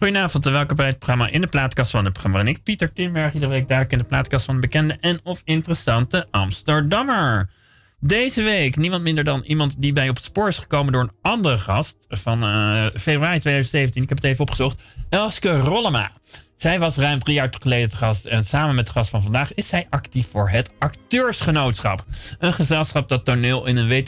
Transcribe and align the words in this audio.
Goedenavond 0.00 0.46
en 0.46 0.52
welkom 0.52 0.76
bij 0.76 0.86
het 0.86 0.98
programma 0.98 1.28
In 1.28 1.40
de 1.40 1.46
Plaatkast 1.46 1.90
van 1.90 2.04
het 2.04 2.12
programma. 2.12 2.40
En 2.40 2.48
ik, 2.48 2.62
Pieter 2.62 2.92
Timberg, 2.92 3.34
iedere 3.34 3.52
week 3.52 3.68
duik 3.68 3.92
in 3.92 3.98
de 3.98 4.04
plaatkast 4.04 4.44
van 4.44 4.54
de 4.54 4.60
bekende 4.60 4.96
en 5.00 5.20
of 5.22 5.42
interessante 5.44 6.26
Amsterdammer. 6.30 7.50
Deze 8.00 8.42
week 8.42 8.76
niemand 8.76 9.02
minder 9.02 9.24
dan 9.24 9.42
iemand 9.42 9.80
die 9.80 9.92
bij 9.92 10.08
op 10.08 10.14
het 10.14 10.24
spoor 10.24 10.48
is 10.48 10.58
gekomen 10.58 10.92
door 10.92 11.02
een 11.02 11.12
andere 11.22 11.58
gast 11.58 11.96
van 12.08 12.42
uh, 12.42 12.86
februari 12.94 13.38
2017. 13.38 14.02
Ik 14.02 14.08
heb 14.08 14.18
het 14.18 14.26
even 14.26 14.40
opgezocht. 14.40 14.82
Elske 15.08 15.58
Rollema. 15.58 16.10
Zij 16.58 16.78
was 16.78 16.96
ruim 16.96 17.18
drie 17.18 17.34
jaar 17.34 17.54
geleden 17.60 17.90
gast 17.90 18.24
en 18.24 18.44
samen 18.44 18.74
met 18.74 18.86
de 18.86 18.92
gast 18.92 19.10
van 19.10 19.22
vandaag 19.22 19.54
is 19.54 19.68
zij 19.68 19.86
actief 19.90 20.28
voor 20.30 20.50
het 20.50 20.72
Acteursgenootschap. 20.78 22.04
Een 22.38 22.52
gezelschap 22.52 23.08
dat 23.08 23.24
toneel 23.24 23.66
in 23.66 23.76
een 23.76 24.04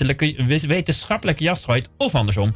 wetenschappelijke 0.67 1.43
jas 1.43 1.64
gooit 1.64 1.89
of 1.96 2.14
andersom. 2.14 2.55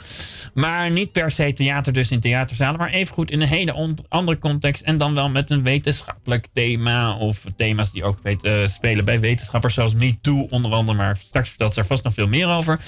Maar 0.55 0.91
niet 0.91 1.13
per 1.13 1.31
se 1.31 1.53
theater 1.53 1.93
dus 1.93 2.11
in 2.11 2.21
theaterzalen, 2.21 2.79
maar 2.79 2.91
evengoed 2.91 3.31
in 3.31 3.41
een 3.41 3.49
hele 3.49 3.95
andere 4.09 4.39
context 4.39 4.83
en 4.83 4.99
dan 4.99 5.15
wel 5.15 5.29
met 5.29 5.51
een 5.51 5.63
wetenschappelijk 5.63 6.47
thema 6.53 7.17
of 7.17 7.45
thema's 7.57 7.93
die 7.93 8.05
ook 8.05 8.19
weten, 8.23 8.69
spelen 8.69 9.05
bij 9.05 9.21
wetenschappers 9.21 9.75
zoals 9.75 9.95
MeToo 9.95 10.47
onder 10.51 10.73
andere, 10.73 10.97
maar 10.97 11.17
straks 11.17 11.49
vertelt 11.49 11.75
ze 11.75 11.81
er 11.81 11.87
vast 11.87 12.05
nog 12.05 12.15
veel 12.15 12.29
meer 12.29 12.49
over. 12.49 12.81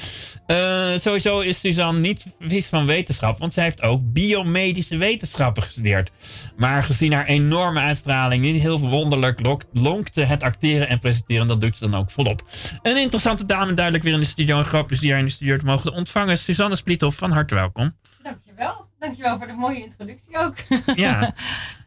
Uh, 0.46 0.96
sowieso 0.96 1.40
is 1.40 1.60
Suzanne 1.60 2.00
niet 2.00 2.26
vies 2.40 2.66
van 2.66 2.86
wetenschap, 2.86 3.38
want 3.38 3.52
zij 3.52 3.64
heeft 3.64 3.82
ook 3.82 4.12
biomedische 4.12 4.96
wetenschappen 4.96 5.62
gestudeerd. 5.62 6.10
Maar 6.56 6.84
gezien 6.96 7.12
haar 7.12 7.26
enorme 7.26 7.80
uitstraling, 7.80 8.42
niet 8.42 8.62
heel 8.62 8.78
verwonderlijk, 8.78 9.40
lonkte 9.72 10.24
het 10.24 10.42
acteren 10.42 10.88
en 10.88 10.98
presenteren. 10.98 11.46
Dat 11.46 11.60
doet 11.60 11.76
ze 11.76 11.88
dan 11.88 12.00
ook 12.00 12.10
volop. 12.10 12.42
Een 12.82 12.96
interessante 12.96 13.46
dame, 13.46 13.74
duidelijk 13.74 14.04
weer 14.04 14.14
in 14.14 14.20
de 14.20 14.26
studio. 14.26 14.58
Een 14.58 14.64
groot 14.64 14.86
plezier 14.86 15.18
in 15.18 15.24
de 15.24 15.30
studio 15.30 15.56
te 15.56 15.64
mogen 15.64 15.92
ontvangen. 15.92 16.38
Suzanne 16.38 16.76
Splithoff, 16.76 17.18
van 17.18 17.32
harte 17.32 17.54
welkom. 17.54 17.96
Dankjewel. 18.22 18.88
Dankjewel 18.98 19.36
voor 19.38 19.46
de 19.46 19.52
mooie 19.52 19.82
introductie 19.82 20.38
ook. 20.38 20.54
Ja. 20.94 21.34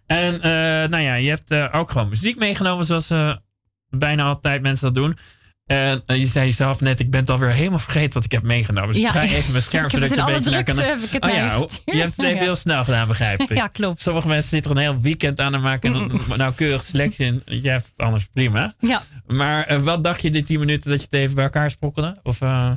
En 0.05 0.35
uh, 0.35 0.41
nou 0.89 0.99
ja, 0.99 1.13
je 1.13 1.29
hebt 1.29 1.51
uh, 1.51 1.67
ook 1.71 1.91
gewoon 1.91 2.09
muziek 2.09 2.37
meegenomen, 2.37 2.85
zoals 2.85 3.11
uh, 3.11 3.35
bijna 3.89 4.23
altijd 4.23 4.61
mensen 4.61 4.93
dat 4.93 5.03
doen. 5.03 5.17
En 5.69 6.03
je 6.05 6.25
zei 6.25 6.51
zelf 6.51 6.81
net, 6.81 6.99
ik 6.99 7.09
ben 7.09 7.19
het 7.19 7.29
alweer 7.29 7.49
helemaal 7.49 7.79
vergeten 7.79 8.13
wat 8.13 8.23
ik 8.23 8.31
heb 8.31 8.43
meegenomen. 8.43 8.93
Dus 8.93 9.01
ja, 9.01 9.07
ik 9.07 9.13
ga 9.13 9.21
even 9.21 9.51
mijn 9.51 9.63
scherm 9.63 9.85
ik 9.85 9.93
een 9.93 9.99
beetje 9.99 10.15
naar 10.15 10.63
kan... 10.63 10.75
oh 10.75 11.29
ja, 11.29 11.65
je 11.85 11.97
hebt 11.97 12.17
het 12.17 12.25
even 12.25 12.37
heel 12.37 12.55
snel 12.55 12.83
gedaan, 12.83 13.07
begrijp 13.07 13.41
ik. 13.51 13.53
Ja, 13.53 13.67
klopt. 13.67 14.01
Sommige 14.01 14.27
mensen 14.27 14.49
zitten 14.49 14.71
er 14.71 14.77
een 14.77 14.83
heel 14.83 15.01
weekend 15.01 15.39
aan 15.39 15.51
te 15.51 15.57
maken 15.57 15.93
en 15.93 16.09
een 16.09 16.37
nauwkeurig 16.37 16.83
selectie. 16.83 17.25
En 17.25 17.43
jij 17.45 17.71
hebt 17.71 17.85
het 17.85 18.05
anders 18.05 18.27
prima. 18.33 18.73
Ja. 18.79 19.01
Maar 19.27 19.71
uh, 19.71 19.79
wat 19.79 20.03
dacht 20.03 20.21
je 20.21 20.29
die 20.29 20.43
tien 20.43 20.59
minuten 20.59 20.89
dat 20.89 20.99
je 20.99 21.05
het 21.05 21.19
even 21.19 21.35
bij 21.35 21.43
elkaar 21.43 21.71
sprokkelde? 21.71 22.15
Of... 22.23 22.41
Uh, 22.41 22.71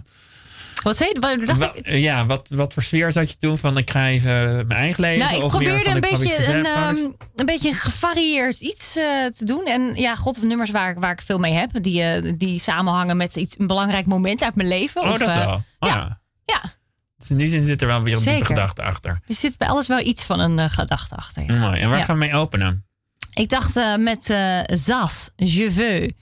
wat 0.83 0.97
zei 0.97 1.11
je? 1.13 1.47
Wat, 1.57 1.77
ik? 1.77 1.89
Ja, 1.89 2.27
wat, 2.27 2.49
wat 2.49 2.73
voor 2.73 2.83
sfeer 2.83 3.13
zat 3.13 3.31
je 3.31 3.37
toen 3.37 3.59
van 3.59 3.77
ik 3.77 3.91
ga 3.91 4.09
even 4.09 4.67
mijn 4.67 4.81
eigen 4.81 5.01
leven? 5.01 5.27
Nou, 5.27 5.43
ik 5.43 5.49
probeerde 5.49 5.91
een, 5.91 6.01
beetje 6.01 6.47
een, 6.49 6.67
um, 6.67 7.17
een 7.35 7.47
beetje 7.47 7.75
gevarieerd 7.75 8.61
iets 8.61 8.97
uh, 8.97 9.27
te 9.27 9.45
doen. 9.45 9.65
En 9.67 9.95
ja, 9.95 10.15
god, 10.15 10.43
nummers 10.43 10.71
waar, 10.71 11.01
waar 11.01 11.13
ik 11.13 11.23
veel 11.23 11.39
mee 11.39 11.53
heb. 11.53 11.71
Die, 11.83 12.23
uh, 12.23 12.33
die 12.37 12.59
samenhangen 12.59 13.17
met 13.17 13.37
iets, 13.37 13.59
een 13.59 13.67
belangrijk 13.67 14.07
moment 14.07 14.43
uit 14.43 14.55
mijn 14.55 14.69
leven. 14.69 15.03
Oh, 15.03 15.11
of, 15.11 15.19
dat 15.19 15.29
uh, 15.29 15.45
wel. 15.45 15.55
Oh, 15.79 15.89
ja. 15.89 16.21
ja. 16.45 16.63
Dus 17.19 17.31
in 17.31 17.37
die 17.37 17.49
zin 17.49 17.65
zit 17.65 17.81
er 17.81 17.87
wel 17.87 18.03
weer 18.03 18.17
een 18.17 18.23
diepe 18.23 18.45
gedachte 18.45 18.83
achter. 18.83 19.11
Er 19.27 19.35
zit 19.35 19.59
bij 19.59 19.69
alles 19.69 19.87
wel 19.87 20.01
iets 20.01 20.25
van 20.25 20.41
een 20.41 20.71
gedachte 20.71 21.15
achter. 21.15 21.43
Ja. 21.43 21.59
Mooi. 21.59 21.81
En 21.81 21.89
waar 21.89 21.99
ja. 21.99 22.05
gaan 22.05 22.19
we 22.19 22.25
mee 22.25 22.35
openen? 22.35 22.87
Ik 23.33 23.49
dacht 23.49 23.99
met 23.99 24.37
Zas, 24.67 25.31
Je 25.37 25.71
veux. 25.71 26.13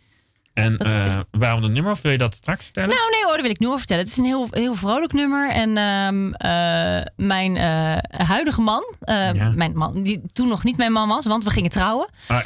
En 0.60 0.86
uh, 0.86 1.16
waarom 1.30 1.62
het 1.62 1.72
nummer? 1.72 1.92
Of 1.92 2.02
wil 2.02 2.12
je 2.12 2.18
dat 2.18 2.34
straks 2.34 2.64
vertellen? 2.64 2.88
Nou, 2.88 3.10
nee 3.10 3.24
hoor, 3.24 3.32
dat 3.32 3.42
wil 3.42 3.50
ik 3.50 3.58
nu 3.58 3.66
al 3.66 3.78
vertellen. 3.78 4.02
Het 4.02 4.12
is 4.12 4.18
een 4.18 4.24
heel, 4.24 4.48
heel 4.50 4.74
vrolijk 4.74 5.12
nummer. 5.12 5.50
En 5.50 5.78
um, 5.78 6.26
uh, 6.26 7.02
mijn 7.16 7.56
uh, 7.56 8.26
huidige 8.26 8.60
man, 8.60 8.94
ja. 9.04 9.52
mijn 9.54 9.72
man, 9.76 10.02
die 10.02 10.22
toen 10.32 10.48
nog 10.48 10.64
niet 10.64 10.76
mijn 10.76 10.92
man 10.92 11.08
was, 11.08 11.26
want 11.26 11.44
we 11.44 11.50
gingen 11.50 11.70
trouwen. 11.70 12.08
Ah, 12.26 12.40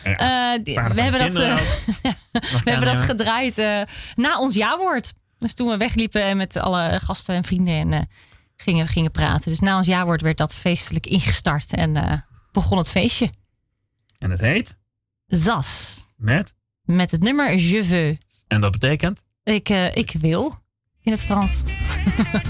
die, 0.62 0.74
we 0.74 1.00
hebben 1.00 1.20
dat, 1.20 1.32
we 2.64 2.70
hebben 2.70 2.94
dat 2.94 3.00
gedraaid 3.00 3.86
na 4.14 4.38
ons 4.38 4.54
jaarwoord. 4.54 5.12
Dus 5.38 5.54
toen 5.54 5.68
we 5.68 5.76
wegliepen 5.76 6.22
en 6.22 6.36
met 6.36 6.56
alle 6.56 7.00
gasten 7.02 7.34
en 7.34 7.44
vrienden 7.44 7.92
en 7.92 8.08
gingen, 8.56 8.88
gingen 8.88 9.10
praten. 9.10 9.50
Dus 9.50 9.60
na 9.60 9.76
ons 9.76 9.86
jaarwoord 9.86 10.20
werd 10.20 10.36
dat 10.36 10.54
feestelijk 10.54 11.06
ingestart 11.06 11.74
en 11.74 12.24
begon 12.52 12.78
het 12.78 12.90
feestje. 12.90 13.30
En 14.18 14.30
het 14.30 14.40
heet? 14.40 14.76
Zas. 15.26 16.04
Met? 16.16 16.54
Met 16.84 17.10
het 17.10 17.22
nummer 17.22 17.58
Je 17.58 17.84
veux. 17.84 18.18
En 18.48 18.60
dat 18.60 18.72
betekent? 18.72 19.24
Ik, 19.44 19.68
uh, 19.68 19.96
ik 19.96 20.14
wil 20.20 20.54
in 21.02 21.12
het 21.12 21.24
Frans. 21.24 21.62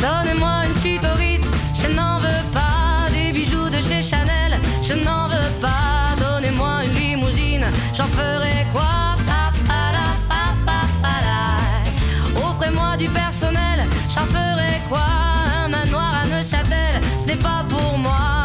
Donnez-moi 0.00 0.66
une 0.66 0.74
suite 0.74 1.04
au 1.04 1.16
Ritz, 1.16 1.46
je 1.72 1.88
n'en 1.94 2.20
veux 2.20 2.44
pas 2.52 3.10
des 3.12 3.32
bijoux 3.32 3.70
de 3.70 3.80
chez 3.80 4.02
Chanel, 4.02 4.58
je 4.82 4.94
n'en 4.94 5.28
veux 5.28 5.60
pas. 5.60 6.14
Donnez-moi 6.18 6.84
une 6.84 6.94
limousine, 6.94 7.64
j'en 7.94 8.06
ferai 8.06 8.55
n'est 17.26 17.36
pas 17.36 17.64
pour 17.68 17.98
moi. 17.98 18.35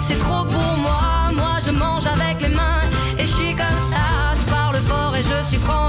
C'est 0.00 0.18
trop 0.18 0.44
pour 0.44 0.76
moi. 0.78 1.30
Moi 1.34 1.58
je 1.64 1.70
mange 1.70 2.06
avec 2.06 2.42
les 2.42 2.54
mains 2.54 2.80
et 3.18 3.22
je 3.22 3.34
suis 3.34 3.54
comme 3.54 3.80
ça. 3.90 4.34
Je 4.34 4.50
parle 4.50 4.76
fort 4.76 5.14
et 5.16 5.22
je 5.22 5.48
suis 5.48 5.58
France. 5.58 5.81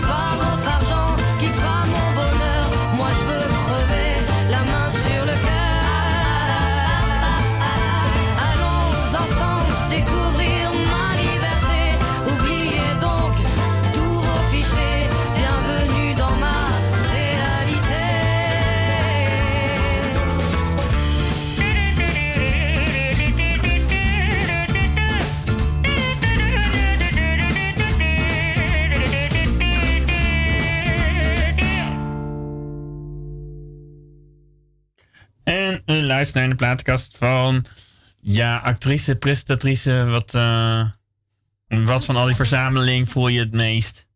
Everybody 0.00 0.37
Luister 36.08 36.40
naar 36.40 36.50
de 36.50 36.56
platenkast 36.56 37.16
van... 37.16 37.64
Ja, 38.20 38.56
actrice, 38.56 39.16
presentatrice. 39.16 40.04
Wat, 40.04 40.34
uh, 40.34 40.88
wat 41.68 42.04
van 42.04 42.16
al 42.16 42.26
die 42.26 42.34
verzameling 42.34 43.08
voel 43.08 43.28
je 43.28 43.40
het 43.40 43.52
meest? 43.52 44.06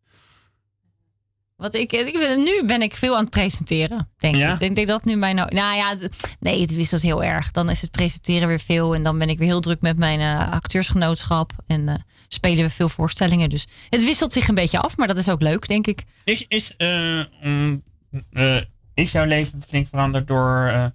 Wat 1.55 1.73
ik, 1.73 1.91
ik 1.91 2.37
nu 2.37 2.63
ben 2.65 2.81
ik 2.81 2.95
veel 2.95 3.15
aan 3.15 3.21
het 3.21 3.29
presenteren, 3.29 4.09
denk 4.17 4.35
ik. 4.35 4.59
Ik 4.59 4.75
denk 4.75 4.87
dat 4.87 5.05
nu 5.05 5.15
mijn... 5.15 5.35
Nou 5.35 5.75
ja, 5.75 5.95
nee, 6.39 6.61
het 6.61 6.75
wisselt 6.75 7.01
heel 7.01 7.23
erg. 7.23 7.51
Dan 7.51 7.69
is 7.69 7.81
het 7.81 7.91
presenteren 7.91 8.47
weer 8.47 8.59
veel. 8.59 8.95
En 8.95 9.03
dan 9.03 9.17
ben 9.17 9.29
ik 9.29 9.37
weer 9.37 9.47
heel 9.47 9.61
druk 9.61 9.81
met 9.81 9.97
mijn 9.97 10.19
uh, 10.19 10.51
acteursgenootschap. 10.51 11.51
En 11.67 11.81
uh, 11.87 11.95
spelen 12.27 12.63
we 12.63 12.69
veel 12.69 12.89
voorstellingen. 12.89 13.49
Dus 13.49 13.67
het 13.89 14.03
wisselt 14.03 14.33
zich 14.33 14.47
een 14.47 14.55
beetje 14.55 14.79
af. 14.79 14.97
Maar 14.97 15.07
dat 15.07 15.17
is 15.17 15.29
ook 15.29 15.41
leuk, 15.41 15.67
denk 15.67 15.87
ik. 15.87 16.03
Is, 16.23 16.45
is, 16.47 16.73
uh, 16.77 17.23
is 18.93 19.11
jouw 19.11 19.25
leven 19.25 19.63
flink 19.67 19.87
veranderd 19.87 20.27
door 20.27 20.91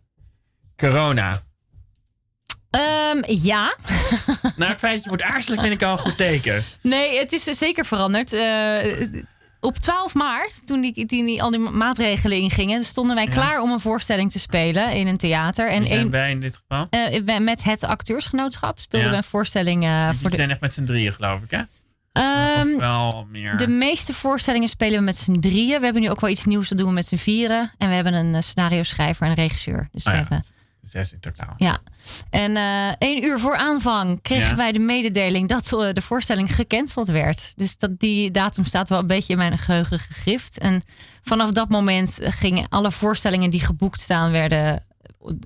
corona? 0.79 1.43
Um, 2.71 3.23
ja. 3.27 3.77
nou, 4.57 4.71
het 4.71 4.79
feit 4.79 4.95
dat 4.95 5.05
je 5.05 5.11
moet 5.11 5.23
aarzelen 5.23 5.61
vind 5.61 5.73
ik 5.73 5.83
al 5.83 5.93
een 5.93 5.99
goed 5.99 6.17
teken. 6.17 6.65
Nee, 6.83 7.19
het 7.19 7.33
is 7.33 7.45
zeker 7.45 7.85
veranderd. 7.85 8.33
Uh, 8.33 9.07
op 9.61 9.77
12 9.77 10.15
maart, 10.15 10.67
toen 10.67 10.81
die, 10.81 10.93
die, 10.93 11.07
die, 11.07 11.43
al 11.43 11.51
die 11.51 11.61
maatregelen 11.61 12.39
ingingen, 12.39 12.85
stonden 12.85 13.17
wij 13.17 13.27
klaar 13.27 13.61
om 13.61 13.71
een 13.71 13.81
voorstelling 13.81 14.33
te 14.33 14.39
spelen 14.39 14.93
in 14.93 15.07
een 15.07 15.17
theater. 15.17 15.71
En 15.71 15.87
zijn 15.87 16.01
een, 16.01 16.11
wij 16.11 16.31
in 16.31 16.41
dit 16.41 16.57
geval? 16.57 16.87
Uh, 17.27 17.39
met 17.39 17.63
het 17.63 17.85
acteursgenootschap 17.85 18.79
speelden 18.79 19.11
we 19.11 19.17
een 19.17 19.25
voorstelling. 19.25 19.85
Uh, 19.85 20.11
voor 20.13 20.31
zijn 20.31 20.51
echt 20.51 20.61
met 20.61 20.73
z'n 20.73 20.85
drieën, 20.85 21.13
geloof 21.13 21.43
ik, 21.43 21.51
hè? 21.51 21.63
Um, 22.61 22.79
wel 22.79 23.27
meer. 23.31 23.57
De 23.57 23.69
meeste 23.69 24.15
voorstellingen 24.15 24.69
spelen 24.69 24.99
we 24.99 25.05
met 25.05 25.17
z'n 25.17 25.41
drieën. 25.41 25.79
We 25.79 25.85
hebben 25.85 26.03
nu 26.03 26.11
ook 26.11 26.21
wel 26.21 26.31
iets 26.31 26.45
nieuws, 26.45 26.69
dat 26.69 26.79
doen 26.79 26.87
we 26.87 26.93
met 26.93 27.07
z'n 27.07 27.17
vieren. 27.17 27.73
En 27.79 27.89
we 27.89 27.95
hebben 27.95 28.15
een 28.15 28.43
scenario 28.43 28.83
schrijver 28.83 29.27
en 29.27 29.35
regisseur. 29.35 29.89
Dus 29.93 30.05
oh, 30.05 30.13
we 30.13 30.19
hebben 30.19 30.45
Zes 30.89 31.13
in 31.13 31.21
totaal. 31.21 31.55
Ja. 31.57 31.79
En 32.31 32.57
uh, 32.57 32.93
één 32.99 33.25
uur 33.25 33.39
voor 33.39 33.57
aanvang 33.57 34.23
kregen 34.23 34.57
wij 34.57 34.73
de 34.73 34.79
mededeling 34.79 35.49
dat 35.49 35.73
uh, 35.73 35.93
de 35.93 36.01
voorstelling 36.01 36.55
gecanceld 36.55 37.07
werd. 37.07 37.53
Dus 37.57 37.77
dat, 37.77 37.99
die 37.99 38.31
datum 38.31 38.65
staat 38.65 38.89
wel 38.89 38.99
een 38.99 39.07
beetje 39.07 39.33
in 39.33 39.39
mijn 39.39 39.59
geheugen 39.59 39.99
gegrift. 39.99 40.59
En 40.59 40.83
vanaf 41.23 41.53
dat 41.53 41.69
moment 41.69 42.19
gingen 42.23 42.69
alle 42.69 42.93
voorstellingen 42.93 43.51
die 43.51 43.61
geboekt 43.61 44.01
staan 44.01 44.31
werden. 44.31 44.85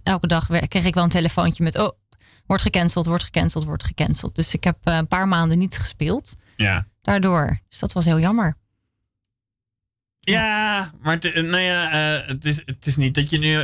Elke 0.02 0.26
dag 0.26 0.46
kreeg 0.68 0.84
ik 0.84 0.94
wel 0.94 1.04
een 1.04 1.10
telefoontje 1.10 1.62
met: 1.62 1.78
Oh, 1.78 1.90
wordt 2.46 2.62
gecanceld, 2.62 3.06
wordt 3.06 3.24
gecanceld, 3.24 3.64
wordt 3.64 3.84
gecanceld. 3.84 4.34
Dus 4.34 4.54
ik 4.54 4.64
heb 4.64 4.76
uh, 4.84 4.96
een 4.96 5.08
paar 5.08 5.28
maanden 5.28 5.58
niet 5.58 5.78
gespeeld. 5.78 6.36
Ja. 6.56 6.86
Daardoor. 7.02 7.58
Dus 7.68 7.78
dat 7.78 7.92
was 7.92 8.04
heel 8.04 8.20
jammer. 8.20 8.56
Ja, 10.20 10.90
maar 11.00 11.18
nou 11.34 11.58
ja, 11.58 11.90
het, 12.26 12.44
is, 12.44 12.62
het 12.66 12.86
is 12.86 12.96
niet 12.96 13.14
dat 13.14 13.30
je 13.30 13.38
nu 13.38 13.56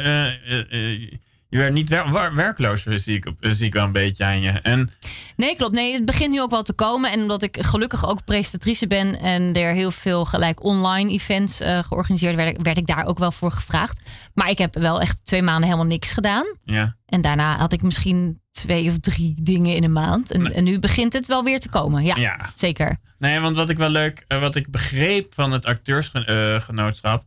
je 1.48 1.58
werd 1.58 1.72
niet 1.72 1.88
wer 1.88 2.34
werkloos, 2.34 2.82
zie 2.82 3.16
ik, 3.16 3.32
zie 3.40 3.66
ik 3.66 3.72
wel 3.72 3.84
een 3.84 3.92
beetje 3.92 4.24
aan 4.24 4.40
je. 4.40 4.50
En... 4.50 4.90
Nee, 5.36 5.56
klopt. 5.56 5.74
Nee, 5.74 5.92
het 5.92 6.04
begint 6.04 6.30
nu 6.30 6.40
ook 6.40 6.50
wel 6.50 6.62
te 6.62 6.72
komen. 6.72 7.12
En 7.12 7.20
omdat 7.20 7.42
ik 7.42 7.56
gelukkig 7.60 8.08
ook 8.08 8.24
presentatrice 8.24 8.86
ben 8.86 9.20
en 9.20 9.52
er 9.52 9.74
heel 9.74 9.90
veel 9.90 10.24
gelijk 10.24 10.64
online 10.64 11.10
events 11.10 11.60
uh, 11.60 11.78
georganiseerd 11.78 12.34
werden, 12.36 12.62
werd 12.62 12.78
ik 12.78 12.86
daar 12.86 13.06
ook 13.06 13.18
wel 13.18 13.32
voor 13.32 13.52
gevraagd. 13.52 14.00
Maar 14.34 14.50
ik 14.50 14.58
heb 14.58 14.74
wel 14.74 15.00
echt 15.00 15.24
twee 15.24 15.42
maanden 15.42 15.64
helemaal 15.64 15.86
niks 15.86 16.12
gedaan. 16.12 16.56
Ja. 16.64 16.96
En 17.06 17.20
daarna 17.20 17.56
had 17.56 17.72
ik 17.72 17.82
misschien 17.82 18.40
twee 18.50 18.88
of 18.88 18.98
drie 19.00 19.34
dingen 19.42 19.74
in 19.74 19.84
een 19.84 19.92
maand. 19.92 20.30
En, 20.30 20.52
en 20.54 20.64
nu 20.64 20.78
begint 20.78 21.12
het 21.12 21.26
wel 21.26 21.44
weer 21.44 21.60
te 21.60 21.68
komen. 21.68 22.04
Ja, 22.04 22.16
ja, 22.16 22.50
zeker. 22.54 22.96
Nee, 23.18 23.40
want 23.40 23.56
wat 23.56 23.68
ik 23.68 23.76
wel 23.76 23.90
leuk, 23.90 24.24
uh, 24.28 24.40
wat 24.40 24.54
ik 24.54 24.70
begreep 24.70 25.34
van 25.34 25.52
het 25.52 25.66
acteursgenootschap, 25.66 27.24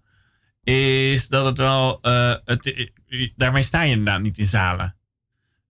is 0.63 1.27
dat 1.27 1.45
het 1.45 1.57
wel. 1.57 1.99
Uh, 2.01 2.35
het, 2.45 2.91
daarmee 3.35 3.63
sta 3.63 3.81
je 3.81 3.91
inderdaad 3.91 4.21
niet 4.21 4.37
in 4.37 4.47
zalen. 4.47 4.95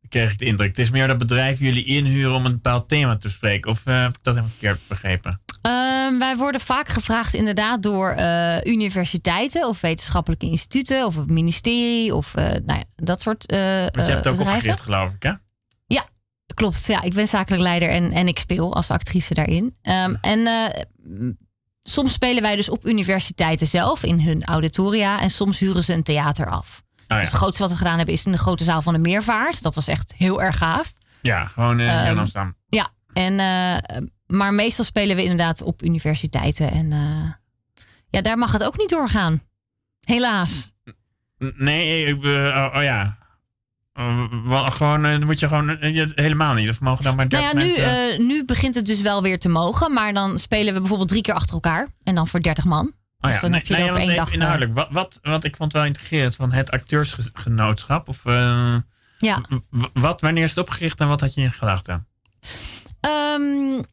Kreeg 0.09 0.31
ik 0.31 0.39
de 0.39 0.45
indruk. 0.45 0.67
Het 0.67 0.79
is 0.79 0.89
meer 0.89 1.07
dat 1.07 1.17
bedrijven 1.17 1.65
jullie 1.65 1.85
inhuren 1.85 2.35
om 2.35 2.45
een 2.45 2.51
bepaald 2.51 2.87
thema 2.87 3.13
te 3.17 3.27
bespreken. 3.27 3.71
Of 3.71 3.87
uh, 3.87 4.01
heb 4.01 4.09
ik 4.09 4.17
dat 4.21 4.33
helemaal 4.33 4.55
verkeerd 4.57 4.79
begrepen? 4.87 5.41
Uh, 5.65 6.19
wij 6.19 6.35
worden 6.37 6.61
vaak 6.61 6.87
gevraagd 6.87 7.33
inderdaad 7.33 7.83
door 7.83 8.15
uh, 8.17 8.63
universiteiten 8.63 9.67
of 9.67 9.81
wetenschappelijke 9.81 10.45
instituten 10.45 11.05
of 11.05 11.15
het 11.15 11.29
ministerie 11.29 12.15
of 12.15 12.35
uh, 12.37 12.43
nou 12.43 12.61
ja, 12.65 12.83
dat 12.95 13.21
soort 13.21 13.51
uh, 13.51 13.59
Want 13.59 13.95
je 13.95 14.01
hebt 14.01 14.25
het 14.25 14.27
ook 14.27 14.39
opgericht 14.39 14.81
geloof 14.81 15.13
ik 15.13 15.23
hè? 15.23 15.31
Ja, 15.87 16.05
klopt. 16.53 16.85
Ja, 16.85 17.01
ik 17.01 17.13
ben 17.13 17.27
zakelijk 17.27 17.61
leider 17.61 17.89
en, 17.89 18.11
en 18.11 18.27
ik 18.27 18.39
speel 18.39 18.75
als 18.75 18.91
actrice 18.91 19.33
daarin. 19.33 19.75
Um, 19.81 20.17
en 20.21 20.47
soms 21.83 22.13
spelen 22.13 22.41
wij 22.41 22.55
dus 22.55 22.69
op 22.69 22.85
universiteiten 22.85 23.67
zelf 23.67 24.03
in 24.03 24.19
hun 24.19 24.43
auditoria 24.43 25.21
en 25.21 25.29
soms 25.29 25.59
huren 25.59 25.83
ze 25.83 25.93
een 25.93 26.03
theater 26.03 26.49
af. 26.49 26.83
Oh, 27.11 27.17
ja. 27.17 27.23
Dus 27.23 27.31
het 27.31 27.41
grootste 27.41 27.61
wat 27.61 27.71
we 27.71 27.77
gedaan 27.77 27.97
hebben 27.97 28.13
is 28.13 28.25
in 28.25 28.31
de 28.31 28.37
grote 28.37 28.63
zaal 28.63 28.81
van 28.81 28.93
de 28.93 28.99
Meervaart. 28.99 29.63
Dat 29.63 29.75
was 29.75 29.87
echt 29.87 30.13
heel 30.17 30.41
erg 30.41 30.57
gaaf. 30.57 30.93
Ja, 31.21 31.45
gewoon 31.45 31.79
in 31.79 32.07
um, 32.07 32.17
Amsterdam. 32.17 32.55
Ja, 32.67 32.89
en, 33.13 33.33
uh, 33.39 34.07
maar 34.27 34.53
meestal 34.53 34.85
spelen 34.85 35.15
we 35.15 35.21
inderdaad 35.21 35.61
op 35.61 35.83
universiteiten. 35.83 36.71
En 36.71 36.91
uh, 36.91 37.31
ja, 38.09 38.21
daar 38.21 38.37
mag 38.37 38.51
het 38.51 38.63
ook 38.63 38.77
niet 38.77 38.89
doorgaan. 38.89 39.41
Helaas. 39.99 40.73
Nee, 41.55 42.05
ik, 42.05 42.23
uh, 42.23 42.31
oh, 42.31 42.75
oh, 42.75 42.83
ja. 42.83 43.17
gewoon, 44.65 45.01
dan 45.01 45.25
moet 45.25 45.39
je 45.39 45.47
gewoon 45.47 45.77
helemaal 46.15 46.53
niet. 46.53 46.69
Of 46.69 46.79
mogen 46.79 47.03
dan 47.03 47.15
maar 47.15 47.27
nou 47.27 47.43
ja, 47.43 47.53
nu, 47.53 47.75
uh, 47.75 48.27
nu 48.27 48.45
begint 48.45 48.75
het 48.75 48.85
dus 48.85 49.01
wel 49.01 49.21
weer 49.21 49.39
te 49.39 49.49
mogen. 49.49 49.93
Maar 49.93 50.13
dan 50.13 50.39
spelen 50.39 50.73
we 50.73 50.79
bijvoorbeeld 50.79 51.09
drie 51.09 51.21
keer 51.21 51.33
achter 51.33 51.53
elkaar. 51.53 51.87
En 52.03 52.15
dan 52.15 52.27
voor 52.27 52.41
30 52.41 52.65
man. 52.65 52.93
Oh 53.21 53.29
dus 53.29 53.33
ja, 53.33 53.41
dan 53.41 53.51
nee, 53.51 53.59
heb 53.59 53.67
je 53.67 53.75
nee, 53.75 53.89
op 53.91 53.97
één 53.97 54.15
dag... 54.15 54.27
Eh, 54.27 54.33
inhoudelijk. 54.33 54.73
Wat, 54.73 54.87
wat, 54.91 55.19
wat 55.21 55.43
ik 55.43 55.55
vond 55.55 55.73
wel 55.73 55.85
integreerd 55.85 56.35
van 56.35 56.51
het 56.51 56.71
acteursgenootschap. 56.71 58.07
Of, 58.07 58.25
uh, 58.25 58.75
ja. 59.17 59.41
Wat, 59.93 60.21
wanneer 60.21 60.43
is 60.43 60.49
het 60.49 60.59
opgericht 60.59 60.99
en 60.99 61.07
wat 61.07 61.21
had 61.21 61.33
je 61.33 61.41
in 61.41 61.51
gedachten? 61.51 62.07
Um, 63.35 63.85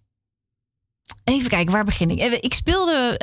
even 1.24 1.48
kijken, 1.48 1.72
waar 1.72 1.84
begin 1.84 2.10
ik? 2.10 2.20
Ik 2.20 2.54
speelde 2.54 3.20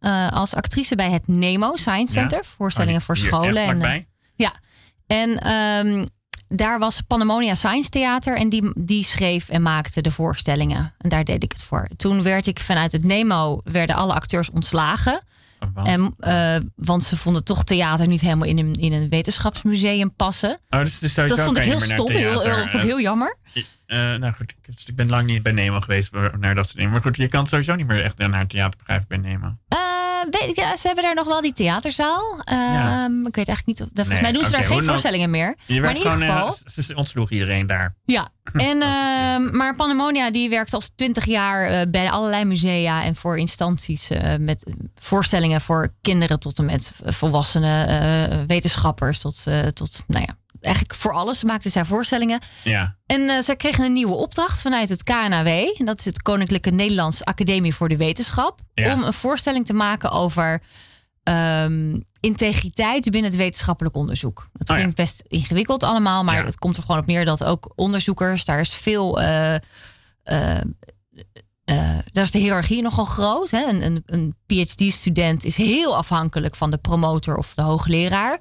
uh, 0.00 0.28
als 0.28 0.54
actrice 0.54 0.96
bij 0.96 1.10
het 1.10 1.26
NEMO 1.28 1.76
Science 1.76 2.12
Center. 2.12 2.38
Ja? 2.42 2.48
Voorstellingen 2.48 3.00
oh, 3.00 3.06
voor 3.06 3.16
scholen. 3.16 3.82
En, 3.82 4.06
ja, 4.36 4.54
en 5.06 5.52
um, 5.86 6.08
daar 6.48 6.78
was 6.78 7.00
Pandemonia 7.00 7.54
Science 7.54 7.90
Theater 7.90 8.36
en 8.36 8.48
die, 8.48 8.70
die 8.74 9.04
schreef 9.04 9.48
en 9.48 9.62
maakte 9.62 10.00
de 10.00 10.10
voorstellingen. 10.10 10.92
En 10.98 11.08
daar 11.08 11.24
deed 11.24 11.42
ik 11.42 11.52
het 11.52 11.62
voor. 11.62 11.88
Toen 11.96 12.22
werd 12.22 12.46
ik 12.46 12.60
vanuit 12.60 12.92
het 12.92 13.04
Nemo, 13.04 13.60
werden 13.64 13.96
alle 13.96 14.14
acteurs 14.14 14.50
ontslagen. 14.50 15.22
Oh, 15.76 15.88
en, 15.88 16.14
uh, 16.20 16.56
want 16.76 17.04
ze 17.04 17.16
vonden 17.16 17.44
toch 17.44 17.64
theater 17.64 18.06
niet 18.06 18.20
helemaal 18.20 18.48
in 18.48 18.58
een, 18.58 18.74
in 18.74 18.92
een 18.92 19.08
wetenschapsmuseum 19.08 20.12
passen. 20.14 20.58
Oh, 20.70 20.80
dus 20.80 21.14
dat 21.14 21.40
vond 21.40 21.56
ik 21.56 21.62
heel 21.62 21.80
stom, 21.80 22.10
heel, 22.10 22.40
heel, 22.40 22.54
vond 22.56 22.72
ik 22.72 22.80
heel 22.80 23.00
jammer. 23.00 23.36
Uh, 23.54 24.14
nou 24.14 24.32
goed, 24.32 24.54
ik 24.86 24.96
ben 24.96 25.08
lang 25.08 25.26
niet 25.26 25.42
bij 25.42 25.52
Nemo 25.52 25.80
geweest 25.80 26.12
naar 26.38 26.54
dat 26.54 26.64
soort 26.64 26.76
dingen. 26.76 26.92
Maar 26.92 27.00
goed, 27.00 27.16
je 27.16 27.28
kan 27.28 27.46
sowieso 27.46 27.74
niet 27.74 27.86
meer 27.86 28.04
echt 28.04 28.18
naar 28.18 28.46
theater 28.46 28.78
begrijpen 28.78 29.08
bij 29.08 29.30
Nemo. 29.30 29.46
Uh, 29.46 30.54
ja, 30.54 30.76
ze 30.76 30.86
hebben 30.86 31.04
daar 31.04 31.14
nog 31.14 31.26
wel 31.26 31.40
die 31.40 31.52
theaterzaal. 31.52 32.42
Ja. 32.44 33.04
Ehm, 33.04 33.26
ik 33.26 33.34
weet 33.34 33.48
eigenlijk 33.48 33.66
niet. 33.66 33.80
Of, 33.80 33.88
volgens 33.94 34.08
nee, 34.08 34.22
mij 34.22 34.32
doen 34.32 34.44
ze 34.44 34.50
daar 34.50 34.64
geen 34.64 34.84
voorstellingen 34.84 35.30
meer. 35.30 35.56
Je 35.66 35.80
maar 35.80 35.90
in 35.90 35.96
ieder 35.96 36.12
gewoon, 36.12 36.28
geval. 36.28 36.56
Uh, 36.76 36.84
ze 36.84 36.96
ontsloeg 36.96 37.30
iedereen 37.30 37.66
daar. 37.66 37.92
Ja. 38.04 38.28
En, 38.52 38.76
uh, 38.76 39.52
maar 39.52 39.74
Pandemonia 39.76 40.30
die 40.30 40.48
werkt 40.48 40.74
al 40.74 40.82
twintig 40.96 41.24
jaar 41.24 41.90
bij 41.90 42.10
allerlei 42.10 42.44
musea 42.44 43.04
en 43.04 43.14
voor 43.14 43.38
instanties 43.38 44.10
met 44.40 44.74
voorstellingen 44.94 45.60
voor 45.60 45.92
kinderen 46.02 46.40
tot 46.40 46.58
en 46.58 46.64
met 46.64 46.92
volwassenen, 47.04 48.46
wetenschappers 48.46 49.20
tot, 49.20 49.44
tot 49.72 50.02
nou 50.06 50.24
ja, 50.26 50.36
eigenlijk 50.60 50.94
voor 50.94 51.12
alles 51.12 51.44
maakten 51.44 51.70
zij 51.70 51.84
voorstellingen. 51.84 52.40
Ja. 52.64 52.96
En 53.06 53.20
uh, 53.20 53.38
zij 53.40 53.56
kregen 53.56 53.84
een 53.84 53.92
nieuwe 53.92 54.14
opdracht 54.14 54.60
vanuit 54.60 54.88
het 54.88 55.02
KNAW. 55.02 55.46
En 55.78 55.84
dat 55.84 55.98
is 55.98 56.04
het 56.04 56.22
Koninklijke 56.22 56.70
Nederlands 56.70 57.24
Academie 57.24 57.74
voor 57.74 57.88
de 57.88 57.96
Wetenschap. 57.96 58.60
Om 58.74 59.02
een 59.02 59.12
voorstelling 59.12 59.66
te 59.66 59.74
maken 59.74 60.10
over 60.10 60.62
um, 61.22 62.04
integriteit 62.20 63.10
binnen 63.10 63.30
het 63.30 63.40
wetenschappelijk 63.40 63.96
onderzoek. 63.96 64.48
Dat 64.52 64.68
oh 64.68 64.74
klinkt 64.74 64.94
best 64.94 65.22
ingewikkeld 65.26 65.82
allemaal. 65.82 66.24
Maar 66.24 66.44
het 66.44 66.58
komt 66.58 66.76
er 66.76 66.82
gewoon 66.82 67.00
op 67.00 67.06
neer 67.06 67.24
dat 67.24 67.44
ook 67.44 67.72
onderzoekers... 67.74 68.44
daar 68.44 68.60
is 68.60 68.74
veel... 68.74 69.20
Uh, 69.20 69.54
uh, 70.24 70.58
daar 72.10 72.24
is 72.24 72.30
de 72.30 72.38
hiërarchie 72.38 72.82
nogal 72.82 73.04
groot. 73.04 73.50
Hè? 73.50 73.66
Een, 73.66 73.82
een, 73.82 74.02
een 74.06 74.34
PhD-student 74.46 75.44
is 75.44 75.56
heel 75.56 75.96
afhankelijk 75.96 76.56
van 76.56 76.70
de 76.70 76.76
promotor 76.78 77.36
of 77.36 77.54
de 77.54 77.62
hoogleraar. 77.62 78.40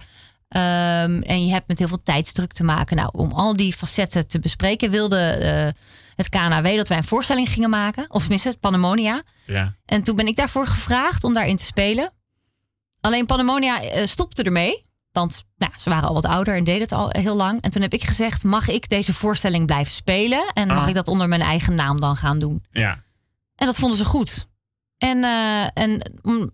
Um, 0.56 1.22
en 1.22 1.46
je 1.46 1.52
hebt 1.52 1.68
met 1.68 1.80
heel 1.80 1.88
veel 1.88 2.04
tijdsdruk 2.04 2.54
te 2.54 2.64
maken. 2.64 2.96
Nou, 2.96 3.10
om 3.12 3.32
al 3.32 3.56
die 3.56 3.74
facetten 3.74 4.28
te 4.28 4.40
bespreken, 4.40 4.90
wilde 4.90 5.38
uh, 5.40 5.84
het 6.16 6.30
KNAW 6.30 6.76
dat 6.76 6.88
wij 6.88 6.98
een 6.98 7.04
voorstelling 7.04 7.50
gingen 7.50 7.70
maken. 7.70 8.06
Of 8.10 8.22
tenminste, 8.22 8.50
het 8.50 8.60
Pandemonia. 8.60 9.24
Ja. 9.46 9.76
En 9.86 10.04
toen 10.04 10.16
ben 10.16 10.28
ik 10.28 10.36
daarvoor 10.36 10.68
gevraagd 10.68 11.24
om 11.24 11.34
daarin 11.34 11.56
te 11.56 11.64
spelen. 11.64 12.14
Alleen 13.02 13.26
Pandemonia 13.26 13.84
uh, 13.84 14.06
stopte 14.06 14.44
ermee. 14.44 14.86
Want 15.12 15.44
nou, 15.58 15.72
ze 15.78 15.90
waren 15.90 16.08
al 16.08 16.14
wat 16.14 16.26
ouder 16.26 16.56
en 16.56 16.64
deden 16.64 16.82
het 16.82 16.92
al 16.92 17.10
heel 17.10 17.36
lang. 17.36 17.62
En 17.62 17.72
toen 17.72 17.82
heb 17.82 17.94
ik 17.94 18.04
gezegd: 18.04 18.44
mag 18.44 18.68
ik 18.68 18.90
deze 18.90 19.14
voorstelling 19.14 19.66
blijven 19.66 19.94
spelen? 19.94 20.52
En 20.54 20.68
mag 20.68 20.84
ah. 20.84 20.88
ik 20.88 20.94
dat 20.94 21.08
onder 21.08 21.28
mijn 21.28 21.42
eigen 21.42 21.76
naam 21.76 22.00
dan 22.00 22.16
gaan 22.16 22.40
doen? 22.40 22.66
Ja. 22.72 23.04
En 23.56 23.66
dat 23.66 23.76
vonden 23.76 23.98
ze 23.98 24.06
goed. 24.06 24.48
En, 24.98 25.18
uh, 25.18 25.64
en 25.64 26.00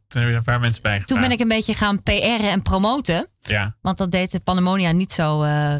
toen 0.07 0.21
heb 0.21 0.29
je 0.29 0.35
een 0.35 0.43
paar 0.43 0.59
mensen 0.59 0.81
bij 0.81 0.99
Toen 0.99 1.19
ben 1.19 1.31
ik 1.31 1.39
een 1.39 1.47
beetje 1.47 1.73
gaan 1.73 2.03
PR'en 2.03 2.49
en 2.49 2.61
promoten. 2.61 3.27
Ja. 3.39 3.75
Want 3.81 3.97
dat 3.97 4.11
deed 4.11 4.31
de 4.31 4.39
Pandemonia 4.39 4.91
niet 4.91 5.11
zo 5.11 5.43
uh, 5.43 5.75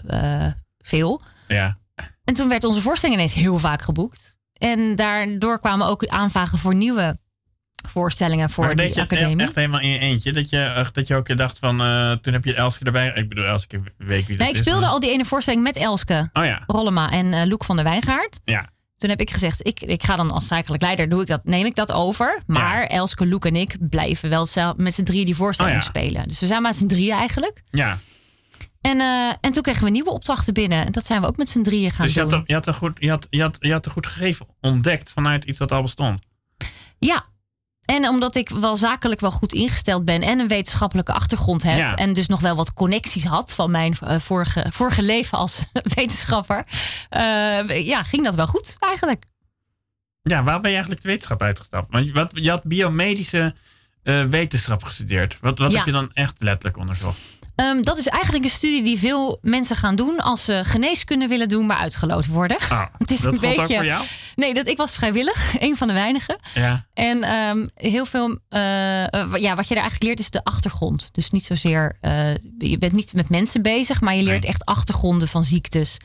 veel. 0.78 1.22
Ja. 1.48 1.76
En 2.24 2.34
toen 2.34 2.50
werd 2.50 2.64
onze 2.64 2.82
voorstelling 2.82 3.18
ineens 3.20 3.34
heel 3.34 3.60
vaak 3.60 3.82
geboekt. 3.82 4.38
En 4.54 4.96
daardoor 4.96 5.60
kwamen 5.60 5.88
ook 5.88 6.06
aanvragen 6.06 6.58
voor 6.58 6.76
nieuwe 6.76 7.18
voorstellingen 7.88 8.50
voor 8.50 8.66
maar 8.66 8.76
die 8.76 8.86
deed 8.86 8.96
je 8.96 9.02
academie. 9.02 9.46
echt 9.46 9.56
helemaal 9.56 9.80
in 9.80 9.90
je 9.90 10.00
eentje? 10.00 10.32
Dat 10.32 10.50
je, 10.50 10.86
dat 10.92 11.08
je 11.08 11.16
ook 11.16 11.38
dacht 11.38 11.60
van, 11.60 11.82
uh, 11.82 12.12
toen 12.12 12.34
heb 12.34 12.46
je 12.46 12.56
Elske 12.56 12.86
erbij. 12.86 13.12
Ik 13.16 13.30
bedoel, 13.30 13.46
Elske 13.46 13.80
weet 13.98 14.26
wie 14.26 14.38
dat 14.38 14.46
nee, 14.48 14.56
ik 14.56 14.62
speelde 14.62 14.86
al 14.86 15.00
die 15.00 15.12
ene 15.12 15.26
voorstelling 15.26 15.64
met 15.64 15.76
Elske 15.76 16.30
oh, 16.34 16.46
ja. 16.46 16.64
Rollema 16.68 17.10
en 17.10 17.26
uh, 17.26 17.44
Loek 17.46 17.64
van 17.64 17.76
der 17.76 17.86
Wijngaard. 17.86 18.40
Ja. 18.44 18.70
Toen 18.98 19.10
heb 19.10 19.20
ik 19.20 19.32
gezegd, 19.32 19.68
ik, 19.68 19.82
ik 19.82 20.04
ga 20.04 20.16
dan 20.16 20.32
als 20.32 20.48
zakelijk 20.48 20.84
leider, 20.84 21.10
doe 21.10 21.22
ik 21.22 21.28
dat, 21.28 21.42
neem 21.44 21.66
ik 21.66 21.76
dat 21.76 21.92
over. 21.92 22.42
Maar 22.48 22.82
ja. 22.82 22.88
Elske, 22.88 23.28
Loek 23.28 23.46
en 23.46 23.56
ik 23.56 23.78
blijven 23.90 24.30
wel 24.30 24.48
met 24.78 24.94
z'n 24.94 25.04
drieën 25.04 25.26
die 25.26 25.36
voorstelling 25.36 25.76
oh, 25.76 25.82
ja. 25.82 25.88
spelen. 25.88 26.28
Dus 26.28 26.40
we 26.40 26.46
zijn 26.46 26.62
met 26.62 26.76
z'n 26.76 26.88
drieën 26.88 27.18
eigenlijk. 27.18 27.64
Ja. 27.72 27.98
En, 28.82 29.00
uh, 29.00 29.34
en 29.42 29.52
toen 29.52 29.62
kregen 29.62 29.84
we 29.84 29.90
nieuwe 29.90 30.10
opdrachten 30.10 30.54
binnen. 30.54 30.86
En 30.86 30.92
dat 30.92 31.06
zijn 31.06 31.22
we 31.22 31.28
ook 31.28 31.38
met 31.38 31.50
z'n 31.50 31.62
drieën 31.62 31.92
gaan 31.92 32.06
dus 32.06 32.16
je 32.16 32.22
doen. 32.22 32.32
Had, 32.32 32.44
je, 32.48 32.54
had 32.54 32.68
een 32.68 32.74
goed, 32.74 32.98
je, 33.00 33.10
had, 33.10 33.28
je, 33.30 33.42
had, 33.42 33.58
je 33.60 33.72
had 33.72 33.86
een 33.86 33.92
goed 33.92 34.08
gegeven 34.08 34.48
ontdekt 34.62 35.12
vanuit 35.12 35.44
iets 35.44 35.60
wat 35.60 35.72
al 35.72 35.82
bestond. 35.82 36.20
Ja, 37.00 37.26
en 37.86 38.08
omdat 38.08 38.36
ik 38.36 38.50
wel 38.50 38.76
zakelijk 38.76 39.22
wel 39.22 39.32
goed 39.32 39.54
ingesteld 39.54 40.06
ben 40.06 40.22
en 40.22 40.40
een 40.40 40.48
wetenschappelijke 40.48 41.14
achtergrond 41.14 41.64
heb. 41.64 41.78
Ja. 41.78 41.96
En 41.96 42.14
dus 42.14 42.28
nog 42.28 42.40
wel 42.40 42.56
wat 42.56 42.74
connecties 42.74 43.26
had 43.26 43.54
van 43.54 43.72
mijn 43.72 43.98
uh, 44.04 44.20
vorige, 44.20 44.66
vorige 44.70 45.02
leven 45.02 45.38
als 45.38 45.66
wetenschapper. 45.96 46.66
Uh, 47.18 47.86
ja, 47.86 48.04
ging 48.04 48.24
dat 48.24 48.36
wel 48.36 48.48
goed 48.48 48.76
eigenlijk. 48.80 49.24
Ja, 50.22 50.44
waar 50.44 50.62
ben 50.62 50.70
je 50.70 50.76
eigenlijk 50.76 51.02
de 51.02 51.10
wetenschap 51.10 51.42
uitgestapt? 51.42 51.92
Want 51.92 52.12
wat, 52.12 52.32
je 52.34 52.50
had 52.50 52.64
biomedische 52.64 53.56
uh, 54.04 54.24
wetenschap 54.26 54.84
gestudeerd. 54.84 55.38
Wat, 55.42 55.58
wat 55.58 55.72
Ja. 55.72 55.78
heb 55.78 55.86
je 55.86 55.92
dan 55.92 56.12
echt 56.14 56.36
letterlijk 56.42 56.78
onderzocht? 56.78 57.20
Um, 57.56 57.84
dat 57.84 57.98
is 57.98 58.08
eigenlijk 58.08 58.44
een 58.44 58.50
studie 58.50 58.84
die 58.84 58.98
veel 59.00 59.38
mensen 59.42 59.76
gaan 59.76 59.96
doen 59.96 60.20
als 60.20 60.46
ze 60.46 60.62
geneeskunde 60.66 61.28
willen 61.28 61.50
doen, 61.50 61.66
maar 61.66 61.78
uitgeloot 61.78 62.26
worden. 62.28 62.58
Ah, 62.70 62.86
Het 62.98 63.12
is 63.12 63.20
dat 63.20 63.34
een 63.34 63.40
gold 63.40 63.52
ook 63.52 63.60
beetje- 63.60 63.76
voor 63.76 63.86
jou? 63.86 64.06
Nee, 64.36 64.54
dat, 64.54 64.68
ik 64.68 64.78
was 64.78 64.94
vrijwillig, 64.96 65.54
een 65.60 65.78
van 65.78 65.88
de 65.88 65.94
weinigen. 65.94 66.38
Ja. 66.54 66.86
En 66.94 67.24
ehm, 67.24 67.66
heel 67.76 68.06
veel, 68.06 68.38
eh, 68.50 69.04
eh, 69.14 69.34
ja, 69.36 69.56
wat 69.56 69.68
je 69.68 69.76
er 69.76 69.82
eigenlijk 69.82 70.04
leert 70.04 70.20
is 70.20 70.30
de 70.30 70.44
achtergrond. 70.44 71.10
Dus 71.12 71.30
niet 71.30 71.44
zozeer, 71.44 71.96
eh, 72.00 72.34
je 72.58 72.78
bent 72.78 72.94
niet 72.94 73.14
met 73.14 73.30
mensen 73.30 73.62
bezig, 73.62 74.02
maar 74.02 74.16
je 74.16 74.24
leert 74.24 74.42
Nee. 74.44 74.52
echt 74.52 74.66
achtergronden 74.66 75.28
van 75.28 75.44
ziektes. 75.44 75.98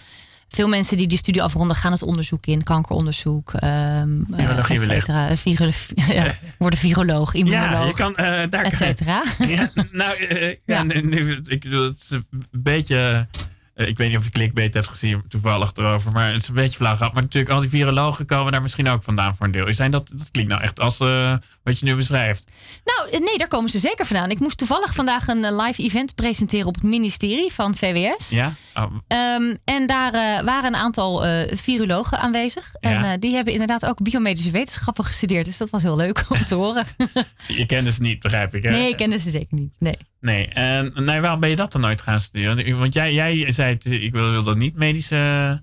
Veel 0.48 0.68
mensen 0.68 0.96
die 0.96 1.06
die 1.06 1.18
studie 1.18 1.42
afronden 1.42 1.76
gaan 1.76 1.92
het 1.92 2.02
onderzoek 2.02 2.46
in, 2.46 2.62
kankeronderzoek, 2.62 3.52
eh, 3.52 4.02
Virologie 4.30 4.80
et 4.80 4.90
cetera. 4.90 5.36
Virolo- 5.36 5.72
ja, 6.22 6.34
worden 6.58 6.78
viroloog, 6.78 7.34
immunoloog, 7.34 7.80
Ja, 7.80 7.86
je 7.86 7.92
kan 7.92 8.16
eh 8.16 8.50
daar 8.50 8.64
et 8.64 8.76
cetera. 8.76 9.24
Ja, 9.38 9.70
nou, 9.90 10.16
eh, 10.16 10.48
ja, 10.48 10.56
Ja. 10.64 10.82
Nu, 10.82 11.00
nu- 11.02 11.40
ik 11.44 11.60
bedoel, 11.62 11.84
het 11.84 11.96
is 11.96 12.10
een 12.10 12.26
beetje. 12.52 13.26
eh, 13.74 13.86
ik 13.88 13.96
weet 13.98 14.08
niet 14.08 14.16
of 14.18 14.24
je 14.24 14.30
clickbait 14.30 14.74
hebt 14.74 14.88
gezien, 14.88 15.22
toevallig 15.28 15.72
erover, 15.74 16.12
maar 16.12 16.32
het 16.32 16.42
is 16.42 16.48
een 16.48 16.54
beetje 16.54 16.76
flauw 16.78 16.96
gehad. 16.96 17.12
Maar 17.12 17.22
natuurlijk, 17.22 17.52
al 17.54 17.60
die 17.60 17.68
virologen 17.70 18.26
komen 18.26 18.52
daar 18.52 18.62
misschien 18.62 18.88
ook 18.88 19.02
vandaan 19.02 19.34
voor 19.36 19.46
een 19.46 19.52
deel. 19.52 19.74
Zijn 19.74 19.90
dat, 19.90 20.08
dat 20.14 20.30
klinkt 20.30 20.50
nou 20.50 20.62
echt 20.62 20.80
als 20.80 21.00
eh, 21.00 21.34
wat 21.62 21.78
je 21.78 21.84
nu 21.84 21.94
beschrijft. 21.94 22.46
Nou, 22.84 23.10
eh, 23.10 23.20
nee, 23.20 23.38
daar 23.38 23.48
komen 23.48 23.70
ze 23.70 23.78
zeker 23.78 24.06
vandaan. 24.06 24.30
Ik 24.30 24.38
moest 24.40 24.58
toevallig 24.58 24.94
vandaag 24.94 25.28
een 25.28 25.44
eh, 25.44 25.56
live 25.66 25.82
event 25.82 26.14
presenteren 26.14 26.66
op 26.66 26.74
het 26.74 26.82
ministerie 26.84 27.52
van 27.52 27.76
VWS. 27.76 28.28
Ja? 28.30 28.52
Oh, 28.78 28.92
Ehm, 29.06 29.54
en 29.64 29.86
daar 29.86 30.14
eh, 30.14 30.44
waren 30.44 30.74
een 30.74 30.80
aantal 30.80 31.26
eh, 31.26 31.56
virologen 31.56 32.18
aanwezig. 32.20 32.74
En 32.80 33.04
eh, 33.04 33.10
die 33.18 33.34
hebben 33.34 33.52
inderdaad 33.52 33.86
ook 33.86 34.02
biomedische 34.02 34.50
wetenschappen 34.50 35.04
gestudeerd. 35.04 35.44
Dus 35.44 35.56
dat 35.58 35.70
was 35.70 35.82
heel 35.82 35.96
leuk 35.96 36.24
om 36.28 36.44
te 36.44 36.54
horen. 36.54 36.86
je 37.46 37.66
kende 37.66 37.92
ze 37.92 38.02
niet, 38.02 38.20
begrijp 38.20 38.54
ik. 38.54 38.62
Hè? 38.62 38.70
nee, 38.70 38.88
ik 38.88 38.96
kende 38.96 39.18
ze 39.18 39.30
zeker 39.30 39.56
niet. 39.58 39.76
Nee. 39.78 39.96
Nee, 40.20 40.48
en 40.48 40.92
nee, 40.94 41.20
waarom 41.20 41.40
ben 41.40 41.50
je 41.50 41.56
dat 41.56 41.72
dan 41.72 41.80
nooit 41.80 42.02
gaan 42.02 42.20
studeren? 42.20 42.78
Want 42.78 42.94
jij, 42.94 43.12
jij 43.14 43.52
zei, 43.52 43.76
ik 43.82 44.12
wil, 44.12 44.30
wil 44.30 44.42
dat 44.42 44.56
niet 44.56 44.76
medische... 44.76 45.62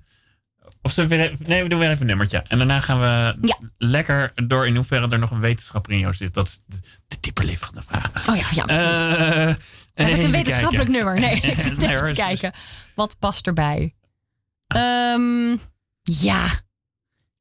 Of 0.82 0.96
we 0.96 1.08
weer 1.08 1.20
even, 1.32 1.46
nee, 1.50 1.64
we 1.64 1.70
doen 1.70 1.80
weer 1.80 1.90
even 1.90 2.02
een 2.02 2.08
nummertje. 2.08 2.44
En 2.48 2.58
daarna 2.58 2.80
gaan 2.80 3.00
we 3.00 3.48
Ja. 3.48 3.60
lekker 3.78 4.32
door 4.48 4.68
in 4.68 4.76
hoeverre 4.76 5.08
er 5.10 5.20
nog 5.20 5.32
een 5.32 5.40
wetenschapper 5.40 5.92
in 5.94 6.00
jou 6.00 6.14
zit. 6.14 6.34
Dat 6.34 6.48
is 6.48 6.60
de, 6.66 6.78
de 7.08 7.18
dieperliggende 7.20 7.82
vraag. 7.88 8.30
Oh 8.30 8.36
ja, 8.36 8.46
ja 8.52 8.66
precies. 8.66 9.56
Heb 9.96 10.08
ik 10.08 10.24
een 10.24 10.32
wetenschappelijk 10.32 10.75
kijken. 10.92 10.92
nummer? 10.92 11.20
Nee, 11.20 11.36
ik 11.52 11.60
zit 11.60 11.82
even 11.82 12.06
te 12.06 12.14
kijken. 12.14 12.54
Wat 12.96 13.20
past 13.20 13.48
erbij? 13.48 13.96
Ehm, 14.68 15.58
ja. 16.02 16.46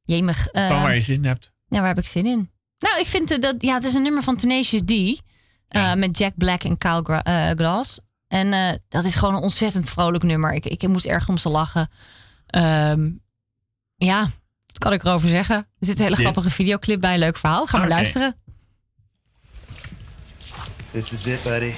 Jemig. 0.03 0.47
eh, 0.47 0.67
Gewoon 0.67 0.81
waar 0.81 0.93
je 0.95 1.01
zin 1.01 1.15
in 1.15 1.25
hebt. 1.25 1.51
ja, 1.67 1.77
waar 1.79 1.87
heb 1.87 1.97
ik 1.97 2.07
zin 2.07 2.25
in? 2.25 2.51
Nou, 2.79 2.99
ik 2.99 3.05
vind 3.07 3.31
eh, 3.31 3.39
dat... 3.39 3.55
Ja, 3.57 3.73
het 3.73 3.83
is 3.83 3.93
een 3.93 4.01
nummer 4.01 4.23
van 4.23 4.35
Tenacious 4.35 4.83
D. 4.85 4.91
eh, 4.91 5.15
Ja. 5.67 5.95
Met 5.95 6.17
Jack 6.17 6.33
Black 6.37 6.63
en 6.63 6.77
Kyle 6.77 7.03
Gra- 7.03 7.23
eh, 7.23 7.49
Glass. 7.57 7.99
En 8.27 8.53
eh, 8.53 8.73
dat 8.87 9.03
is 9.03 9.15
gewoon 9.15 9.35
een 9.35 9.41
ontzettend 9.41 9.89
vrolijk 9.89 10.23
nummer. 10.23 10.53
Ik, 10.53 10.65
ik 10.65 10.87
moest 10.87 11.05
erg 11.05 11.27
om 11.29 11.37
ze 11.37 11.49
lachen. 11.49 11.89
Ehm, 12.47 13.11
ja, 13.95 14.21
wat 14.65 14.77
kan 14.77 14.93
ik 14.93 15.03
erover 15.03 15.29
zeggen? 15.29 15.55
Er 15.55 15.65
zit 15.79 15.95
een 15.97 16.03
hele 16.03 16.15
Dit. 16.15 16.23
grappige 16.25 16.49
videoclip 16.49 17.01
bij. 17.01 17.13
Een 17.13 17.19
leuk 17.19 17.37
verhaal. 17.37 17.65
Gaan 17.67 17.79
we 17.79 17.85
Oké. 17.85 17.95
luisteren. 17.95 18.35
This 20.91 21.11
is 21.11 21.25
it, 21.25 21.43
buddy. 21.43 21.73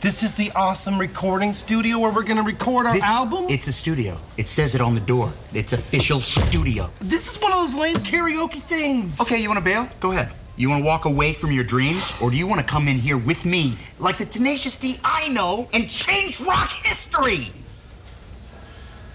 This 0.00 0.22
is 0.22 0.34
the 0.34 0.52
awesome 0.54 0.98
recording 0.98 1.52
studio 1.54 1.98
where 1.98 2.12
we're 2.12 2.22
gonna 2.24 2.42
record 2.42 2.86
our 2.86 2.92
This- 2.92 3.02
album? 3.02 3.46
It's 3.48 3.66
a 3.66 3.72
studio. 3.72 4.18
It 4.36 4.48
says 4.48 4.74
it 4.74 4.80
on 4.80 4.94
the 4.94 5.00
door. 5.00 5.32
It's 5.52 5.72
official 5.72 6.20
studio. 6.20 6.90
This 7.00 7.26
is 7.26 7.40
one 7.40 7.52
of 7.52 7.58
those 7.58 7.74
lame 7.74 7.96
karaoke 7.96 8.62
things. 8.62 9.18
Okay, 9.20 9.38
you 9.38 9.48
want 9.48 9.58
to 9.58 9.64
bail? 9.64 9.88
Go 10.00 10.12
ahead. 10.12 10.30
You 10.56 10.68
want 10.68 10.82
to 10.82 10.86
walk 10.86 11.06
away 11.06 11.32
from 11.32 11.50
your 11.50 11.64
dreams, 11.64 12.12
or 12.20 12.30
do 12.30 12.36
you 12.36 12.46
want 12.46 12.60
to 12.60 12.66
come 12.66 12.86
in 12.86 12.98
here 13.00 13.16
with 13.16 13.44
me, 13.44 13.76
like 13.98 14.18
the 14.18 14.26
tenacious 14.26 14.76
D 14.76 15.00
I 15.02 15.26
know, 15.28 15.68
and 15.72 15.90
change 15.90 16.38
rock 16.38 16.70
history? 16.70 17.50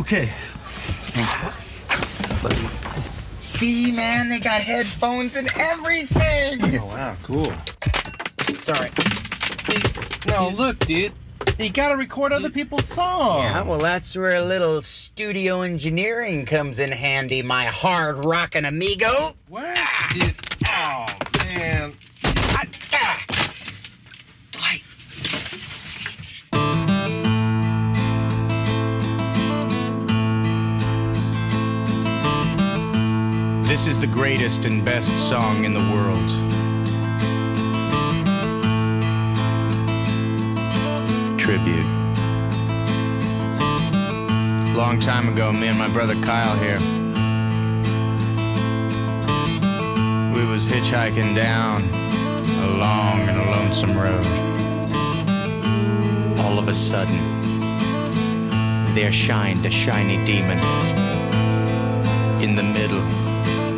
Okay. 0.02 0.30
See, 3.40 3.92
man, 3.92 4.28
they 4.28 4.40
got 4.40 4.62
headphones 4.62 5.36
and 5.36 5.50
everything. 5.56 6.80
Oh, 6.82 6.86
wow, 6.88 7.16
cool. 7.24 7.54
Sorry. 8.64 8.90
See, 9.70 9.82
no, 10.28 10.50
look, 10.50 10.80
dude. 10.80 11.14
You 11.58 11.70
gotta 11.70 11.98
record 11.98 12.32
other 12.32 12.50
people's 12.50 12.88
songs. 12.88 13.44
Yeah, 13.44 13.64
well, 13.64 13.80
that's 13.80 14.16
where 14.16 14.36
a 14.38 14.42
little 14.42 14.82
studio 14.82 15.62
engineering 15.62 16.46
comes 16.46 16.80
in 16.80 16.92
handy, 16.92 17.42
my 17.42 17.66
hard 17.66 18.24
rockin' 18.26 18.66
amigo. 18.66 19.34
What? 19.48 19.78
Dude. 20.14 20.36
Oh, 20.68 21.06
man. 21.38 21.94
Ah, 22.24 22.66
ah. 22.94 23.26
Light. 24.62 24.84
This 33.68 33.86
is 33.86 34.00
the 34.00 34.08
greatest 34.08 34.66
and 34.66 34.84
best 34.84 35.12
song 35.30 35.66
in 35.66 35.74
the 35.74 35.82
world. 35.94 36.49
Tribute. 41.50 41.84
Long 44.76 45.00
time 45.00 45.30
ago, 45.30 45.52
me 45.52 45.66
and 45.70 45.80
my 45.80 45.90
brother 45.90 46.14
Kyle 46.22 46.56
here. 46.60 46.78
We 50.36 50.46
was 50.48 50.68
hitchhiking 50.68 51.36
down 51.36 51.82
a 51.86 52.78
long 52.78 53.22
and 53.28 53.40
a 53.40 53.46
lonesome 53.50 53.98
road. 53.98 54.24
All 56.38 56.60
of 56.60 56.68
a 56.68 56.74
sudden, 56.74 57.18
there 58.94 59.12
shined 59.12 59.66
a 59.66 59.72
shiny 59.72 60.24
demon 60.24 60.60
in 62.44 62.54
the 62.54 62.62
middle 62.62 63.02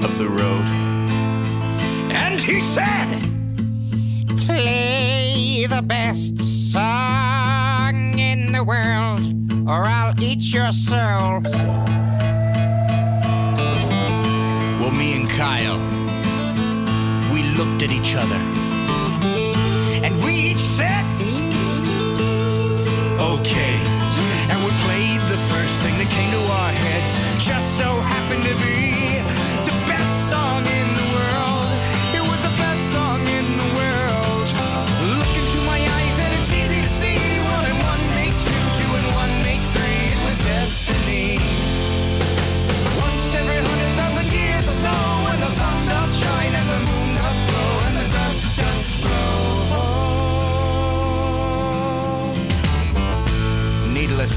of 0.04 0.18
the 0.18 0.28
road. 0.28 0.66
And 2.12 2.38
he 2.38 2.60
said, 2.60 3.22
Play 4.46 5.68
the 5.68 5.82
best 5.82 6.38
song 6.74 7.11
world, 8.64 9.22
or 9.68 9.86
I'll 9.86 10.14
eat 10.22 10.54
your 10.54 10.72
soul. 10.72 11.42
Well, 14.80 14.92
me 14.92 15.14
and 15.18 15.30
Kyle, 15.30 15.80
we 17.34 17.44
looked 17.44 17.84
at 17.84 17.92
each 17.92 18.16
other, 18.16 18.40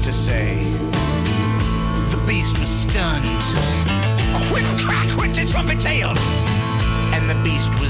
to 0.05 0.13
say. 0.13 0.61
The 2.11 2.23
beast 2.27 2.59
was 2.59 2.69
stunned. 2.69 3.25
A 3.25 4.53
whip 4.53 4.63
crack 4.77 5.17
went 5.17 5.35
his 5.35 5.49
trumpet 5.49 5.79
tail, 5.79 6.13
and 7.15 7.27
the 7.27 7.33
beast 7.43 7.71
was. 7.79 7.84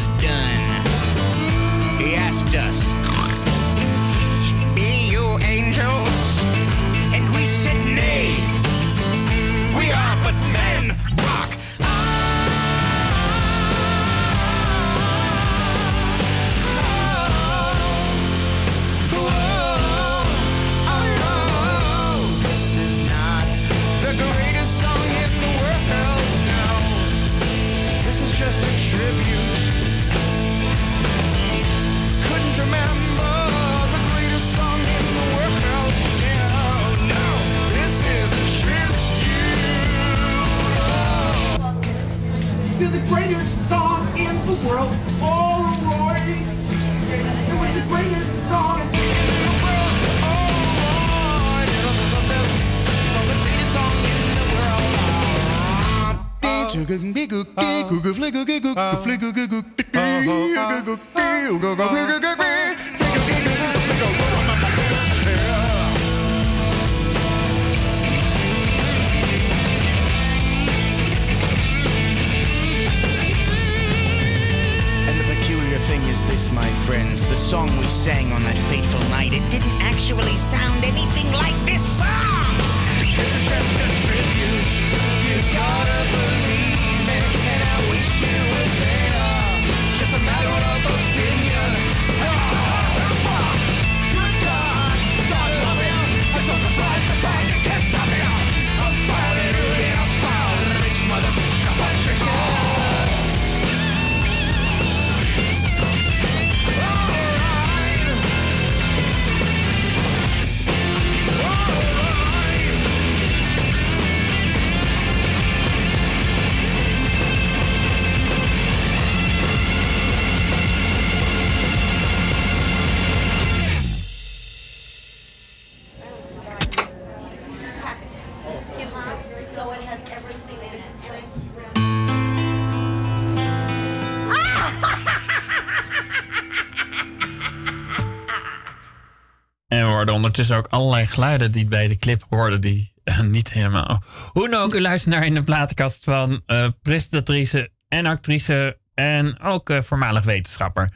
Ondertussen 140.35 140.57
ook 140.57 140.79
allerlei 140.79 141.07
geluiden 141.07 141.51
die 141.51 141.65
bij 141.65 141.87
de 141.87 141.97
clip 141.97 142.25
hoorden 142.29 142.61
die 142.61 142.93
eh, 143.03 143.19
niet 143.19 143.51
helemaal. 143.51 144.03
Hoe 144.31 144.49
dan 144.49 144.61
ook, 144.61 144.73
u 144.73 144.81
luistert 144.81 145.13
naar 145.15 145.25
in 145.25 145.33
de 145.33 145.43
platenkast 145.43 146.03
van 146.03 146.41
eh, 146.45 146.67
presentatrice 146.81 147.69
en 147.87 148.05
actrice 148.05 148.77
en 148.93 149.39
ook 149.39 149.69
eh, 149.69 149.81
voormalig 149.81 150.23
wetenschapper. 150.23 150.89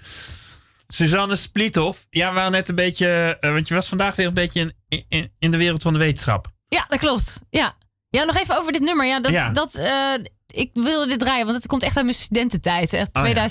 Suzanne 0.88 1.36
Splithoff. 1.36 2.06
Ja, 2.10 2.30
we 2.30 2.36
waren 2.36 2.52
net 2.52 2.70
een 2.70 2.76
beetje, 2.76 3.38
want 3.42 3.68
je 3.68 3.74
was 3.74 3.88
vandaag 3.88 4.16
weer 4.16 4.28
een 4.28 4.34
beetje 4.34 4.74
in, 4.88 5.06
in, 5.10 5.32
in 5.40 5.52
de 5.52 5.58
wereld 5.58 5.82
van 5.82 5.94
de 5.94 6.00
wetenschap. 6.00 6.48
Ja, 6.68 6.86
dat 6.88 7.00
klopt. 7.00 7.42
Ja. 7.50 7.76
ja, 8.10 8.24
nog 8.24 8.38
even 8.38 8.58
over 8.58 8.72
dit 8.72 8.82
nummer. 8.82 9.06
Ja, 9.06 9.20
dat, 9.20 9.32
Ja. 9.32 9.50
dat, 9.50 9.80
ik 10.48 10.70
wilde 10.74 11.08
dit 11.08 11.20
draaien, 11.20 11.46
want 11.46 11.58
het 11.58 11.68
komt 11.68 11.84
echt 11.84 11.96
uit 11.96 12.06
mijn 12.06 12.18
studententijd. 12.18 12.94
Echt 12.94 13.18
Oh, 13.18 13.28
ja. 13.28 13.48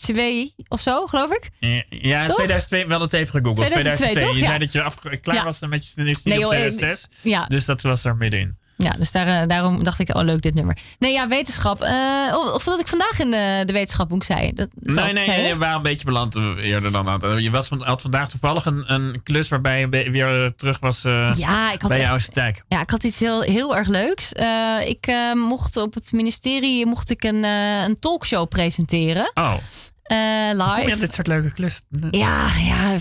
2002 0.00 0.54
of 0.68 0.80
zo, 0.80 1.06
geloof 1.06 1.30
ik. 1.30 1.50
Ja, 1.60 1.82
Ja, 1.88 2.20
in 2.20 2.26
Toch? 2.26 2.36
2002, 2.36 2.86
wel 2.86 3.00
het 3.00 3.12
even 3.12 3.26
gegoogeld. 3.40 3.70
2002, 3.70 4.22
toch? 4.22 4.34
Je 4.34 4.40
Ja. 4.40 4.46
zei 4.46 4.58
dat 4.58 4.72
je 4.72 4.82
af, 4.82 4.98
klaar 5.22 5.36
Ja. 5.36 5.44
was 5.44 5.60
met 5.60 5.82
je 5.84 5.88
studie 5.88 6.16
Nee, 6.24 6.34
op 6.36 6.42
joh, 6.42 6.54
eh, 6.54 6.58
2006. 6.60 7.08
Ja, 7.22 7.44
Dus 7.46 7.64
dat 7.64 7.82
was 7.82 8.04
er 8.04 8.16
middenin. 8.16 8.56
Ja 8.80 8.90
dus 8.98 9.10
daar, 9.12 9.26
eh, 9.42 9.46
daarom 9.46 9.82
dacht 9.84 9.98
ik, 9.98 10.16
oh 10.16 10.22
leuk 10.24 10.42
dit 10.42 10.54
nummer. 10.54 10.78
Nee, 10.98 11.12
ja, 11.12 11.28
wetenschap. 11.28 11.80
eh, 11.80 12.34
of, 12.36 12.52
of 12.54 12.64
dat 12.64 12.80
ik 12.80 12.88
vandaag 12.88 13.18
in 13.20 13.30
de, 13.30 13.62
de 13.66 13.72
wetenschapboek 13.72 14.24
zei. 14.24 14.52
Dat, 14.52 14.68
dat 14.74 14.94
Nee, 14.94 15.04
zat, 15.04 15.14
nee, 15.14 15.24
zei 15.24 15.36
nee, 15.36 15.46
je? 15.46 15.52
we 15.52 15.58
waren 15.58 15.76
een 15.76 15.82
beetje 15.82 16.04
beland 16.04 16.36
eh, 16.36 16.42
eerder 16.56 16.92
dan 16.92 17.04
dat. 17.18 17.40
Je 17.42 17.50
was 17.50 17.68
van, 17.68 17.82
had 17.82 18.02
vandaag 18.02 18.28
toevallig 18.28 18.64
een, 18.64 18.84
een 18.92 19.20
klus 19.22 19.48
waarbij 19.48 19.80
je 19.80 19.88
weer 20.10 20.52
terug 20.56 20.78
was 20.80 21.04
eh, 21.04 21.30
Ja, 21.36 21.72
ik 21.72 21.80
had 21.80 21.90
bij 21.90 21.98
echt- 22.00 22.08
jouw 22.08 22.18
stijk. 22.18 22.62
Ja, 22.68 22.80
ik 22.80 22.90
had 22.90 23.04
iets 23.04 23.18
heel, 23.18 23.40
heel 23.40 23.76
erg 23.76 23.88
leuks. 23.88 24.32
Eh, 24.32 24.76
ik 24.88 25.06
eh, 25.06 25.32
mocht 25.32 25.76
op 25.76 25.94
het 25.94 26.12
ministerie 26.12 26.86
mocht 26.86 27.10
ik 27.10 27.22
een, 27.24 27.44
eh, 27.44 27.82
een 27.82 27.98
talkshow 27.98 28.48
presenteren. 28.48 29.30
Oh, 29.34 29.54
eh, 30.02 30.16
live. 30.52 30.72
kom 30.74 30.86
je 30.88 30.94
op 30.94 31.00
dit 31.00 31.12
soort 31.12 31.26
leuke 31.26 31.52
klus? 31.52 31.80
Ja, 32.10 32.46
ja. 32.58 32.96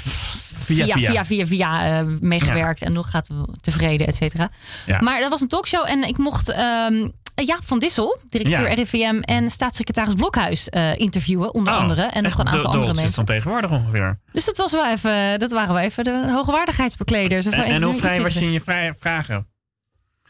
Via, 0.75 0.85
via, 0.97 1.25
via, 1.25 1.45
via, 1.45 1.99
eh, 1.99 2.05
meegewerkt 2.19 2.81
en 2.81 2.93
nog 2.93 3.09
gaat 3.09 3.29
tevreden, 3.61 4.07
et 4.07 4.15
cetera. 4.15 4.49
Ja. 4.85 5.01
Maar 5.01 5.19
dat 5.19 5.29
was 5.29 5.41
een 5.41 5.47
talkshow 5.47 5.89
en 5.89 6.03
ik 6.03 6.17
mocht 6.17 6.49
ehm 6.49 7.07
Jaap 7.45 7.63
van 7.63 7.79
Dissel, 7.79 8.17
directeur 8.29 8.67
Ja. 8.67 8.73
RIVM 8.73 9.19
en 9.21 9.49
staatssecretaris 9.49 10.13
Blokhuis 10.13 10.69
eh, 10.69 10.97
interviewen, 10.97 11.53
onder 11.53 11.73
Oh, 11.73 11.79
andere. 11.79 12.01
En 12.01 12.23
nog 12.23 12.37
een 12.37 12.45
aantal 12.45 12.61
de 12.61 12.67
andere 12.77 12.93
mensen. 12.93 13.13
van 13.13 13.25
tegenwoordig 13.25 13.71
ongeveer. 13.71 14.19
Dus 14.31 14.45
dat, 14.45 14.57
was 14.57 14.71
wel 14.71 14.87
even, 14.91 15.39
dat 15.39 15.51
waren 15.51 15.73
wel 15.73 15.83
even 15.83 16.03
de 16.03 16.31
hoogwaardigheidsbekleders. 16.31 17.45
En, 17.45 17.53
en 17.63 17.83
hoe 17.83 17.95
vrij 17.95 18.21
was 18.21 18.33
je 18.33 18.45
in 18.45 18.51
je 18.51 18.59
vrij 18.59 18.93
vragen? 18.99 19.47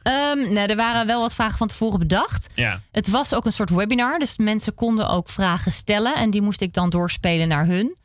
Ehm, 0.04 0.54
nee, 0.54 0.68
er 0.68 0.76
waren 0.76 1.08
wel 1.08 1.22
wat 1.22 1.34
vragen 1.34 1.58
van 1.58 1.68
tevoren 1.68 2.00
bedacht. 2.00 2.48
Ja. 2.56 2.82
Het 2.92 3.10
was 3.10 3.34
ook 3.34 3.46
een 3.46 3.52
soort 3.52 3.70
webinar, 3.70 4.20
dus 4.20 4.38
mensen 4.38 4.74
konden 4.74 5.10
ook 5.10 5.30
vragen 5.30 5.72
stellen. 5.72 6.16
En 6.16 6.30
die 6.30 6.42
moest 6.42 6.62
ik 6.62 6.74
dan 6.74 6.90
doorspelen 6.90 7.48
naar 7.48 7.66
hun. 7.66 7.96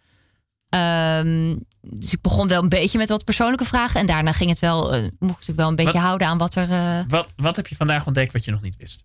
Ehm, 0.69 1.57
dus 1.89 2.13
ik 2.13 2.21
begon 2.21 2.49
wel 2.49 2.63
een 2.63 2.69
beetje 2.69 2.99
met 2.99 3.09
wat 3.09 3.25
persoonlijke 3.25 3.65
vragen. 3.65 4.01
En 4.01 4.07
daarna 4.07 4.33
ging 4.33 4.51
het 4.51 4.59
wel, 4.59 4.95
eh, 4.95 5.09
moest 5.19 5.49
ik 5.49 5.55
wel 5.55 5.69
een 5.69 5.77
beetje 5.77 5.93
Wat- 5.93 6.03
houden 6.03 6.27
aan 6.27 6.39
wat 6.39 6.55
er... 6.55 6.71
eh, 6.71 7.01
Wat, 7.09 7.29
wat 7.37 7.57
heb 7.57 7.67
je 7.67 7.77
vandaag 7.77 8.07
ontdekt 8.07 8.33
wat 8.33 8.45
je 8.45 8.51
nog 8.51 8.61
niet 8.63 8.77
wist? 8.77 9.05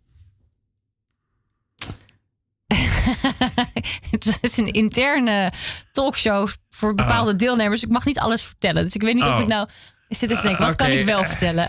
het 4.11 4.37
is 4.41 4.57
een 4.57 4.71
interne 4.71 5.51
talkshow 5.91 6.49
voor 6.69 6.95
bepaalde 6.95 7.35
deelnemers. 7.35 7.83
Ik 7.83 7.89
mag 7.89 8.05
niet 8.05 8.19
alles 8.19 8.43
vertellen. 8.43 8.83
Dus 8.83 8.93
ik 8.95 9.01
weet 9.01 9.13
niet 9.13 9.23
of 9.23 9.35
Oh. 9.35 9.39
ik 9.41 9.47
nou... 9.47 9.67
Ik 10.07 10.17
zit 10.17 10.29
even 10.31 10.57
wat 10.57 10.75
kan 10.75 10.89
ik 10.91 11.05
wel 11.05 11.23
vertellen? 11.25 11.67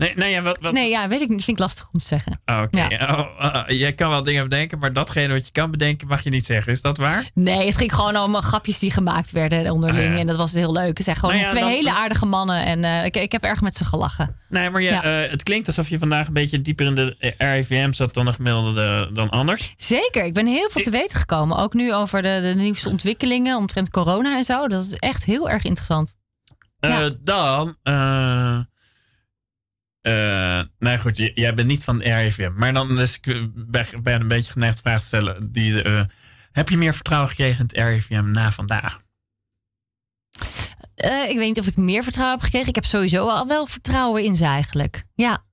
Eh, 0.00 0.06
Nee, 0.06 0.16
nee, 0.16 0.30
ja, 0.30 0.42
wat, 0.42 0.58
wat, 0.60 0.72
nee, 0.72 0.90
ja, 0.90 1.08
weet 1.08 1.20
ik 1.20 1.28
niet. 1.28 1.44
Vind 1.44 1.56
ik 1.56 1.62
lastig 1.62 1.88
om 1.92 2.00
te 2.00 2.06
zeggen. 2.06 2.40
Oh, 2.46 2.60
Oké, 2.64 2.86
Ja. 2.88 3.14
Oh, 3.18 3.44
oh, 3.54 3.62
jij 3.68 3.92
kan 3.92 4.08
wel 4.08 4.22
dingen 4.22 4.48
bedenken, 4.48 4.78
maar 4.78 4.92
datgene 4.92 5.32
wat 5.32 5.46
je 5.46 5.52
kan 5.52 5.70
bedenken 5.70 6.06
mag 6.06 6.24
je 6.24 6.30
niet 6.30 6.46
zeggen. 6.46 6.72
Is 6.72 6.80
dat 6.82 6.96
waar? 6.96 7.30
Nee, 7.34 7.66
het 7.66 7.76
ging 7.76 7.94
gewoon 7.94 8.16
om 8.16 8.34
grapjes 8.36 8.78
die 8.78 8.90
gemaakt 8.90 9.30
werden 9.30 9.70
onderling. 9.72 10.08
Ah, 10.08 10.12
ja. 10.14 10.18
En 10.20 10.26
dat 10.26 10.36
was 10.36 10.52
heel 10.52 10.72
leuk. 10.72 10.96
Het 10.96 11.04
zijn 11.04 11.16
gewoon 11.16 11.34
Nou 11.34 11.46
ja, 11.46 11.50
twee 11.50 11.62
dan- 11.62 11.72
hele 11.72 11.92
aardige 11.94 12.26
mannen. 12.26 12.64
En 12.64 12.84
eh, 12.84 13.04
ik, 13.04 13.16
ik 13.16 13.32
heb 13.32 13.42
erg 13.44 13.60
met 13.60 13.74
ze 13.76 13.84
gelachen. 13.84 14.36
Nee, 14.48 14.70
maar 14.70 14.82
je, 14.82 14.90
Ja. 14.90 15.02
eh, 15.24 15.30
het 15.30 15.42
klinkt 15.42 15.66
alsof 15.66 15.88
je 15.88 15.98
vandaag 15.98 16.26
een 16.26 16.32
beetje 16.32 16.60
dieper 16.62 16.86
in 16.86 16.94
de 16.94 17.34
RIVM 17.38 17.92
zat 17.92 18.14
dan 18.14 18.24
de 18.24 18.32
gemiddelde 18.32 19.10
dan 19.12 19.28
anders. 19.30 19.72
Zeker, 19.76 20.24
ik 20.24 20.34
ben 20.34 20.46
heel 20.46 20.70
veel 20.70 20.82
te 20.82 20.90
weten 20.90 21.16
gekomen. 21.18 21.56
Ook 21.56 21.74
nu 21.74 21.94
over 21.94 22.22
de, 22.22 22.40
de 22.42 22.60
nieuwste 22.60 22.88
ontwikkelingen 22.88 23.56
omtrent 23.56 23.90
corona 23.90 24.36
en 24.36 24.44
zo. 24.44 24.68
Dat 24.68 24.82
is 24.84 24.94
echt 24.94 25.24
heel 25.24 25.50
erg 25.50 25.64
interessant. 25.64 26.16
Eh. 26.80 27.06
Dan, 27.22 27.76
eh, 30.00 30.60
nou 30.78 30.98
goed, 30.98 31.16
jij 31.34 31.54
bent 31.54 31.68
niet 31.68 31.84
van 31.84 31.98
de 31.98 32.14
RIVM. 32.14 32.52
Maar 32.54 32.72
dan 32.72 32.96
dus 32.96 33.18
ik 33.20 33.48
ben, 33.54 33.86
ben 34.02 34.20
een 34.20 34.28
beetje 34.28 34.52
geneigd 34.52 34.80
vragen 34.80 35.00
te 35.00 35.06
stellen. 35.06 35.52
Die, 35.52 35.82
eh, 35.82 36.04
heb 36.52 36.68
je 36.68 36.76
meer 36.76 36.94
vertrouwen 36.94 37.28
gekregen 37.28 37.58
in 37.58 37.64
het 37.64 37.72
RIVM 37.72 38.30
na 38.30 38.50
vandaag? 38.50 38.98
Eh, 40.94 41.28
ik 41.28 41.36
weet 41.36 41.46
niet 41.46 41.58
of 41.58 41.66
ik 41.66 41.76
meer 41.76 42.02
vertrouwen 42.02 42.36
heb 42.36 42.44
gekregen. 42.44 42.68
Ik 42.68 42.74
heb 42.74 42.84
sowieso 42.84 43.28
al 43.28 43.46
wel 43.46 43.66
vertrouwen 43.66 44.24
in 44.24 44.34
ze 44.34 44.44
eigenlijk. 44.44 45.04
Ja. 45.14 45.44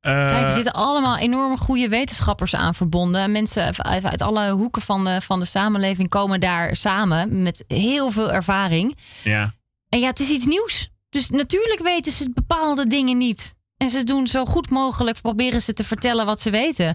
Kijk, 0.00 0.46
er 0.46 0.52
zitten 0.52 0.72
allemaal 0.72 1.18
enorme 1.18 1.56
goede 1.56 1.88
wetenschappers 1.88 2.54
aan 2.54 2.74
verbonden. 2.74 3.32
Mensen 3.32 3.76
uit, 3.76 4.04
uit 4.04 4.22
alle 4.22 4.50
hoeken 4.50 4.82
van 4.82 5.04
de, 5.04 5.20
van 5.20 5.40
de 5.40 5.46
samenleving 5.46 6.08
komen 6.08 6.40
daar 6.40 6.76
samen 6.76 7.42
met 7.42 7.64
heel 7.66 8.10
veel 8.10 8.32
ervaring. 8.32 8.96
Ja. 9.24 9.54
En 9.88 9.98
ja, 9.98 10.06
het 10.06 10.20
is 10.20 10.30
iets 10.30 10.46
nieuws. 10.46 10.90
Dus 11.18 11.30
natuurlijk 11.30 11.80
weten 11.82 12.12
ze 12.12 12.30
bepaalde 12.34 12.86
dingen 12.86 13.16
niet. 13.18 13.54
En 13.76 13.90
ze 13.90 14.04
doen 14.04 14.26
zo 14.26 14.44
goed 14.44 14.70
mogelijk, 14.70 15.20
proberen 15.20 15.62
ze 15.62 15.72
te 15.72 15.84
vertellen 15.84 16.26
wat 16.26 16.40
ze 16.40 16.50
weten. 16.50 16.94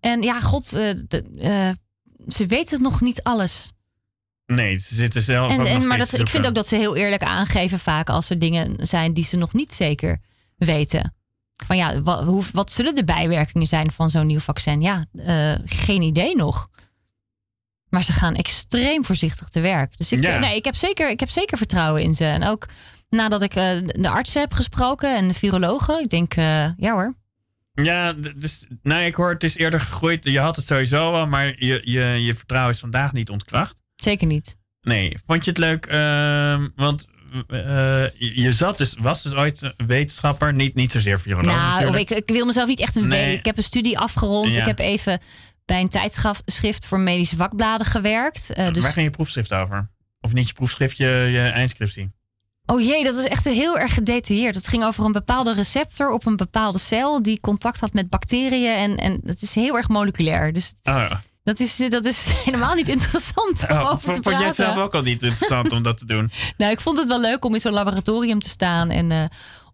En 0.00 0.22
ja, 0.22 0.40
god, 0.40 0.72
eh, 0.72 0.90
de- 1.08 1.24
eh, 1.38 1.70
ze 2.32 2.46
weten 2.46 2.82
nog 2.82 3.00
niet 3.00 3.22
alles. 3.22 3.72
Nee, 4.46 4.78
ze 4.78 4.94
zitten 4.94 5.22
zelf 5.22 5.50
En, 5.50 5.66
en, 5.66 5.86
maar 5.86 5.98
dat, 5.98 6.18
ik 6.18 6.28
vind 6.28 6.46
ook 6.46 6.54
dat 6.54 6.66
ze 6.66 6.76
heel 6.76 6.96
eerlijk 6.96 7.22
aangeven 7.22 7.78
vaak 7.78 8.08
als 8.08 8.30
er 8.30 8.38
dingen 8.38 8.86
zijn 8.86 9.12
die 9.14 9.24
ze 9.24 9.36
nog 9.36 9.52
niet 9.52 9.72
zeker 9.72 10.20
weten. 10.56 11.14
Van 11.66 11.76
ja, 11.76 12.02
wat, 12.02 12.24
hoe, 12.24 12.44
wat 12.52 12.72
zullen 12.72 12.94
de 12.94 13.04
bijwerkingen 13.04 13.66
zijn 13.66 13.90
van 13.90 14.10
zo'n 14.10 14.26
nieuw 14.26 14.38
vaccin? 14.40 14.80
Ja, 14.80 15.04
eh, 15.14 15.54
geen 15.64 16.02
idee 16.02 16.36
nog. 16.36 16.68
Maar 17.88 18.04
ze 18.04 18.12
gaan 18.12 18.34
extreem 18.34 19.04
voorzichtig 19.04 19.48
te 19.48 19.60
werk. 19.60 19.96
Dus 19.96 20.12
ik, 20.12 20.22
Ja. 20.22 20.38
nee, 20.38 20.56
ik, 20.56 20.64
heb 20.64 20.74
zeker, 20.74 21.10
ik 21.10 21.20
heb 21.20 21.30
zeker 21.30 21.56
vertrouwen 21.58 22.02
in 22.02 22.14
ze. 22.14 22.24
En 22.24 22.44
ook 22.44 22.66
nadat 23.14 23.42
ik 23.42 23.54
eh, 23.54 23.76
de 23.84 24.08
artsen 24.08 24.40
heb 24.40 24.52
gesproken 24.52 25.16
en 25.16 25.28
de 25.28 25.34
virologen. 25.34 26.00
Ik 26.00 26.08
denk, 26.08 26.34
eh, 26.34 26.76
ja 26.76 26.92
hoor. 26.92 27.14
Ja, 27.72 28.12
dus, 28.12 28.66
nou, 28.82 29.02
ik 29.02 29.14
hoor 29.14 29.30
het 29.30 29.44
is 29.44 29.56
eerder 29.56 29.80
gegroeid. 29.80 30.24
Je 30.24 30.40
had 30.40 30.56
het 30.56 30.66
sowieso 30.66 31.12
al, 31.12 31.26
maar 31.26 31.46
je, 31.46 31.80
je, 31.84 32.04
je 32.04 32.34
vertrouwen 32.34 32.72
is 32.72 32.78
vandaag 32.78 33.12
niet 33.12 33.30
ontkracht. 33.30 33.82
Zeker 33.96 34.26
niet. 34.26 34.56
Nee, 34.80 35.16
vond 35.26 35.44
je 35.44 35.50
het 35.50 35.58
leuk? 35.58 35.86
Ehm, 35.86 36.68
want 36.76 37.06
eh, 37.48 38.04
je 38.18 38.52
zat 38.52 38.78
dus, 38.78 38.94
was 38.98 39.22
dus 39.22 39.34
ooit 39.34 39.62
een 39.62 39.86
wetenschapper, 39.86 40.52
niet, 40.52 40.74
niet 40.74 40.92
zozeer 40.92 41.20
viroloog 41.20 41.54
Nou, 41.54 41.98
ik, 41.98 42.10
ik 42.10 42.28
wil 42.28 42.46
mezelf 42.46 42.68
niet 42.68 42.80
echt 42.80 42.96
een 42.96 43.06
Nee. 43.06 43.36
Ik 43.36 43.44
heb 43.44 43.56
een 43.56 43.62
studie 43.62 43.98
afgerond. 43.98 44.54
Ja. 44.54 44.60
Ik 44.60 44.66
heb 44.66 44.78
even 44.78 45.20
bij 45.64 45.80
een 45.80 45.88
tijdschrift 45.88 46.86
voor 46.86 47.00
medische 47.00 47.36
vakbladen 47.36 47.86
gewerkt. 47.86 48.46
Dus 48.56 48.82
Waar 48.82 48.92
ging 48.92 49.06
je 49.06 49.12
proefschrift 49.12 49.52
over? 49.52 49.90
Of 50.20 50.32
niet 50.32 50.48
je 50.48 50.54
proefschrift, 50.54 50.96
je, 50.96 51.06
je 51.06 51.38
eindscriptie? 51.38 52.10
Oh 52.66 52.80
jee, 52.80 53.04
dat 53.04 53.14
was 53.14 53.24
echt 53.24 53.44
heel 53.44 53.78
erg 53.78 53.94
gedetailleerd. 53.94 54.54
Het 54.54 54.68
ging 54.68 54.84
over 54.84 55.04
een 55.04 55.12
bepaalde 55.12 55.52
receptor 55.52 56.10
op 56.10 56.26
een 56.26 56.36
bepaalde 56.36 56.78
cel 56.78 57.22
die 57.22 57.40
contact 57.40 57.80
had 57.80 57.92
met 57.92 58.08
bacteriën. 58.08 58.76
En, 58.76 58.96
en 58.96 59.20
het 59.24 59.42
is 59.42 59.54
heel 59.54 59.76
erg 59.76 59.88
moleculair. 59.88 60.52
Dus 60.52 60.74
Oh, 60.82 60.94
ja. 60.94 61.22
dat 61.42 61.60
is, 61.60 61.76
dat 61.76 62.04
is 62.04 62.32
helemaal 62.44 62.74
niet 62.74 62.88
interessant 62.88 63.68
om 63.68 63.76
Oh, 63.76 63.90
over 63.90 64.14
te 64.14 64.22
vond 64.22 64.36
jij 64.38 64.46
het 64.46 64.54
zelf 64.54 64.76
ook 64.76 64.94
al 64.94 65.02
niet 65.02 65.22
interessant 65.22 65.72
om 65.72 65.82
dat 65.82 65.98
te 65.98 66.06
doen? 66.06 66.30
Nou, 66.56 66.72
ik 66.72 66.80
vond 66.80 66.98
het 66.98 67.08
wel 67.08 67.20
leuk 67.20 67.44
om 67.44 67.54
in 67.54 67.60
zo'n 67.60 67.72
laboratorium 67.72 68.40
te 68.40 68.48
staan 68.48 68.90
en 68.90 69.10
eh, 69.10 69.24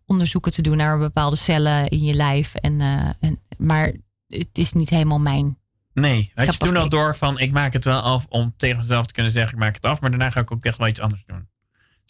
onderzoeken 0.06 0.52
te 0.52 0.62
doen 0.62 0.76
naar 0.76 0.98
bepaalde 0.98 1.36
cellen 1.36 1.88
in 1.88 2.02
je 2.02 2.14
lijf. 2.14 2.54
En, 2.54 2.80
eh, 2.80 3.08
en, 3.20 3.40
maar 3.58 3.92
het 4.26 4.58
is 4.58 4.72
niet 4.72 4.90
helemaal 4.90 5.20
mijn. 5.20 5.58
Nee, 5.92 6.32
had 6.34 6.52
je 6.52 6.58
toen 6.58 6.76
al 6.76 6.88
door 6.88 7.16
van 7.16 7.38
ik 7.38 7.52
maak 7.52 7.72
het 7.72 7.84
wel 7.84 8.00
af 8.00 8.26
om 8.28 8.54
tegen 8.56 8.76
mezelf 8.76 9.06
te 9.06 9.12
kunnen 9.12 9.32
zeggen 9.32 9.52
ik 9.52 9.58
maak 9.58 9.74
het 9.74 9.84
af, 9.84 10.00
maar 10.00 10.10
daarna 10.10 10.30
ga 10.30 10.40
ik 10.40 10.52
ook 10.52 10.64
echt 10.64 10.78
wel 10.78 10.88
iets 10.88 11.00
anders 11.00 11.24
doen. 11.24 11.48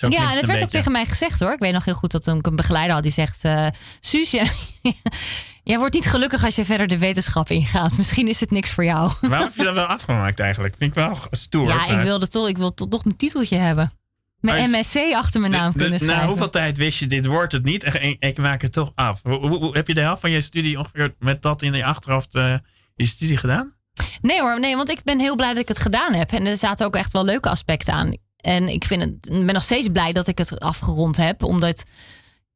Ja, 0.08 0.30
en 0.32 0.38
een 0.38 0.46
werd 0.46 0.62
ook 0.62 0.68
tegen 0.68 0.92
mij 0.92 1.06
gezegd 1.06 1.40
hoor. 1.40 1.52
Ik 1.52 1.58
weet 1.58 1.72
nog 1.72 1.84
heel 1.84 1.94
goed 1.94 2.10
dat 2.10 2.22
toen 2.22 2.38
ik 2.38 2.46
een 2.46 2.56
begeleider 2.56 2.94
had 2.94 3.02
die 3.02 3.12
zegt: 3.12 3.44
eh 3.44 3.66
Suus, 4.00 4.30
jij- 5.64 5.78
wordt 5.78 5.94
niet 5.94 6.06
gelukkig 6.06 6.44
als 6.44 6.56
je 6.56 6.64
verder 6.64 6.86
de 6.86 6.98
wetenschap 6.98 7.48
ingaat. 7.50 7.96
Misschien 7.96 8.28
is 8.28 8.40
het 8.40 8.50
niks 8.50 8.70
voor 8.70 8.84
jou. 8.84 9.12
Waarom 9.20 9.46
heb 9.46 9.56
je 9.56 9.64
dat 9.64 9.74
wel 9.74 9.86
afgemaakt 9.86 10.40
eigenlijk? 10.40 10.74
Vind 10.78 10.90
ik 10.90 10.96
wel 10.96 11.18
stoer. 11.30 11.66
Ja, 11.68 11.86
ik 11.86 12.02
wilde 12.02 12.28
toch, 12.28 12.48
ik 12.48 12.56
wil 12.58 12.74
toch 12.74 12.88
nog 12.88 13.04
mijn 13.04 13.16
titeltje 13.16 13.56
hebben. 13.56 13.92
Mijn 14.40 14.70
MSC 14.70 14.96
achter 15.14 15.40
mijn 15.40 15.52
naam 15.52 15.72
De- 15.72 15.78
kunnen 15.78 15.98
de- 15.98 16.04
schrijven. 16.04 16.22
Na 16.24 16.28
hoeveel 16.30 16.50
tijd 16.50 16.76
wist 16.76 16.98
je, 16.98 17.06
dit 17.06 17.26
wordt 17.26 17.52
het 17.52 17.64
niet? 17.64 17.84
En, 17.84 18.16
ik 18.18 18.38
maak 18.38 18.62
het 18.62 18.72
toch 18.72 18.92
af. 18.94 19.20
Hoe, 19.22 19.34
hoe- 19.48 19.58
hoe- 19.58 19.74
heb 19.74 19.86
je 19.86 19.94
de 19.94 20.00
helft 20.00 20.20
van 20.20 20.30
je 20.30 20.40
studie 20.40 20.78
ongeveer 20.78 21.14
met 21.18 21.42
dat 21.42 21.62
in 21.62 21.72
je 21.72 21.84
achterhoofd 21.84 22.34
eh, 22.34 22.54
je 22.94 23.06
studie 23.06 23.36
gedaan? 23.36 23.74
Nee 24.20 24.40
hoor, 24.40 24.60
nee, 24.60 24.76
want 24.76 24.90
ik 24.90 25.02
ben 25.02 25.18
heel 25.20 25.36
blij 25.36 25.48
dat 25.48 25.62
ik 25.62 25.68
het 25.68 25.78
gedaan 25.78 26.14
heb. 26.14 26.32
En 26.32 26.46
er 26.46 26.56
zaten 26.56 26.86
ook 26.86 26.96
echt 26.96 27.12
wel 27.12 27.24
leuke 27.24 27.48
aspecten 27.48 27.94
aan. 27.94 28.16
En 28.40 28.68
ik 28.68 28.84
vind 28.84 29.02
het, 29.02 29.28
ben 29.44 29.54
nog 29.54 29.62
steeds 29.62 29.88
blij 29.88 30.12
dat 30.12 30.26
ik 30.26 30.38
het 30.38 30.60
afgerond 30.60 31.16
heb. 31.16 31.42
Omdat, 31.42 31.84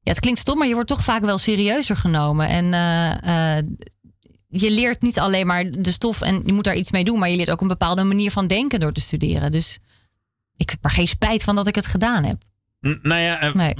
ja, 0.01 0.11
het 0.11 0.21
klinkt 0.21 0.41
stom, 0.41 0.59
maar 0.59 0.67
je 0.67 0.75
wordt 0.75 0.89
toch 0.89 1.03
vaak 1.05 1.25
wel 1.25 1.39
serieuzer 1.39 1.97
genomen. 1.97 2.49
En 2.49 2.75
eh, 2.75 3.57
eh, 3.59 3.65
je 4.49 4.71
leert 4.71 5.03
niet 5.03 5.19
alleen 5.19 5.47
maar 5.47 5.71
de 5.71 5.93
stof 5.93 6.21
en 6.21 6.43
je 6.45 6.53
moet 6.53 6.65
daar 6.65 6.77
iets 6.77 6.91
mee 6.91 7.05
doen. 7.05 7.19
Maar 7.19 7.29
je 7.31 7.37
leert 7.37 7.51
ook 7.51 7.61
een 7.61 7.69
bepaalde 7.69 8.03
manier 8.05 8.31
van 8.31 8.47
denken 8.47 8.81
door 8.81 8.93
te 8.93 9.01
studeren. 9.01 9.53
Dus 9.53 9.79
ik 10.57 10.71
heb 10.71 10.85
er 10.85 10.91
geen 10.91 11.09
spijt 11.09 11.43
van 11.45 11.55
dat 11.57 11.67
ik 11.67 11.75
het 11.75 11.87
gedaan 11.87 12.25
heb. 12.25 12.37
N- 12.87 12.99
nou 13.03 13.21
ja, 13.21 13.41
eh, 13.41 13.55
Nee. 13.55 13.75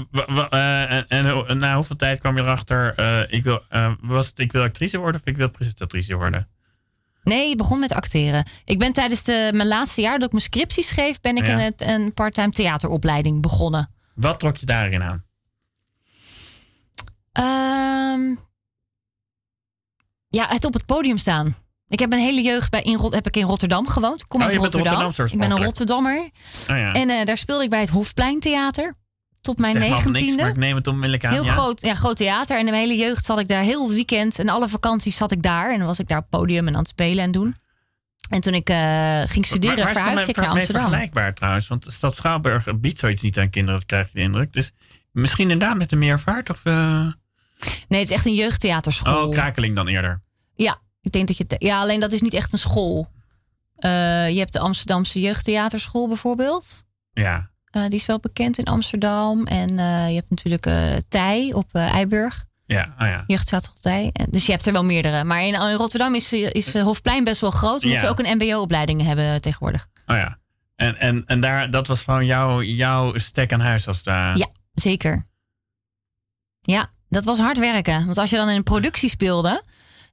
en, 1.07 1.07
en 1.47 1.57
na 1.57 1.75
hoeveel 1.75 1.95
tijd 1.95 2.19
kwam 2.19 2.35
je 2.35 2.41
erachter? 2.41 2.99
ik, 3.33 3.43
wil, 3.43 3.61
was 4.01 4.27
het 4.27 4.39
ik 4.39 4.51
wil 4.51 4.61
actrice 4.63 4.97
worden 4.97 5.21
of 5.21 5.27
ik 5.27 5.37
wil 5.37 5.49
presentatrice 5.49 6.15
worden? 6.15 6.47
Nee, 7.25 7.49
ik 7.49 7.57
begon 7.57 7.79
met 7.79 7.93
acteren. 7.93 8.45
Ik 8.65 8.79
ben 8.79 8.93
tijdens 8.93 9.23
de, 9.23 9.49
mijn 9.53 9.67
laatste 9.67 10.01
jaar 10.01 10.13
dat 10.13 10.23
ik 10.27 10.31
mijn 10.31 10.43
scriptie 10.43 10.83
schreef, 10.83 11.21
ben 11.21 11.37
ik 11.37 11.45
Ja. 11.45 11.51
in 11.51 11.57
het, 11.59 11.81
een 11.81 12.13
parttime 12.13 12.51
theateropleiding 12.51 13.41
begonnen. 13.41 13.89
Wat 14.15 14.39
trok 14.39 14.57
je 14.57 14.65
daarin 14.65 15.03
aan? 15.03 15.23
Ehm, 17.31 18.35
ja, 20.27 20.47
het 20.47 20.65
op 20.65 20.73
het 20.73 20.85
podium 20.85 21.17
staan. 21.17 21.55
Ik 21.87 21.99
heb 21.99 22.09
mijn 22.09 22.21
hele 22.21 22.41
jeugd 22.41 22.71
bij 22.71 22.81
in, 22.81 22.99
heb 23.09 23.27
ik 23.27 23.35
in 23.37 23.45
Rotterdam 23.45 23.87
gewoond. 23.87 24.25
Kom 24.25 24.39
Oh, 24.39 24.45
uit 24.45 24.55
je 24.55 24.59
Rotterdam. 24.59 25.11
Ik 25.25 25.37
ben 25.39 25.51
een. 25.51 25.63
Rotterdammer. 25.63 26.17
Oh 26.69 26.77
ja. 26.77 26.91
En 26.91 27.09
eh, 27.09 27.25
daar 27.25 27.37
speelde 27.37 27.63
ik 27.63 27.69
bij 27.69 27.79
het 27.79 27.89
Hofpleintheater. 27.89 28.95
Tot 29.45 29.57
mijn 29.57 29.73
maar 29.77 29.87
ik 29.87 29.93
negentiende. 29.93 30.53
neem 30.55 30.75
het 30.75 30.87
onmiddellijk 30.87 31.25
aan. 31.25 31.31
Heel 31.33 31.43
ja. 31.45 31.51
groot, 31.51 31.81
ja, 31.81 31.93
groot 31.93 32.15
theater. 32.15 32.59
En 32.59 32.65
de 32.65 32.75
hele 32.75 32.95
jeugd 32.95 33.25
zat 33.25 33.39
ik 33.39 33.47
daar. 33.47 33.63
Heel 33.63 33.83
het 33.85 33.93
weekend 33.93 34.39
en 34.39 34.49
alle 34.49 34.69
vakanties 34.69 35.17
zat 35.17 35.31
ik 35.31 35.41
daar. 35.43 35.71
En 35.71 35.77
dan 35.77 35.87
was 35.87 35.99
ik 35.99 36.07
daar 36.07 36.17
op 36.17 36.27
het 36.29 36.39
podium 36.39 36.67
en 36.67 36.73
aan 36.73 36.79
het 36.79 36.87
spelen 36.87 37.23
en 37.23 37.31
doen. 37.31 37.55
En 38.29 38.41
toen 38.41 38.53
ik 38.53 38.69
eh, 38.69 39.21
ging 39.25 39.45
studeren, 39.45 39.83
Maar 39.83 39.93
verhuisde 39.93 40.29
ik 40.29 40.35
naar 40.35 40.47
Amsterdam. 40.47 40.81
vergelijkbaar 40.81 41.33
trouwens? 41.33 41.67
Want 41.67 41.83
de 41.83 41.91
stad 41.91 42.15
Schouwburg 42.15 42.79
biedt 42.79 42.99
zoiets 42.99 43.21
niet 43.21 43.39
aan 43.39 43.49
kinderen, 43.49 43.79
dat 43.79 43.87
krijg 43.87 44.07
je 44.07 44.13
de 44.13 44.19
indruk. 44.19 44.53
Dus 44.53 44.71
misschien 45.11 45.51
inderdaad 45.51 45.77
met 45.77 45.91
een 45.91 45.99
meervaart 45.99 46.49
of... 46.49 46.65
eh, 46.65 47.07
Nee, 47.87 47.99
het 47.99 48.09
is 48.09 48.15
echt 48.15 48.25
een 48.25 48.33
jeugdtheaterschool. 48.35 49.25
Oh, 49.25 49.31
krakeling 49.31 49.75
dan 49.75 49.87
eerder. 49.87 50.21
Ja, 50.55 50.77
ik 51.01 51.11
denk 51.11 51.27
dat 51.27 51.37
je. 51.37 51.45
Ja, 51.57 51.79
alleen 51.79 51.99
dat 51.99 52.11
is 52.11 52.21
niet 52.21 52.33
echt 52.33 52.53
een 52.53 52.59
school. 52.59 53.11
Eh, 53.75 54.29
je 54.29 54.39
hebt 54.39 54.53
de 54.53 54.59
Amsterdamse 54.59 55.19
Jeugdtheaterschool 55.19 56.07
bijvoorbeeld. 56.07 56.83
Ja. 57.13 57.49
Eh, 57.75 57.81
die 57.81 57.99
is 57.99 58.05
wel 58.05 58.19
bekend 58.19 58.57
in 58.57 58.63
Amsterdam. 58.65 59.45
En 59.45 59.79
eh, 59.79 60.07
je 60.09 60.15
hebt 60.15 60.29
natuurlijk 60.29 60.65
eh 60.65 60.95
Tij 61.07 61.51
op 61.53 61.73
Eiburg. 61.73 62.45
Ja, 62.65 62.95
oh 62.99 63.07
ja. 63.07 63.23
Jeugdtheater 63.27 63.71
Tij. 63.81 64.09
En- 64.13 64.27
Dus 64.29 64.45
je 64.45 64.51
hebt 64.51 64.65
er 64.65 64.73
wel 64.73 64.85
meerdere. 64.85 65.23
Maar 65.23 65.41
in, 65.41 65.53
in 65.53 65.73
Rotterdam 65.73 66.15
is, 66.15 66.33
is 66.33 66.73
Hofplein 66.79 67.23
best 67.23 67.41
wel 67.41 67.51
groot. 67.51 67.83
Omdat 67.83 67.99
Ja. 67.99 68.05
ze 68.05 68.07
ook 68.09 68.19
een 68.19 68.35
mbo-opleiding 68.35 69.01
hebben 69.01 69.41
tegenwoordig. 69.41 69.87
Oh 70.05 70.15
ja. 70.15 70.37
En, 70.75 70.95
en, 70.95 71.23
en 71.25 71.39
daar, 71.39 71.71
dat 71.71 71.87
was 71.87 72.03
gewoon 72.03 72.25
jouw, 72.25 72.61
jouw 72.61 73.17
stek 73.17 73.53
aan 73.53 73.59
huis 73.59 73.87
als 73.87 74.03
daar. 74.03 74.37
Ja, 74.37 74.47
zeker. 74.73 75.27
Ja, 76.61 76.89
dat 77.09 77.25
was 77.25 77.39
hard 77.39 77.57
werken. 77.59 78.05
Want 78.05 78.17
als 78.17 78.29
je 78.29 78.35
dan 78.35 78.49
in 78.49 78.55
een 78.55 78.63
productie 78.63 79.09
speelde... 79.09 79.63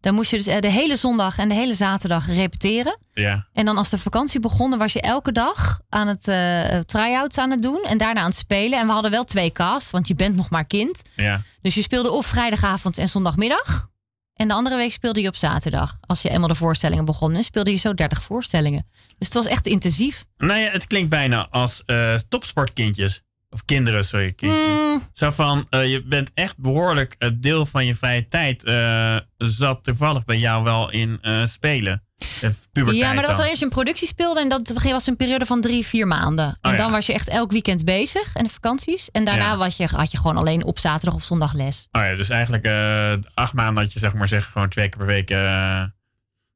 dan 0.03 0.15
moest 0.15 0.31
je 0.31 0.37
dus 0.37 0.47
eh, 0.47 0.61
de 0.61 0.71
hele 0.71 0.97
zondag 0.97 1.39
en 1.39 1.49
de 1.49 1.55
hele 1.55 1.75
zaterdag 1.75 2.27
repeteren. 2.27 2.99
Ja. 3.13 3.47
En 3.53 3.65
dan 3.65 3.77
als 3.77 3.91
de 3.91 3.99
vakantie 3.99 4.41
begon, 4.41 4.79
was 4.79 4.93
je 4.93 5.01
elke 5.01 5.33
dag 5.33 5.81
aan 5.89 6.09
het 6.09 6.29
eh 6.29 6.79
try-outs 6.79 7.39
aan 7.39 7.51
het 7.51 7.63
doen. 7.63 7.83
En 7.83 7.99
daarna 7.99 8.21
aan 8.21 8.27
het 8.27 8.37
spelen. 8.37 8.79
En 8.79 8.87
we 8.87 8.93
hadden 8.93 9.11
wel 9.11 9.25
twee 9.25 9.53
casts, 9.53 9.91
want 9.91 10.09
je 10.09 10.15
bent 10.15 10.37
nog 10.37 10.51
maar 10.51 10.67
kind. 10.67 11.03
Ja. 11.17 11.43
Dus 11.63 11.75
je 11.75 11.83
speelde 11.83 12.11
of 12.11 12.27
vrijdagavond 12.27 12.99
en 12.99 13.09
zondagmiddag. 13.09 13.91
En 14.35 14.49
de 14.49 14.55
andere 14.55 14.77
week 14.77 14.93
speelde 14.93 15.21
je 15.21 15.29
op 15.29 15.37
zaterdag. 15.37 15.99
Als 16.01 16.23
je 16.23 16.29
eenmaal 16.31 16.49
de 16.49 16.55
voorstellingen 16.55 17.05
begon, 17.05 17.43
speelde 17.43 17.71
je 17.71 17.77
zo 17.77 17.95
30 17.95 18.23
voorstellingen. 18.23 18.87
Dus 19.19 19.27
het 19.27 19.35
was 19.35 19.47
echt 19.47 19.67
intensief. 19.67 20.25
Nou 20.37 20.61
ja, 20.61 20.71
het 20.71 20.87
klinkt 20.87 21.11
bijna 21.11 21.49
als 21.51 21.83
eh, 21.87 22.15
topsportkindjes. 22.29 23.23
Of 23.53 23.65
kinderen, 23.65 24.05
sorry. 24.05 24.35
Mm, 24.41 25.03
Zo 25.13 25.31
van, 25.31 25.67
eh, 25.71 25.91
je 25.91 26.03
bent 26.05 26.31
echt 26.35 26.59
behoorlijk 26.59 27.15
het 27.19 27.43
deel 27.43 27.67
van 27.67 27.87
je 27.87 27.95
vrije 27.95 28.29
tijd 28.29 28.65
eh, 28.65 29.17
zat 29.37 29.85
toevallig 29.85 30.25
bij 30.25 30.39
jou 30.39 30.65
wel 30.65 30.91
in 30.91 31.19
eh, 31.23 31.45
spelen. 31.45 32.05
Eh, 32.41 32.51
ja, 32.93 33.13
maar 33.13 33.27
dat 33.27 33.37
was 33.37 33.49
als 33.49 33.59
je 33.59 33.65
een 33.65 33.71
productie 33.71 34.07
speelde. 34.07 34.41
En 34.41 34.49
dat 34.49 34.73
was 34.83 35.07
een 35.07 35.17
periode 35.17 35.45
van 35.47 35.61
drie, 35.61 35.87
vier 35.87 36.07
maanden. 36.07 36.45
En 36.47 36.59
Oh 36.63 36.71
ja. 36.71 36.77
dan 36.77 36.91
was 36.91 37.07
je 37.07 37.13
echt 37.13 37.29
elk 37.29 37.53
weekend 37.53 37.85
bezig. 37.85 38.35
En 38.35 38.45
de 38.45 38.51
vakanties. 38.51 39.11
En 39.11 39.25
daarna 39.25 39.45
Ja. 39.51 39.57
was 39.57 39.77
je, 39.77 39.87
had 39.87 40.11
je 40.11 40.19
gewoon 40.19 40.37
alleen 40.37 40.65
op 40.65 40.79
zaterdag 40.79 41.15
of 41.15 41.25
zondag 41.25 41.53
les. 41.53 41.89
Oh 41.93 42.03
ja, 42.03 42.15
dus 42.15 42.29
eigenlijk 42.31 42.65
eh, 42.65 43.13
acht 43.35 43.53
maanden 43.53 43.83
had 43.83 43.93
je 43.93 43.99
zeg 43.99 44.15
maar 44.15 44.29
zeggen 44.29 44.53
gewoon 44.53 44.69
twee 44.69 44.89
keer 44.89 44.99
per 44.99 45.07
week. 45.07 45.31
eh, 45.31 45.83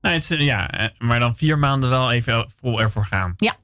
nee, 0.01 0.15
het 0.15 0.31
is, 0.31 0.39
ja, 0.39 0.71
eh, 0.71 0.89
maar 0.99 1.19
dan 1.19 1.37
vier 1.37 1.59
maanden 1.59 1.91
wel 1.91 2.11
even 2.13 2.47
vol 2.61 2.81
ervoor 2.81 3.05
gaan. 3.05 3.35
Ja. 3.37 3.57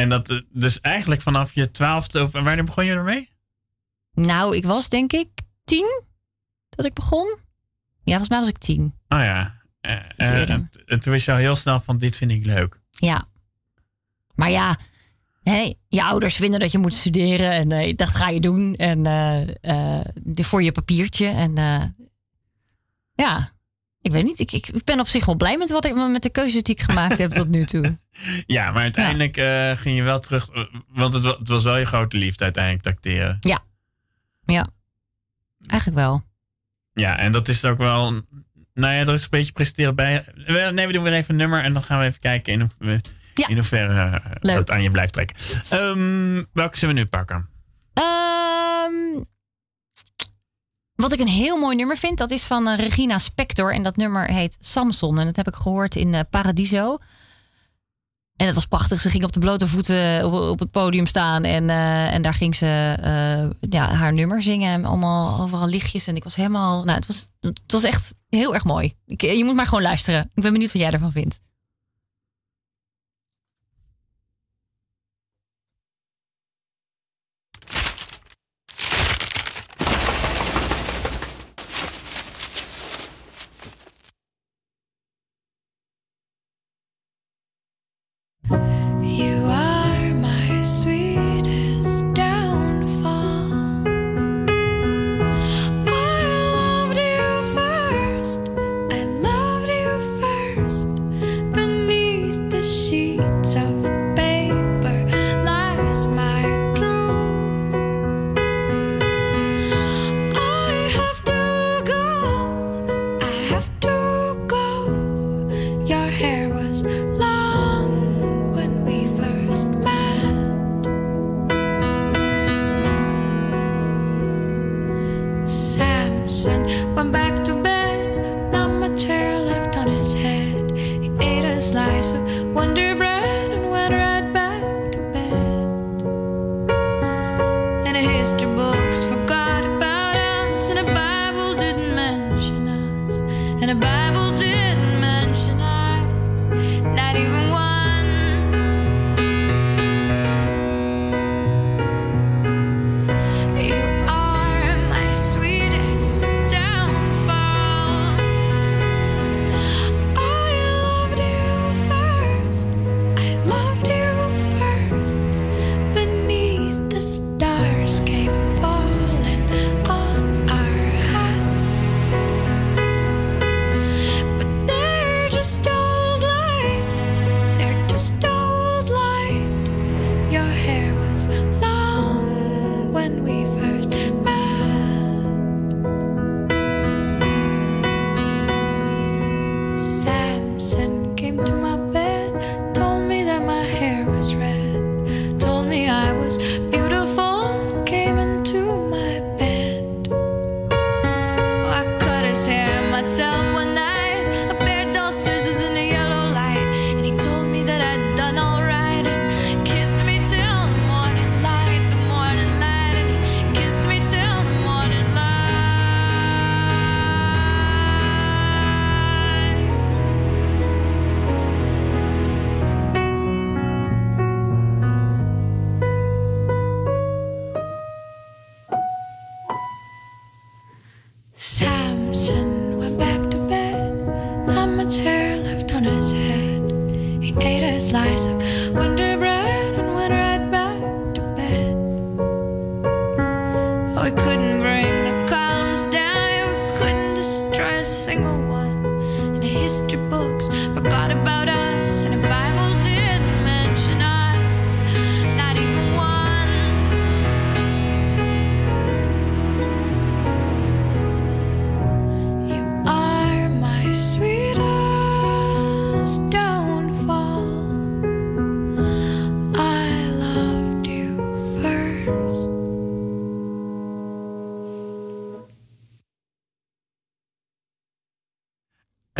En 0.00 0.08
dat 0.08 0.28
eh, 0.30 0.40
dus 0.52 0.80
eigenlijk 0.80 1.22
vanaf 1.22 1.52
je 1.54 1.70
twaalfde, 1.70 2.22
of 2.22 2.32
wanneer 2.32 2.64
begon 2.64 2.84
je 2.84 2.92
ermee? 2.92 3.30
Nou, 4.12 4.56
ik 4.56 4.64
was 4.64 4.88
denk 4.88 5.12
ik 5.12 5.28
tien 5.64 6.02
dat 6.68 6.86
ik 6.86 6.94
begon. 6.94 7.38
Ja, 8.02 8.16
volgens 8.16 8.28
mij 8.28 8.38
was 8.38 8.48
ik 8.48 8.58
tien. 8.58 8.82
Oh 9.08 9.18
ja. 9.18 9.54
Eh, 9.80 9.96
Iets 9.96 10.28
eh, 10.28 10.38
eerder. 10.38 10.68
en 10.86 11.00
toen 11.00 11.12
wist 11.12 11.24
je 11.24 11.32
al 11.32 11.38
heel 11.38 11.56
snel 11.56 11.80
van 11.80 11.98
dit 11.98 12.16
vind 12.16 12.30
ik 12.30 12.46
leuk. 12.46 12.80
Ja. 12.90 13.24
Maar 14.34 14.50
ja, 14.50 14.76
Hey, 15.42 15.78
je 15.88 16.02
ouders 16.02 16.36
vinden 16.36 16.60
dat 16.60 16.72
je 16.72 16.78
moet 16.78 16.94
studeren 16.94 17.50
en 17.50 17.72
eh, 17.72 17.96
dat 17.96 18.08
ga 18.08 18.28
je 18.28 18.40
doen. 18.40 18.74
En 18.74 19.06
eh, 19.06 19.98
eh, 19.98 20.06
voor 20.34 20.62
je 20.62 20.72
papiertje. 20.72 21.26
En 21.26 21.58
eh, 21.58 21.82
ja, 23.14 23.50
ik 24.02 24.10
weet 24.12 24.24
niet. 24.24 24.38
Ik, 24.38 24.52
ik 24.52 24.84
ben 24.84 25.00
op 25.00 25.06
zich 25.06 25.24
wel 25.26 25.34
blij 25.34 25.56
met, 25.58 25.70
wat 25.70 25.84
ik, 25.84 25.94
met 25.94 26.22
de 26.22 26.30
keuzes 26.30 26.62
die 26.62 26.74
ik 26.74 26.80
gemaakt 26.82 27.18
heb 27.18 27.32
tot 27.32 27.48
nu 27.48 27.64
toe. 27.64 27.98
Ja, 28.46 28.70
maar 28.70 28.82
uiteindelijk 28.82 29.36
eh, 29.36 29.70
ging 29.76 29.96
je 29.96 30.02
wel 30.02 30.18
terug. 30.18 30.48
eh, 30.48 30.64
Want 30.88 31.12
het, 31.12 31.24
het 31.24 31.48
was 31.48 31.64
wel 31.64 31.76
je 31.76 31.84
grote 31.84 32.16
liefde 32.16 32.44
uiteindelijk, 32.44 32.82
tacteren. 32.84 33.36
Ja. 33.40 33.60
Ja, 34.44 34.68
eigenlijk 35.66 35.98
wel. 36.00 36.22
Ja, 36.92 37.18
en 37.18 37.32
dat 37.32 37.48
is 37.48 37.64
ook 37.64 37.78
wel. 37.78 38.10
Nou 38.74 38.94
ja, 38.94 39.00
er 39.00 39.12
is 39.12 39.22
een 39.22 39.28
beetje 39.30 39.52
presteren 39.52 39.94
bij. 39.94 40.24
We- 40.46 40.70
Nee, 40.74 40.86
we 40.86 40.92
doen 40.92 41.02
weer 41.02 41.12
even 41.12 41.30
een 41.30 41.36
nummer 41.36 41.62
en 41.62 41.72
dan 41.72 41.82
gaan 41.82 41.98
we 42.00 42.04
even 42.04 42.20
kijken 42.20 42.52
in, 42.52 42.70
Ja. 43.34 43.48
in 43.48 43.54
hoeverre 43.54 44.20
eh, 44.40 44.54
dat 44.54 44.70
aan 44.70 44.82
je 44.82 44.90
blijft 44.90 45.12
trekken. 45.12 45.36
Ehm, 45.70 46.42
welke 46.52 46.78
zullen 46.78 46.94
we 46.94 47.00
nu 47.00 47.06
pakken? 47.06 47.48
Ehm, 47.94 49.24
wat 51.00 51.12
ik 51.12 51.20
een 51.20 51.28
heel 51.28 51.56
mooi 51.56 51.76
nummer 51.76 51.96
vind, 51.96 52.18
dat 52.18 52.30
is 52.30 52.44
van 52.44 52.68
eh, 52.68 52.78
Regina 52.78 53.18
Spector. 53.18 53.74
En 53.74 53.82
dat 53.82 53.96
nummer 53.96 54.24
heet 54.26 54.56
Samson. 54.60 55.18
En 55.18 55.26
dat 55.26 55.36
heb 55.36 55.48
ik 55.48 55.54
gehoord 55.54 55.96
in 55.96 56.14
eh, 56.14 56.20
Paradiso. 56.30 56.98
En 58.40 58.46
het 58.46 58.54
was 58.54 58.66
prachtig. 58.66 59.00
Ze 59.00 59.10
ging 59.10 59.24
op 59.24 59.32
de 59.32 59.40
blote 59.40 59.66
voeten 59.66 60.24
op, 60.24 60.32
op 60.32 60.58
het 60.58 60.70
podium 60.70 61.06
staan. 61.06 61.44
En, 61.44 61.70
eh, 61.70 62.14
en 62.14 62.22
daar 62.22 62.34
ging 62.34 62.54
ze 62.54 62.96
eh, 63.00 63.70
ja, 63.70 63.94
haar 63.94 64.12
nummer 64.12 64.42
zingen. 64.42 64.72
En 64.72 64.84
allemaal 64.84 65.40
overal 65.40 65.68
lichtjes. 65.68 66.06
En 66.06 66.16
ik 66.16 66.24
was 66.24 66.36
helemaal... 66.36 66.84
Nou, 66.84 66.96
het 66.96 67.06
was, 67.06 67.26
het 67.40 67.72
was 67.72 67.82
echt 67.82 68.14
heel 68.28 68.54
erg 68.54 68.64
mooi. 68.64 68.94
Je 69.06 69.44
moet 69.44 69.54
maar 69.54 69.66
gewoon 69.66 69.82
luisteren. 69.82 70.30
Ik 70.34 70.42
ben 70.42 70.52
benieuwd 70.52 70.72
wat 70.72 70.82
jij 70.82 70.90
ervan 70.90 71.12
vindt. 71.12 71.40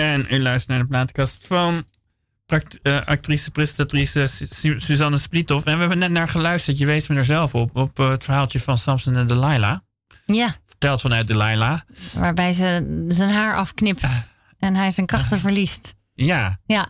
En 0.01 0.27
u 0.31 0.43
luistert 0.43 0.69
naar 0.69 0.79
de 0.79 0.87
platenkast 0.87 1.47
van 1.47 1.85
eh, 2.83 3.01
actrice, 3.07 3.51
presentatrice 3.51 4.27
Su- 4.27 4.47
Su- 4.51 4.81
Suzanne 4.81 5.19
Splithoff. 5.19 5.67
En 5.67 5.73
we 5.75 5.79
hebben 5.81 5.99
net 5.99 6.11
naar 6.11 6.29
geluisterd. 6.29 6.79
Je 6.79 6.87
wees 6.87 7.09
me 7.09 7.17
er 7.17 7.25
zelf 7.25 7.55
op. 7.55 7.77
Op 7.77 7.99
eh, 7.99 8.11
het 8.11 8.25
verhaaltje 8.25 8.61
van 8.61 8.79
Samson 8.79 9.17
en 9.17 9.27
Delilah. 9.27 9.79
Ja, 10.25 10.55
Verteld 10.67 11.01
vanuit 11.01 11.27
Delilah. 11.27 11.81
waarbij 12.15 12.53
ze 12.53 13.05
zijn 13.09 13.31
haar 13.31 13.57
afknipt 13.57 14.29
en 14.59 14.75
hij 14.75 14.91
zijn 14.91 15.07
krachten 15.07 15.39
verliest. 15.41 15.95
Ja. 16.15 16.59
Ja. 16.67 16.89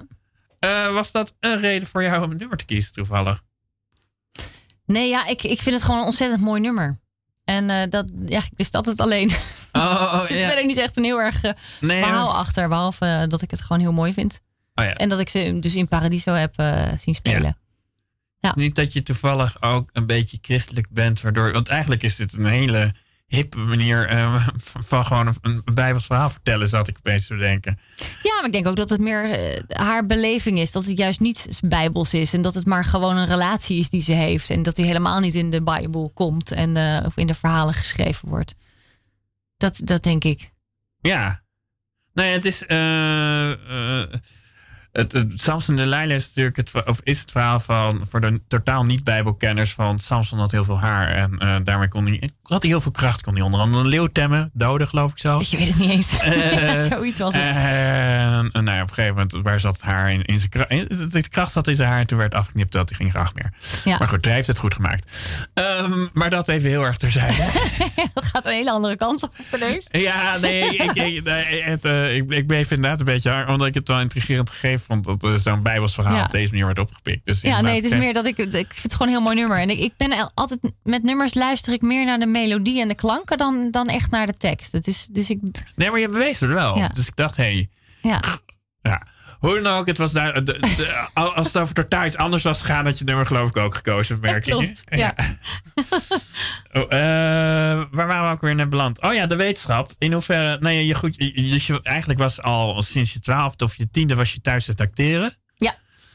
Eh, 0.59 0.93
was 0.93 1.13
dat 1.13 1.35
een 1.41 1.61
reden 1.61 1.89
voor 1.89 2.03
jou 2.03 2.25
om 2.25 2.31
een 2.31 2.37
nummer 2.37 2.57
te 2.57 2.65
kiezen 2.65 2.93
toevallig? 2.93 3.43
Nee, 4.87 5.09
ja, 5.09 5.27
ik, 5.27 5.43
ik 5.43 5.61
vind 5.63 5.75
het 5.75 5.85
gewoon 5.85 6.01
een 6.01 6.07
ontzettend 6.07 6.41
mooi 6.43 6.61
nummer. 6.61 7.01
En 7.45 7.71
eh, 7.71 7.89
dat, 7.91 8.07
ja, 8.27 8.41
dus 8.51 8.71
dat 8.71 8.87
het 8.87 9.01
alleen. 9.01 9.31
Oh, 9.81 10.19
er 10.21 10.27
zit 10.27 10.41
ja. 10.41 10.47
verder 10.47 10.67
niet 10.67 10.77
echt 10.77 10.97
een 10.97 11.05
heel 11.05 11.21
erg 11.21 11.45
eh, 11.45 11.53
Nee, 11.81 12.03
verhaal 12.03 12.35
achter. 12.35 12.69
Behalve 12.69 13.07
eh, 13.07 13.29
dat 13.29 13.43
ik 13.43 13.51
het 13.51 13.61
gewoon 13.61 13.81
heel 13.81 13.93
mooi 13.93 14.13
vind. 14.13 14.41
Oh 14.75 14.85
ja. 14.85 14.95
En 14.95 15.09
dat 15.09 15.19
ik 15.19 15.29
ze 15.29 15.57
dus 15.61 15.75
in 15.75 15.89
Paradiso 15.89 16.33
heb 16.33 16.55
eh, 16.57 16.89
zien 16.99 17.15
spelen. 17.15 17.57
Ja. 18.39 18.53
Niet 18.57 18.75
dat 18.75 18.93
je 18.93 19.03
toevallig 19.03 19.63
ook 19.63 19.91
een 19.93 20.07
beetje 20.07 20.39
christelijk 20.41 20.87
bent, 20.91 21.21
waardoor. 21.21 21.53
Want 21.53 21.69
eigenlijk 21.69 22.03
is 22.03 22.17
dit 22.17 22.33
een 22.33 22.47
hele 22.47 22.95
hippe 23.27 23.59
manier 23.59 24.09
eh, 24.09 24.47
van 24.89 25.05
gewoon 25.05 25.35
een, 25.43 25.63
Bijbels 25.75 26.07
verhaal 26.07 26.31
vertellen, 26.31 26.69
zat 26.69 26.89
ik 26.89 26.97
opeens 26.99 27.27
te 27.27 27.37
denken. 27.37 27.79
Ja, 28.23 28.35
maar 28.35 28.47
ik 28.47 28.53
denk 28.53 28.67
ook 28.67 28.77
dat 28.77 28.91
het 28.91 29.01
meer 29.01 29.39
haar 29.69 30.07
beleving 30.07 30.59
is. 30.59 30.73
Dat 30.73 30.85
het 30.85 30.97
juist 30.97 31.21
niet 31.21 31.61
bijbels 31.65 32.15
is. 32.15 32.33
En 32.33 32.43
dat 32.43 32.55
het 32.55 32.67
maar 32.67 32.85
gewoon 32.85 33.17
een 33.17 33.27
relatie 33.27 33.79
is 33.79 33.91
die 33.91 34.03
ze 34.03 34.13
heeft. 34.13 34.51
En 34.51 34.63
dat 34.63 34.77
die 34.77 34.85
helemaal 34.85 35.21
niet 35.21 35.35
in 35.35 35.51
de 35.51 35.63
Bijbel 35.63 36.11
komt. 36.15 36.51
En, 36.51 36.77
of 37.07 37.17
in 37.17 37.27
de 37.27 37.35
verhalen 37.35 37.75
geschreven 37.75 38.29
wordt. 38.29 38.55
Dat, 39.61 39.81
dat 39.85 40.03
denk 40.03 40.25
ik. 40.25 40.51
Ja. 41.01 41.43
Nou 42.13 42.29
ja, 42.29 42.35
het 42.35 42.45
is. 42.45 42.67
eh, 42.67 44.03
het, 44.93 45.13
het, 45.13 45.33
Samson 45.35 45.77
de 45.77 45.87
Leila 45.87 46.15
is 46.15 46.27
natuurlijk 46.27 46.57
het, 46.57 46.87
of 46.87 47.01
is 47.03 47.21
het 47.21 47.31
verhaal 47.31 47.61
van 47.61 48.07
voor 48.11 48.21
de 48.21 48.41
totaal 48.49 48.85
niet-Bijbelkenners 48.85 49.73
van 49.73 49.99
Samson 49.99 50.39
had 50.39 50.51
heel 50.51 50.65
veel 50.65 50.79
haar 50.79 51.09
en 51.09 51.39
eh, 51.39 51.57
daarmee 51.65 51.89
kon 51.89 52.07
hij, 52.07 52.31
had 52.43 52.63
hij 52.63 52.71
heel 52.71 52.81
veel 52.81 52.91
kracht. 52.91 53.23
Kon 53.23 53.35
hij 53.35 53.43
onder 53.43 53.61
andere 53.61 53.85
een 53.85 53.91
leeuw 53.91 54.07
temmen, 54.07 54.51
doden 54.53 54.87
geloof 54.87 55.11
ik 55.11 55.19
zelfs. 55.19 55.51
Je 55.51 55.57
weet 55.57 55.69
het 55.69 55.79
niet 55.79 55.91
eens. 55.91 56.17
Ja, 56.23 56.85
zoiets 56.89 57.19
was 57.19 57.35
het. 57.35 57.43
En 57.43 58.65
nou 58.65 58.77
ja, 58.77 58.83
op 58.83 58.89
een 58.89 58.95
gegeven 58.95 59.15
moment, 59.15 59.33
waar 59.43 59.61
zat 59.61 59.73
het 59.73 59.83
haar 59.83 60.13
in, 60.13 60.25
in 60.25 60.39
zijn 60.39 60.51
kracht? 60.51 61.13
De 61.13 61.29
kracht 61.29 61.53
zat 61.53 61.69
in 61.69 61.75
zijn 61.75 61.89
haar 61.89 61.99
en 61.99 62.07
toen 62.07 62.19
werd 62.19 62.35
afgeknipt 62.35 62.73
dat 62.73 62.89
hij 62.89 62.99
geen 62.99 63.11
graag 63.11 63.35
meer. 63.35 63.53
Ja. 63.85 63.99
Maar 63.99 64.09
goed, 64.09 64.25
hij 64.25 64.35
heeft 64.35 64.47
het 64.47 64.59
goed 64.59 64.75
gemaakt. 64.75 65.07
Ehm, 65.55 66.07
maar 66.13 66.31
dat 66.31 66.49
even 66.49 66.71
heel 66.71 66.85
erg 66.85 66.97
terzijde. 66.97 67.45
dat 68.15 68.25
gaat 68.25 68.45
een 68.45 68.53
hele 68.53 68.71
andere 68.71 68.97
kant 68.97 69.23
op 69.23 69.35
ineens. 69.55 69.87
Ja, 69.91 70.37
nee, 70.37 70.77
ik, 70.77 70.93
ik, 70.95 71.25
nee, 71.25 71.63
het, 71.63 71.85
eh, 71.85 72.17
ik, 72.17 72.31
ik 72.31 72.47
bleef 72.47 72.71
inderdaad 72.71 73.01
een 73.01 73.07
beetje, 73.07 73.47
omdat 73.47 73.67
ik 73.67 73.75
het 73.75 73.89
wel 73.89 74.01
intrigerend 74.01 74.51
gegeven 74.51 74.80
vond 74.81 75.05
dat 75.05 75.23
er 75.23 75.39
zo'n 75.39 75.63
bijbelsverhaal 75.63 76.15
Ja. 76.17 76.25
op 76.25 76.31
deze 76.31 76.51
manier 76.51 76.67
werd 76.67 76.79
opgepikt. 76.79 77.25
Dus 77.27 77.41
Ja, 77.41 77.61
nee, 77.61 77.77
het 77.77 77.85
is 77.85 77.99
meer 77.99 78.13
dat 78.13 78.25
ik... 78.25 78.39
Ik 78.39 78.53
vind 78.53 78.83
het 78.83 78.93
gewoon 78.93 79.09
een 79.09 79.15
heel 79.15 79.23
mooi 79.25 79.37
nummer. 79.37 79.59
En 79.59 79.71
ik, 79.71 79.79
ik 79.79 79.93
ben 79.97 80.13
al- 80.13 80.31
altijd... 80.35 80.73
Met 80.83 81.03
nummers 81.03 81.35
luister 81.35 81.73
ik 81.73 81.83
meer 81.83 82.05
naar 82.05 82.19
de 82.19 82.27
melodie 82.27 82.81
en 82.81 82.89
de 82.89 82.95
klanken... 82.95 83.39
dan, 83.39 83.69
dan 83.71 83.87
echt 83.87 84.11
naar 84.11 84.27
de 84.27 84.37
tekst. 84.37 84.73
Het 84.73 84.87
is, 84.87 85.07
dus 85.13 85.31
ik... 85.31 85.39
Nee, 85.77 85.91
maar 85.91 86.01
je 86.01 86.09
bewees 86.09 86.41
het 86.41 86.51
wel. 86.51 86.77
Ja. 86.79 86.89
Dus 86.95 87.07
ik 87.07 87.17
dacht, 87.17 87.37
hé, 87.37 87.43
hey, 87.43 87.69
Ja. 88.03 88.21
ja. 88.83 89.07
Hoe 89.41 89.61
dan 89.61 89.77
ook, 89.79 89.87
het 89.87 89.99
was 89.99 90.13
daar, 90.13 90.45
de, 90.45 90.53
de- 90.61 91.09
als 91.15 91.47
het 91.47 91.59
over 91.59 91.75
totaal 91.75 92.05
iets 92.07 92.17
anders 92.17 92.43
was 92.43 92.61
gegaan, 92.61 92.85
had 92.85 92.99
je 92.99 93.05
nummer 93.05 93.27
geloof 93.27 93.49
ik 93.49 93.57
ook 93.57 93.75
gekozen, 93.75 94.19
merk 94.21 94.45
je. 94.45 94.51
klopt, 94.51 94.85
ja. 94.91 95.15
Oh, 96.73 96.83
eh, 96.83 96.89
waar 97.91 98.07
waren 98.07 98.27
we 98.27 98.33
ook 98.35 98.41
weer 98.41 98.55
net 98.55 98.71
beland? 98.71 99.01
Oh 99.03 99.15
ja, 99.15 99.27
de 99.27 99.37
wetenschap. 99.37 99.93
In 99.99 100.13
hoeverre, 100.13 100.59
ja, 100.61 100.69
je 100.69 100.95
goed, 100.95 101.15
je- 101.17 101.33
dus 101.51 101.67
je, 101.67 101.81
eigenlijk 101.83 102.19
was 102.19 102.43
al 102.43 102.83
sinds 102.83 103.13
je 103.13 103.21
twaalfde 103.21 103.65
of 103.65 103.77
je 103.77 103.91
tiende 103.91 104.15
was 104.15 104.33
je 104.33 104.41
thuis 104.41 104.65
te 104.65 104.75
acteren. 104.83 105.35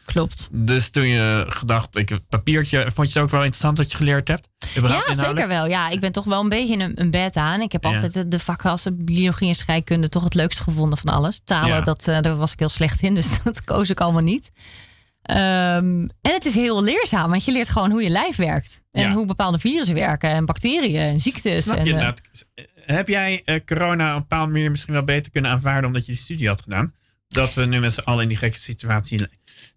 Klopt. 0.05 0.47
Dus 0.51 0.89
toen 0.89 1.07
je 1.07 1.45
gedacht, 1.47 1.97
ik 1.97 2.19
papiertje, 2.29 2.91
vond 2.93 3.07
je 3.07 3.13
het 3.13 3.23
ook 3.23 3.29
wel 3.31 3.39
interessant 3.41 3.77
wat 3.77 3.91
je 3.91 3.97
geleerd 3.97 4.27
hebt? 4.27 4.49
Ja, 4.73 5.13
zeker 5.13 5.47
wel. 5.47 5.65
Ja, 5.67 5.89
ik 5.89 5.99
ben 5.99 6.11
toch 6.11 6.23
wel 6.23 6.41
een 6.41 6.49
beetje 6.49 6.77
een, 6.77 7.01
een 7.01 7.11
bed 7.11 7.35
aan. 7.35 7.61
Ik 7.61 7.71
heb 7.71 7.83
Ja. 7.83 7.93
altijd 7.93 8.31
de, 8.31 8.39
vakken 8.39 8.69
als 8.69 8.87
biologie 8.93 9.47
en 9.47 9.55
scheikunde 9.55 10.09
toch 10.09 10.23
het 10.23 10.33
leukst 10.33 10.59
gevonden 10.59 10.97
van 10.97 11.13
alles. 11.13 11.41
Talen, 11.43 11.67
Ja. 11.67 11.81
dat, 11.81 12.07
eh, 12.07 12.21
daar 12.21 12.35
was 12.35 12.51
ik 12.53 12.59
heel 12.59 12.69
slecht 12.69 13.01
in, 13.01 13.13
dus 13.19 13.43
dat 13.43 13.63
koos 13.63 13.89
ik 13.89 13.99
allemaal 13.99 14.21
niet. 14.21 14.51
Ehm, 15.21 16.07
en 16.21 16.33
het 16.33 16.45
is 16.45 16.55
heel 16.55 16.83
leerzaam, 16.83 17.29
want 17.29 17.45
je 17.45 17.51
leert 17.51 17.69
gewoon 17.69 17.91
hoe 17.91 18.03
je 18.03 18.09
lijf 18.09 18.35
werkt. 18.35 18.81
En 18.91 19.01
Ja. 19.01 19.13
hoe 19.13 19.25
bepaalde 19.25 19.59
virussen 19.59 19.95
werken 19.95 20.29
en 20.29 20.45
bacteriën 20.45 21.01
en 21.01 21.19
ziektes. 21.19 21.63
Snap 21.63 21.77
en, 21.77 21.85
je 21.85 21.93
eh. 21.93 22.11
Heb 22.85 23.07
jij 23.07 23.41
eh, 23.45 23.59
corona 23.65 24.09
op 24.09 24.15
een 24.15 24.21
bepaalde 24.21 24.51
manier 24.51 24.71
misschien 24.71 24.93
wel 24.93 25.03
beter 25.03 25.31
kunnen 25.31 25.51
aanvaarden 25.51 25.85
omdat 25.85 26.05
je 26.05 26.11
die 26.11 26.21
studie 26.21 26.47
had 26.47 26.61
gedaan? 26.61 26.93
Dat 27.27 27.53
we 27.53 27.65
nu 27.65 27.79
met 27.79 27.93
z'n 27.93 27.99
allen 27.99 28.21
in 28.21 28.27
die 28.27 28.37
gekke 28.37 28.59
situatie? 28.59 29.27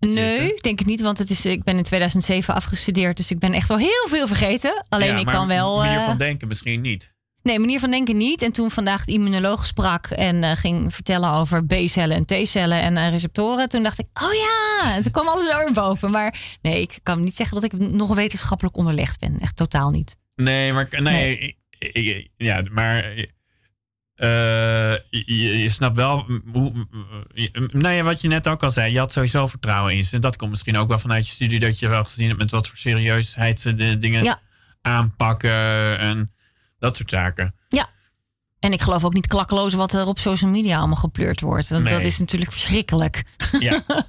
Nee, 0.01 0.55
ik 0.55 0.63
denk 0.63 0.79
het 0.79 0.89
niet, 0.89 1.01
want 1.01 1.19
het 1.19 1.31
is, 1.31 1.47
ik 1.47 1.63
ben 1.65 1.77
in 1.77 1.83
2007 1.83 2.55
afgestudeerd, 2.55 3.17
dus 3.17 3.31
ik 3.31 3.39
ben 3.39 3.53
echt 3.53 3.69
wel 3.69 3.79
heel 3.79 4.07
veel 4.09 4.27
vergeten. 4.27 4.85
Alleen 4.89 5.09
Ja, 5.13 5.17
ik 5.19 5.27
kan 5.27 5.47
wel. 5.49 5.77
manier 5.77 5.99
eh, 5.99 6.05
van 6.05 6.17
denken 6.19 6.49
misschien 6.49 6.81
niet. 6.81 7.17
Nee, 7.43 7.59
manier 7.59 7.81
van 7.81 7.91
denken 7.91 8.17
niet. 8.17 8.43
En 8.43 8.53
toen 8.53 8.71
vandaag 8.71 9.05
de 9.05 9.13
immunoloog 9.13 9.67
sprak 9.67 10.07
en 10.07 10.43
eh, 10.45 10.51
ging 10.57 10.95
vertellen 10.95 11.33
over 11.33 11.65
B-cellen 11.67 12.17
en 12.17 12.25
T-cellen 12.45 12.81
en 12.83 12.97
eh, 12.97 13.11
receptoren. 13.11 13.69
Toen 13.69 13.83
dacht 13.83 13.99
ik, 13.99 14.07
oh 14.23 14.33
ja, 14.35 14.95
en 14.95 15.03
toen 15.03 15.11
kwam 15.13 15.29
alles 15.29 15.45
weer 15.47 15.71
boven. 15.73 16.11
Maar 16.11 16.59
nee, 16.63 16.81
ik 16.81 16.99
kan 17.03 17.23
niet 17.23 17.37
zeggen 17.37 17.61
dat 17.61 17.73
ik 17.73 17.79
nog 17.79 18.15
wetenschappelijk 18.15 18.77
onderlegd 18.77 19.21
ben. 19.21 19.39
Echt 19.41 19.57
totaal 19.57 19.91
niet. 19.91 20.17
Nee, 20.35 20.73
maar 20.73 20.89
nee, 20.91 21.39
ik- 21.39 21.57
ik- 21.79 22.29
ja, 22.37 22.63
maar 22.71 23.27
eh, 24.19 24.93
je, 25.11 25.59
je 25.59 25.69
snapt 25.69 25.97
wel 25.97 26.27
hoe. 26.53 26.73
je- 27.35 27.69
Nou 27.73 27.95
ja, 27.95 28.03
wat 28.03 28.21
je 28.21 28.29
net 28.29 28.49
ook 28.49 28.63
al 28.63 28.71
zei, 28.71 28.93
je 28.93 28.99
had 28.99 29.13
sowieso 29.13 29.47
vertrouwen 29.47 29.95
in 29.95 30.05
ze. 30.05 30.15
En 30.15 30.21
dat 30.21 30.37
komt 30.37 30.51
misschien 30.51 30.77
ook 30.77 30.89
wel 30.89 30.99
vanuit 30.99 31.27
je 31.27 31.33
studie 31.33 31.59
dat 31.59 31.79
je 31.79 31.89
wel 31.89 32.05
gezien 32.05 32.27
hebt 32.27 32.39
met 32.39 32.51
wat 32.51 32.69
voor 32.69 32.77
serieusheid 32.77 33.61
ze 33.61 33.75
de 33.75 33.99
dingen 33.99 34.23
Ja. 34.25 34.41
aanpakken 34.83 35.99
en 35.99 36.33
dat 36.79 36.97
soort 36.97 37.11
zaken. 37.11 37.55
Ja. 37.69 37.89
En 38.59 38.73
ik 38.73 38.81
geloof 38.81 39.05
ook 39.05 39.15
niet 39.15 39.27
klakkeloos 39.27 39.75
wat 39.75 39.93
er 39.93 40.07
op 40.07 40.19
social 40.19 40.51
media 40.51 40.79
allemaal 40.79 40.97
gepleurd 40.97 41.41
wordt. 41.41 41.71
Nee. 41.71 41.83
Dat 41.83 42.03
is 42.03 42.19
natuurlijk 42.19 42.53
verschrikkelijk. 42.53 43.23
Ja, 43.59 43.83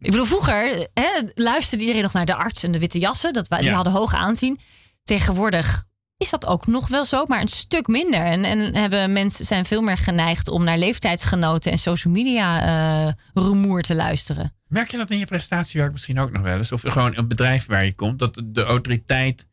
Ik 0.00 0.10
bedoel, 0.10 0.26
vroeger 0.26 0.88
hè, 0.94 1.08
luisterde 1.34 1.82
iedereen 1.84 2.02
nog 2.02 2.12
naar 2.12 2.26
de 2.26 2.34
arts 2.34 2.62
en 2.62 2.72
de 2.72 2.78
witte 2.78 2.98
jassen. 2.98 3.32
Dat 3.32 3.48
wij, 3.48 3.58
Die 3.58 3.68
Ja. 3.68 3.74
hadden 3.74 3.92
hoog 3.92 4.14
aanzien. 4.14 4.60
Tegenwoordig 5.04 5.84
is 6.18 6.30
dat 6.30 6.46
ook 6.46 6.66
nog 6.66 6.88
wel 6.88 7.04
zo, 7.04 7.24
maar 7.26 7.40
een 7.40 7.48
stuk 7.48 7.86
minder. 7.86 8.20
En, 8.20 8.44
en 8.44 8.74
hebben 8.74 9.12
mensen 9.12 9.44
zijn 9.44 9.64
veel 9.64 9.82
meer 9.82 9.96
geneigd 9.98 10.48
om 10.48 10.64
naar 10.64 10.78
leeftijdsgenoten 10.78 11.72
en 11.72 11.78
social 11.78 12.12
media 12.12 12.62
eh 12.62 13.12
rumoer 13.34 13.82
te 13.82 13.94
luisteren. 13.94 14.54
merk 14.68 14.90
je 14.90 14.96
dat 14.96 15.10
in 15.10 15.18
je 15.18 15.26
prestatiewerk 15.26 15.92
misschien 15.92 16.20
ook 16.20 16.32
nog 16.32 16.42
wel 16.42 16.56
eens? 16.56 16.72
Of 16.72 16.80
gewoon 16.80 17.16
een 17.16 17.28
bedrijf 17.28 17.66
waar 17.66 17.84
je 17.84 17.94
komt, 17.94 18.18
dat 18.18 18.42
de 18.44 18.62
autoriteit. 18.62 19.48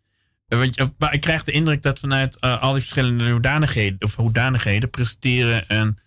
eh, 0.47 0.57
Want 0.57 1.13
ik 1.13 1.21
krijg 1.21 1.43
de 1.43 1.51
indruk 1.51 1.81
dat 1.81 1.99
vanuit 1.99 2.39
eh, 2.39 2.61
al 2.61 2.71
die 2.71 2.81
verschillende 2.81 3.29
hoedanigheden, 3.29 4.01
of 4.01 4.15
hoedanigheden 4.15 4.89
presteren 4.89 5.67
en 5.67 5.97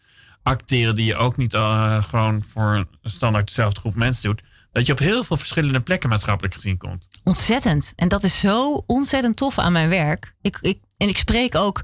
acteren, 0.43 0.95
die 0.95 1.05
je 1.05 1.17
ook 1.17 1.37
niet 1.37 1.55
eh, 1.55 2.03
gewoon 2.03 2.43
voor 2.43 2.75
een 2.75 3.11
standaard 3.11 3.47
dezelfde 3.47 3.81
groep 3.81 3.95
mensen 3.95 4.23
doet, 4.23 4.43
dat 4.73 4.87
je 4.87 4.93
op 4.93 4.99
heel 4.99 5.25
veel 5.25 5.37
verschillende 5.37 5.81
plekken 5.81 6.09
maatschappelijk 6.09 6.55
gezien 6.55 6.77
komt. 6.77 7.09
Ontzettend. 7.29 7.93
En 7.97 8.09
dat 8.09 8.25
is 8.25 8.41
zo 8.41 8.85
ontzettend 8.87 9.37
tof 9.37 9.59
aan 9.59 9.73
mijn 9.73 9.89
werk. 9.89 10.35
Ik, 10.41 10.59
ik, 10.61 10.79
en 10.97 11.09
ik 11.09 11.19
spreek 11.19 11.55
ook 11.55 11.81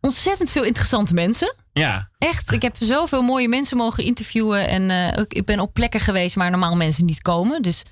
ontzettend 0.00 0.50
veel 0.50 0.64
interessante 0.64 1.14
mensen. 1.14 1.54
Ja, 1.72 2.08
Echt, 2.18 2.52
ik 2.52 2.62
heb 2.62 2.76
zoveel 2.78 3.22
mooie 3.22 3.48
mensen 3.48 3.76
mogen 3.76 4.04
interviewen. 4.04 4.68
En 4.68 4.90
eh, 4.90 5.20
ook, 5.20 5.32
ik 5.32 5.44
ben 5.44 5.60
op 5.60 5.74
plekken 5.74 6.00
geweest 6.00 6.34
waar 6.34 6.50
normaal 6.50 6.76
mensen 6.76 7.04
niet 7.04 7.22
komen. 7.22 7.62
Dus 7.62 7.82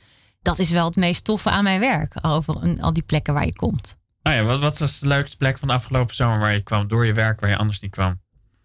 dat 0.42 0.58
is 0.58 0.70
wel 0.70 0.84
het 0.84 0.96
meest 0.96 1.24
toffe 1.24 1.50
aan 1.50 1.64
mijn 1.64 1.80
werk. 1.80 2.14
Over 2.22 2.56
een- 2.62 2.82
al 2.82 2.92
die 2.92 3.02
plekken 3.02 3.34
waar 3.34 3.46
je 3.46 3.56
komt. 3.56 3.96
nou 4.22 4.36
ja, 4.36 4.42
wat, 4.42 4.58
wat 4.58 4.78
was 4.78 4.98
de 4.98 5.06
leukste 5.06 5.36
plek 5.36 5.58
van 5.58 5.68
de 5.68 5.74
afgelopen 5.74 6.14
zomer 6.14 6.38
waar 6.38 6.52
je 6.52 6.60
kwam 6.62 6.88
door 6.88 7.06
je 7.06 7.12
werk 7.12 7.40
waar 7.40 7.50
je 7.50 7.56
anders 7.56 7.80
niet 7.80 7.90
kwam? 7.90 8.20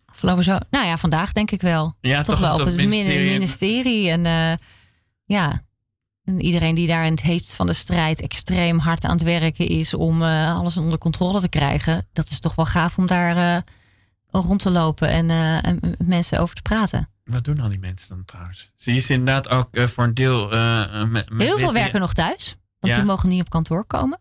Afgelopen 0.06 0.44
zo. 0.44 0.58
Nou 0.70 0.86
ja, 0.86 0.98
vandaag 0.98 1.32
denk 1.32 1.52
ik 1.52 1.62
wel. 1.62 1.96
Ja, 2.02 2.22
toch, 2.22 2.26
toch 2.36 2.40
wel 2.40 2.52
op 2.54 2.58
het 2.60 2.68
het 2.68 2.76
min- 2.78 2.88
ministerie. 2.90 3.32
ministerie. 3.32 4.10
En 4.10 4.26
eh, 4.26 4.58
ja, 5.26 5.62
en 6.24 6.42
iedereen 6.42 6.76
die 6.76 6.88
daar 6.88 7.06
in 7.06 7.12
het 7.12 7.22
heetst 7.22 7.56
van 7.56 7.66
de 7.66 7.74
strijd 7.74 8.22
extreem 8.22 8.80
hard 8.80 9.04
aan 9.06 9.12
het 9.12 9.24
werken 9.24 9.68
is 9.68 9.94
om 9.94 10.24
eh, 10.24 10.56
alles 10.58 10.78
onder 10.78 10.98
controle 10.98 11.40
te 11.40 11.50
krijgen. 11.50 12.08
Dat 12.14 12.30
is 12.30 12.40
toch 12.40 12.56
wel 12.56 12.66
gaaf 12.66 12.98
om 12.98 13.08
daar 13.08 13.56
eh, 13.56 13.62
rond 14.42 14.60
te 14.60 14.70
lopen 14.70 15.10
en, 15.10 15.30
en 15.64 15.78
met 15.82 16.08
mensen 16.08 16.40
over 16.40 16.56
te 16.56 16.62
praten. 16.62 17.10
Wat 17.24 17.44
doen 17.44 17.60
al 17.60 17.70
die 17.70 17.80
mensen 17.80 18.10
dan 18.10 18.26
trouwens? 18.26 18.72
Zie 18.76 18.94
je 18.94 19.00
ze 19.00 19.14
inderdaad 19.14 19.50
ook 19.50 19.70
voor 19.90 20.04
een 20.04 20.14
deel. 20.14 20.48
met, 21.08 21.30
met 21.30 21.48
Heel 21.48 21.58
veel 21.58 21.74
werken 21.74 22.00
nog 22.00 22.14
thuis, 22.14 22.56
want 22.80 22.94
Ja. 22.94 23.00
die 23.00 23.08
mogen 23.10 23.30
niet 23.30 23.42
op 23.42 23.50
kantoor 23.50 23.86
komen. 23.86 24.21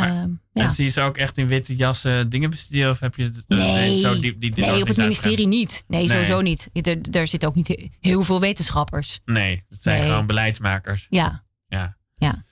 Ehm, 0.00 0.28
ja. 0.52 0.62
En 0.64 0.70
zie 0.70 0.84
je 0.84 0.90
ze 0.90 1.00
ook 1.00 1.16
echt 1.16 1.38
in 1.38 1.46
witte 1.46 1.76
jassen 1.76 2.28
dingen 2.28 2.50
bestuderen? 2.50 2.90
Of 2.90 3.00
heb 3.00 3.16
je 3.16 3.30
eh, 3.48 3.58
Nee, 3.58 4.00
zo 4.00 4.20
diep, 4.20 4.40
die, 4.40 4.50
die 4.50 4.64
nee 4.64 4.80
op 4.80 4.88
het 4.88 4.96
ministerie 4.96 5.46
niet. 5.46 5.84
Nee, 5.88 6.00
Nee. 6.00 6.08
sowieso 6.08 6.40
niet. 6.40 6.70
Er, 6.72 6.98
er 7.10 7.26
zitten 7.26 7.48
ook 7.48 7.54
niet 7.54 7.68
he- 7.68 7.88
heel 8.00 8.22
veel 8.22 8.40
wetenschappers. 8.40 9.20
Nee, 9.24 9.62
het 9.68 9.82
zijn 9.82 10.02
gewoon 10.02 10.26
beleidsmakers. 10.26 11.06
Ja, 11.10 11.44
Ja. 11.68 11.96
ja. 12.14 12.44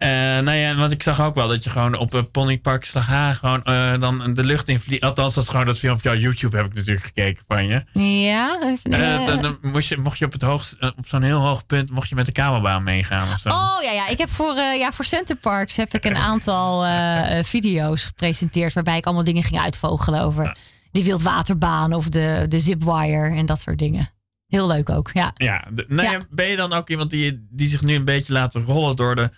Eh, 0.00 0.08
nou 0.08 0.52
ja, 0.52 0.74
want 0.74 0.90
ik 0.92 1.02
zag 1.02 1.20
ook 1.20 1.34
wel 1.34 1.48
dat 1.48 1.64
je 1.64 1.70
gewoon 1.70 1.94
op 1.94 2.12
een 2.12 2.30
ponypark 2.30 2.84
Slaga 2.84 3.32
gewoon 3.34 3.62
eh, 3.64 4.00
dan 4.00 4.34
de 4.34 4.44
lucht 4.44 4.68
in 4.68 4.80
vliegt. 4.80 5.02
Althans, 5.02 5.34
dat 5.34 5.44
is 5.44 5.50
gewoon 5.50 5.66
dat 5.66 5.78
filmpje 5.78 6.10
op 6.10 6.16
YouTube 6.16 6.56
heb 6.56 6.66
ik 6.66 6.74
natuurlijk 6.74 7.06
gekeken 7.06 7.44
van 7.48 7.66
je. 7.66 7.84
Ja, 8.24 8.58
even, 8.64 8.92
Eh, 8.92 9.14
eh, 9.14 9.26
dan, 9.26 9.42
dan 9.42 9.58
moest 9.62 9.88
je, 9.88 9.96
mocht 9.96 10.18
je 10.18 10.24
op, 10.24 10.32
het 10.32 10.42
hoogst, 10.42 10.76
eh, 10.80 10.90
op 10.96 11.08
zo'n 11.08 11.22
heel 11.22 11.38
hoog 11.40 11.66
punt 11.66 11.90
mocht 11.90 12.08
je 12.08 12.14
met 12.14 12.26
de 12.26 12.32
kabelbaan 12.32 12.82
meegaan 12.82 13.32
of 13.32 13.38
zo. 13.38 13.48
Oh 13.48 13.78
ja, 13.82 13.90
ja. 13.92 14.08
Ik 14.08 14.18
heb 14.18 14.30
voor, 14.30 14.56
eh 14.56 14.78
ja, 14.78 14.92
voor 14.92 15.04
Center 15.04 15.36
Parks 15.36 15.76
heb 15.76 15.94
ik 15.94 16.04
een 16.04 16.16
aantal 16.16 16.84
eh, 16.84 17.38
eh, 17.38 17.44
video's 17.44 18.04
gepresenteerd 18.04 18.72
waarbij 18.72 18.96
ik 18.96 19.04
allemaal 19.04 19.24
dingen 19.24 19.42
ging 19.42 19.60
uitvogelen 19.60 20.20
over 20.20 20.56
de 20.90 21.04
wildwaterbaan 21.04 21.92
of 21.92 22.08
de, 22.08 22.44
de 22.48 22.60
zipwire 22.60 23.36
en 23.36 23.46
dat 23.46 23.60
soort 23.60 23.78
dingen. 23.78 24.10
Heel 24.46 24.66
leuk 24.66 24.90
ook, 24.90 25.10
ja. 25.12 25.30
Ja, 25.34 25.64
de- 25.72 25.84
nou 25.88 26.02
ja. 26.02 26.12
Ja. 26.12 26.20
ben 26.30 26.46
je 26.46 26.56
dan 26.56 26.72
ook 26.72 26.88
iemand 26.90 27.10
die, 27.10 27.46
die 27.50 27.68
zich 27.68 27.82
nu 27.82 27.94
een 27.94 28.04
beetje 28.04 28.32
laat 28.32 28.54
rollen 28.54 28.96
door 28.96 29.14
de, 29.16 29.30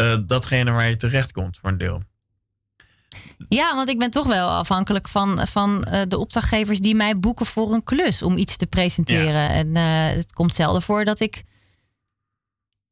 eh, 0.00 0.16
datgene 0.26 0.70
waar 0.70 0.88
je 0.88 0.96
terecht 0.96 1.32
komt 1.32 1.58
voor 1.58 1.70
een 1.70 1.78
deel? 1.78 2.02
Ja, 3.48 3.74
want 3.74 3.88
ik 3.88 3.98
ben 3.98 4.10
toch 4.10 4.26
wel 4.26 4.48
afhankelijk 4.48 5.08
van, 5.08 5.46
van 5.46 5.84
eh, 5.84 6.00
de 6.08 6.18
opdrachtgevers 6.18 6.78
die 6.78 6.94
mij 6.94 7.18
boeken 7.18 7.46
voor 7.46 7.72
een 7.72 7.82
klus 7.82 8.22
om 8.22 8.36
iets 8.36 8.56
te 8.56 8.66
presenteren. 8.66 9.48
En 9.48 9.76
eh, 9.76 10.16
het 10.16 10.32
komt 10.32 10.54
zelden 10.54 10.82
voor 10.82 11.04
dat 11.04 11.20
ik 11.20 11.42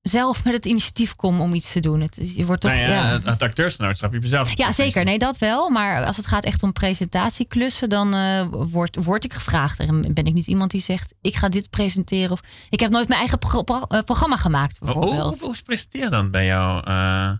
zelf 0.08 0.44
met 0.44 0.52
het 0.52 0.66
initiatief 0.66 1.14
kom 1.16 1.40
om 1.40 1.54
iets 1.54 1.72
te 1.72 1.80
doen. 1.80 2.00
Het, 2.00 2.18
is- 2.18 2.34
je 2.34 2.46
wordt 2.46 2.60
toch. 2.60 2.70
nou 2.70 2.82
ja, 2.82 2.88
ja. 2.88 3.04
Het, 3.06 3.24
het 3.24 3.40
heb 4.12 4.22
je 4.22 4.28
zelf. 4.28 4.56
Ja, 4.56 4.72
zeker. 4.72 5.04
Nee, 5.04 5.18
dat 5.18 5.38
wel. 5.38 5.68
Maar 5.70 6.04
als 6.04 6.16
het 6.16 6.26
gaat 6.26 6.44
echt 6.44 6.62
om 6.62 6.72
presentatieklussen, 6.72 7.88
dan 7.88 8.14
eh, 8.14 8.46
word, 8.50 9.04
word 9.04 9.24
ik 9.24 9.32
gevraagd. 9.34 9.78
En 9.80 10.14
ben 10.14 10.24
ik 10.24 10.34
niet 10.34 10.46
iemand 10.46 10.70
die 10.70 10.80
zegt: 10.80 11.14
ik 11.20 11.36
ga 11.36 11.48
dit 11.48 11.70
presenteren. 11.70 12.30
Of 12.30 12.40
ik 12.68 12.80
heb 12.80 12.90
nooit 12.90 13.08
mijn 13.08 13.20
eigen 13.20 13.38
pro- 13.38 13.62
pro- 13.62 13.82
eh, 13.88 14.00
programma 14.02 14.36
gemaakt, 14.36 14.76
Hoe, 14.78 14.90
hoe, 14.90 15.00
bijvoorbeeld. 15.00 15.38
hoe, 15.40 15.48
hoe 15.48 15.62
presenteren 15.64 16.10
dan 16.10 16.30
bij 16.30 16.46
jou? 16.46 16.82
eh, 16.86 17.30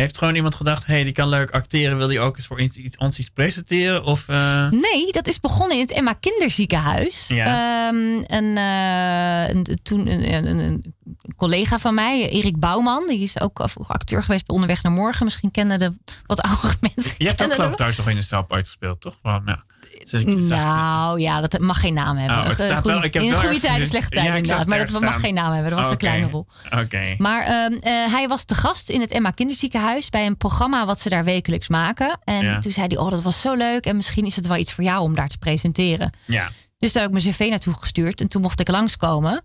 heeft 0.00 0.18
gewoon 0.18 0.34
iemand 0.34 0.54
gedacht, 0.54 0.86
hé, 0.86 0.94
hey, 0.94 1.04
die 1.04 1.12
kan 1.12 1.28
leuk 1.28 1.50
acteren. 1.50 1.96
Wil 1.96 2.06
die 2.06 2.20
ook 2.20 2.36
eens 2.36 2.46
voor 2.46 2.60
iets, 2.60 2.76
iets, 2.76 2.96
ons 2.96 3.18
iets 3.18 3.28
presenteren? 3.28 4.04
Of, 4.04 4.28
eh, 4.28 4.70
Nee, 4.70 5.12
dat 5.12 5.26
is 5.26 5.40
begonnen 5.40 5.76
in 5.76 5.82
het 5.82 5.92
Emma 5.92 6.12
Kinderziekenhuis. 6.12 7.28
Ja. 7.28 7.88
Ehm, 7.88 8.22
een, 8.26 8.56
eh, 8.56 9.74
toen 9.82 10.06
een, 10.06 10.46
een, 10.46 10.58
een 10.58 10.94
collega 11.36 11.78
van 11.78 11.94
mij, 11.94 12.28
Erik 12.28 12.58
Bouwman, 12.58 13.06
die 13.06 13.20
is 13.20 13.40
ook 13.40 13.60
acteur 13.86 14.22
geweest 14.22 14.46
bij 14.46 14.54
Onderweg 14.54 14.82
naar 14.82 14.92
Morgen. 14.92 15.24
Misschien 15.24 15.50
kennen 15.50 15.78
de 15.78 15.92
wat 16.26 16.42
oudere 16.48 16.74
mensen. 16.80 17.14
je 17.18 17.26
hebt 17.26 17.42
ook 17.42 17.52
geloof 17.52 17.74
thuis 17.74 17.96
nog 17.96 18.08
in 18.08 18.16
de 18.16 18.22
sap 18.22 18.52
uitgespeeld, 18.52 19.00
toch? 19.00 19.18
Wel, 19.22 19.40
ja. 19.44 19.64
Dus 20.10 20.20
ik 20.22 20.26
Nou 20.38 21.20
ja, 21.20 21.40
dat 21.40 21.58
mag 21.60 21.80
geen 21.80 21.94
naam 21.94 22.16
hebben. 22.16 22.36
Oh, 22.38 22.48
het 22.48 22.58
Een 22.58 22.64
staat 22.64 22.80
goede- 22.80 22.96
wel- 22.96 23.04
ik 23.04 23.14
heb 23.14 23.22
in 23.22 23.32
goede 23.34 23.60
tijden, 23.60 23.86
slechte 23.86 24.10
tijden 24.10 24.36
inderdaad. 24.36 24.66
Maar 24.66 24.86
dat 24.92 25.00
mag 25.00 25.20
geen 25.20 25.34
naam 25.34 25.52
hebben. 25.52 25.70
Dat 25.70 25.80
was 25.80 25.90
een 25.90 25.96
kleine 25.96 26.28
rol. 26.28 26.46
Oké. 26.78 27.14
Maar 27.18 27.42
ehm, 27.42 27.72
eh, 27.72 28.12
hij 28.12 28.28
was 28.28 28.44
te 28.44 28.54
gast 28.54 28.88
in 28.90 29.00
het 29.00 29.10
Emma 29.10 29.30
Kinderziekenhuis 29.30 30.08
bij 30.10 30.26
een 30.26 30.36
programma 30.36 30.86
wat 30.86 31.00
ze 31.00 31.08
daar 31.08 31.24
wekelijks 31.24 31.68
maken. 31.68 32.18
En 32.24 32.44
Ja. 32.44 32.58
toen 32.58 32.72
zei 32.72 32.86
hij: 32.86 32.96
Oh, 32.98 33.10
dat 33.10 33.22
was 33.22 33.40
zo 33.40 33.54
leuk. 33.54 33.84
En 33.86 33.96
misschien 33.96 34.24
is 34.24 34.36
het 34.36 34.46
wel 34.46 34.56
iets 34.56 34.72
voor 34.72 34.84
jou 34.84 35.02
om 35.02 35.14
daar 35.14 35.28
te 35.28 35.38
presenteren. 35.38 36.12
Ja. 36.24 36.50
Dus 36.78 36.92
daar 36.92 37.02
heb 37.02 37.12
ik 37.16 37.22
mijn 37.22 37.34
cv 37.34 37.46
naartoe 37.50 37.74
gestuurd. 37.74 38.20
En 38.20 38.28
toen 38.28 38.42
mocht 38.42 38.60
ik 38.60 38.68
langskomen. 38.68 39.42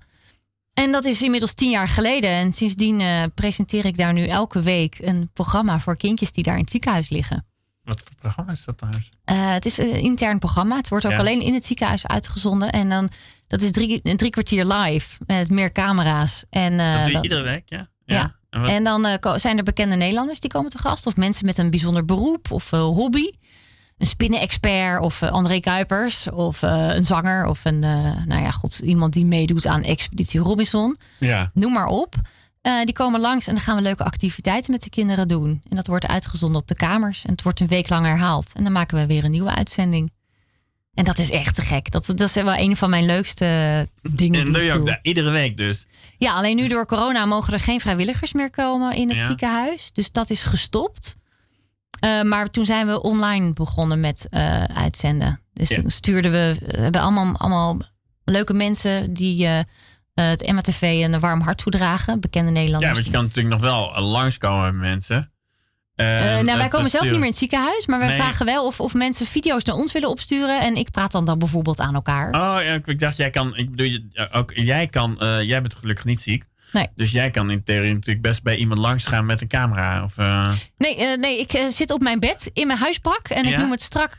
En 0.74 0.91
dat 0.91 1.05
is 1.05 1.22
inmiddels 1.22 1.53
tien 1.53 1.70
jaar 1.70 1.88
geleden. 1.88 2.30
En 2.30 2.53
sindsdien 2.53 3.01
eh, 3.01 3.24
presenteer 3.36 3.86
ik 3.86 3.97
daar 3.97 4.13
nu 4.13 4.28
elke 4.28 4.61
week 4.61 4.97
een 5.01 5.30
programma 5.34 5.80
voor 5.80 5.97
kindjes 5.97 6.32
die 6.32 6.43
daar 6.43 6.53
in 6.55 6.61
het 6.61 6.70
ziekenhuis 6.70 7.09
liggen. 7.09 7.45
Wat 7.86 8.01
voor 8.05 8.15
programma 8.19 8.51
is 8.51 8.65
dat? 8.65 8.81
Eh, 9.25 9.51
het 9.53 9.65
is 9.65 9.77
een 9.77 9.99
intern 9.99 10.39
programma. 10.39 10.75
Het 10.75 10.89
wordt 10.89 11.05
ook 11.05 11.11
Ja. 11.11 11.17
alleen 11.17 11.41
in 11.41 11.53
het 11.53 11.65
ziekenhuis 11.65 12.07
uitgezonden. 12.07 12.71
En 12.71 12.89
dan, 12.89 13.09
dat 13.47 13.61
is 13.61 13.71
drie, 13.71 13.99
een 14.03 14.17
drie 14.17 14.29
kwartier 14.31 14.65
live 14.65 15.17
met 15.27 15.49
meer 15.49 15.71
camera's. 15.71 16.45
En, 16.49 16.79
eh, 16.79 16.91
Dat 16.93 16.97
doe 16.97 17.07
je 17.07 17.13
dan- 17.13 17.23
iedere 17.23 17.41
week, 17.41 17.63
ja? 17.65 17.88
ja. 18.05 18.36
En 18.49 18.83
dan 18.83 19.05
eh, 19.05 19.33
zijn 19.36 19.57
er 19.57 19.63
bekende 19.63 19.95
Nederlanders 19.95 20.39
die 20.39 20.49
komen 20.51 20.71
te 20.71 20.77
gast. 20.77 21.05
Of 21.07 21.17
mensen 21.17 21.45
met 21.45 21.57
een 21.57 21.69
bijzonder 21.69 22.05
beroep 22.05 22.51
of 22.51 22.71
eh, 22.71 22.79
hobby. 22.79 23.29
Een 23.97 24.07
spinnen-expert 24.07 25.01
of 25.01 25.21
eh, 25.21 25.31
André 25.31 25.59
Kuipers. 25.59 26.29
Of 26.31 26.63
eh, 26.63 26.88
een 26.95 27.05
zanger 27.05 27.45
of 27.47 27.65
een, 27.65 27.83
eh, 27.83 28.25
nou 28.25 28.41
ja, 28.41 28.51
god, 28.51 28.79
iemand 28.79 29.13
die 29.13 29.25
meedoet 29.25 29.67
aan 29.67 29.83
Expeditie 29.83 30.39
Robinson. 30.39 30.97
ja. 31.19 31.51
Noem 31.53 31.73
maar 31.73 31.86
op. 31.88 32.15
Eh, 32.66 32.84
die 32.84 32.93
komen 32.93 33.20
langs 33.20 33.47
en 33.47 33.53
dan 33.53 33.63
gaan 33.63 33.76
we 33.76 33.82
leuke 33.82 34.03
activiteiten 34.03 34.72
met 34.72 34.84
de 34.84 34.89
kinderen 34.89 35.28
doen. 35.28 35.61
En 35.70 35.76
dat 35.76 35.88
wordt 35.88 36.07
uitgezonden 36.07 36.61
op 36.61 36.68
de 36.68 36.76
kamers. 36.76 37.26
En 37.26 37.32
het 37.32 37.41
wordt 37.41 37.59
een 37.59 37.68
week 37.68 37.89
lang 37.89 38.05
herhaald. 38.05 38.51
En 38.55 38.63
dan 38.63 38.72
maken 38.72 38.97
we 38.97 39.05
weer 39.05 39.24
een 39.24 39.32
nieuwe 39.32 39.55
uitzending. 39.55 40.11
En 40.93 41.03
dat 41.05 41.18
is 41.18 41.32
echt 41.32 41.55
te 41.55 41.61
gek. 41.61 41.91
Dat, 41.91 42.05
dat 42.05 42.20
is 42.22 42.34
wel 42.34 42.55
een 42.55 42.76
van 42.76 42.89
mijn 42.89 43.05
leukste 43.05 43.45
dingen 44.01 44.45
En 44.45 44.51
doe 44.53 44.61
je 44.61 44.74
ook 44.74 44.86
daar 44.86 44.99
iedere 45.01 45.30
week 45.30 45.57
dus. 45.57 45.86
Ja, 46.18 46.34
alleen 46.34 46.55
nu 46.55 46.68
door 46.68 46.86
corona 46.86 47.26
mogen 47.26 47.53
er 47.53 47.59
geen 47.59 47.80
vrijwilligers 47.80 48.34
meer 48.34 48.49
komen 48.49 48.95
in 48.95 49.09
het 49.09 49.18
Ja. 49.18 49.26
ziekenhuis. 49.26 49.91
Dus 49.91 50.11
dat 50.11 50.30
is 50.30 50.43
gestopt. 50.43 51.16
Eh, 51.99 52.22
maar 52.22 52.49
toen 52.49 52.66
zijn 52.66 52.88
we 52.88 53.01
online 53.01 53.53
begonnen 53.53 53.99
met 53.99 54.28
eh, 54.30 54.63
uitzenden. 54.63 55.39
Dus 55.53 55.70
Ja. 55.70 55.82
stuurden 55.86 56.32
we, 56.32 56.55
we 56.68 56.82
hebben 56.82 57.01
allemaal, 57.01 57.38
allemaal 57.38 57.78
leuke 58.24 58.53
mensen 58.53 59.13
die 59.13 59.47
het 60.22 60.51
MATV 60.51 60.82
een 60.82 61.20
warm 61.20 61.41
hart 61.41 61.57
toedragen. 61.57 62.20
Bekende 62.20 62.47
Ja, 62.51 62.55
Nederlanders. 62.55 62.93
want 62.93 63.05
je 63.05 63.11
kan 63.11 63.24
natuurlijk 63.24 63.55
nog 63.55 63.61
wel 63.63 63.95
eh, 63.95 64.11
langskomen 64.11 64.63
met 64.63 64.82
mensen. 64.89 65.30
Eh, 65.95 66.38
En, 66.38 66.45
nou, 66.45 66.57
wij 66.57 66.66
eh, 66.66 66.72
komen 66.72 66.89
zelf 66.89 67.03
niet 67.03 67.11
meer 67.11 67.22
in 67.22 67.28
het 67.30 67.38
ziekenhuis, 67.38 67.86
maar 67.86 67.99
wij 67.99 68.07
Nee. 68.07 68.18
vragen 68.18 68.45
wel 68.45 68.66
of, 68.66 68.80
of 68.80 68.93
mensen 68.93 69.26
video's 69.26 69.63
naar 69.63 69.76
ons 69.76 69.91
willen 69.91 70.09
opsturen. 70.09 70.61
En 70.61 70.76
ik 70.76 70.91
praat 70.91 71.11
dan, 71.11 71.26
dan 71.26 71.39
bijvoorbeeld 71.39 71.80
aan 71.80 71.93
elkaar. 71.95 72.28
Oh 72.28 72.63
ja, 72.63 72.80
ik 72.86 72.99
dacht, 72.99 73.18
jij 73.18 73.30
kan, 73.30 73.55
ik 73.57 73.70
bedoel, 73.70 73.88
je- 73.88 74.07
ja, 74.11 74.30
ook 74.32 74.51
jij 74.55 74.88
kan, 74.88 75.20
eh, 75.20 75.41
jij 75.41 75.61
bent 75.61 75.76
gelukkig 75.76 76.05
niet 76.05 76.20
ziek. 76.22 76.43
Nee. 76.76 76.88
Dus 76.95 77.11
jij 77.11 77.32
kan 77.32 77.51
in 77.51 77.63
theorie 77.63 77.93
natuurlijk 77.93 78.21
best 78.26 78.43
bij 78.43 78.55
iemand 78.57 78.80
langs 78.80 79.05
gaan 79.05 79.26
met 79.26 79.41
een 79.41 79.47
camera. 79.47 80.03
Of, 80.03 80.17
eh, 80.17 80.51
Nee, 80.78 80.95
eh, 80.95 81.17
nee 81.17 81.39
ik 81.39 81.53
eh, 81.53 81.67
zit 81.67 81.91
op 81.91 82.01
mijn 82.01 82.19
bed 82.19 82.49
in 82.53 82.67
mijn 82.67 82.80
huispak. 82.80 83.28
En 83.28 83.45
ik 83.45 83.57
noem 83.57 83.71
het 83.71 83.82
strak, 83.82 84.17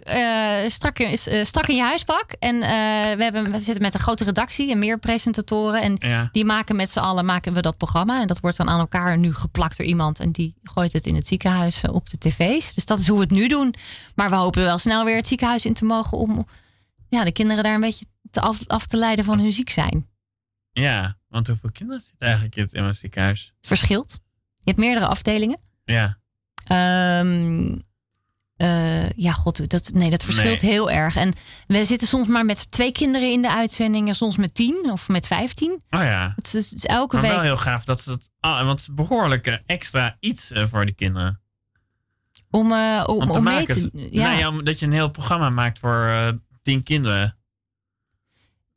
strak, 0.68 0.98
in- 0.98 1.46
strak 1.46 1.66
in 1.66 1.76
je 1.76 1.82
huispak. 1.82 2.32
En 2.38 2.58
we, 3.16 3.22
hebben, 3.22 3.52
we 3.52 3.60
zitten 3.60 3.82
met 3.82 3.94
een 3.94 4.00
grote 4.00 4.24
redactie 4.24 4.70
en 4.70 4.78
meer 4.78 4.98
presentatoren. 4.98 5.82
En 5.82 5.96
Ja. 5.98 6.28
die 6.32 6.44
maken 6.44 6.76
met 6.76 6.90
z'n 6.90 6.98
allen 6.98 7.24
maken 7.24 7.52
we 7.52 7.60
dat 7.62 7.76
programma. 7.76 8.20
En 8.20 8.26
dat 8.26 8.40
wordt 8.40 8.56
dan 8.56 8.68
aan 8.68 8.78
elkaar 8.80 9.18
nu 9.18 9.34
geplakt 9.34 9.76
door 9.76 9.86
iemand. 9.86 10.20
En 10.20 10.30
die 10.30 10.54
gooit 10.62 10.92
het 10.92 11.06
in 11.06 11.14
het 11.14 11.26
ziekenhuis 11.26 11.82
op 11.88 12.10
de 12.10 12.18
tv's. 12.18 12.74
Dus 12.74 12.84
dat 12.86 12.98
is 12.98 13.08
hoe 13.08 13.16
we 13.18 13.22
het 13.24 13.32
nu 13.32 13.48
doen. 13.48 13.74
Maar 14.14 14.30
we 14.30 14.36
hopen 14.36 14.62
wel 14.62 14.78
snel 14.78 15.04
weer 15.04 15.16
het 15.16 15.26
ziekenhuis 15.26 15.64
in 15.66 15.74
te 15.74 15.84
mogen... 15.84 16.18
om 16.18 16.46
ja, 17.08 17.24
de 17.24 17.32
kinderen 17.32 17.62
daar 17.64 17.74
een 17.74 17.80
beetje 17.80 18.06
te 18.30 18.40
af, 18.40 18.58
af 18.66 18.86
te 18.86 18.96
leiden 18.96 19.24
van 19.24 19.38
hun 19.38 19.52
ziek 19.52 19.70
zijn. 19.70 20.06
ja, 20.72 21.16
want 21.36 21.46
hoeveel 21.46 21.70
kinderen 21.72 22.02
zitten 22.02 22.26
eigenlijk 22.26 22.56
in 22.56 22.62
het 22.62 22.74
Emma 22.74 22.92
ziekenhuis? 22.92 23.52
Het 23.56 23.66
verschilt. 23.66 24.18
Je 24.54 24.62
hebt 24.70 24.78
meerdere 24.78 25.06
afdelingen. 25.06 25.58
Ja, 25.84 26.18
Ehm, 26.66 27.78
eh, 28.56 29.10
ja, 29.10 29.32
god, 29.32 29.70
dat, 29.70 29.90
nee, 29.94 30.10
dat 30.10 30.24
verschilt 30.24 30.62
Nee. 30.62 30.70
heel 30.70 30.90
erg. 30.90 31.16
En 31.16 31.32
we 31.66 31.84
zitten 31.84 32.08
soms 32.08 32.28
maar 32.28 32.44
met 32.44 32.70
twee 32.70 32.92
kinderen 32.92 33.32
in 33.32 33.42
de 33.42 33.50
uitzending, 33.52 34.08
en 34.08 34.14
soms 34.14 34.36
met 34.36 34.54
tien 34.54 34.90
of 34.92 35.08
met 35.08 35.26
vijftien. 35.26 35.70
oh 35.90 36.02
ja. 36.02 36.32
Het 36.36 36.54
is, 36.54 36.70
het 36.70 36.78
is 36.78 36.84
elke 36.86 37.16
Maar 37.16 37.24
wel 37.24 37.34
week. 37.34 37.42
heel 37.44 37.56
gaaf 37.56 37.84
dat 37.84 38.00
ze 38.00 38.10
dat, 38.10 38.30
ah, 38.40 38.56
want 38.66 38.80
het 38.80 38.88
is 38.88 38.94
behoorlijk 38.94 39.46
eh, 39.46 39.56
extra 39.66 40.16
iets 40.20 40.50
eh, 40.52 40.66
voor 40.66 40.84
die 40.86 40.94
kinderen. 40.94 41.40
Om, 42.50 42.72
eh, 42.72 43.04
om, 43.06 43.20
Om 43.20 43.26
te 43.30 43.38
om 43.38 43.44
mee 43.44 43.54
maken. 43.54 43.90
te. 43.90 44.08
Ja. 44.10 44.34
Nee, 44.34 44.48
om- 44.48 44.64
dat 44.64 44.78
je 44.78 44.86
een 44.86 44.92
heel 44.92 45.10
programma 45.10 45.50
maakt 45.50 45.78
voor 45.78 46.32
tien 46.62 46.82
kinderen. 46.82 47.36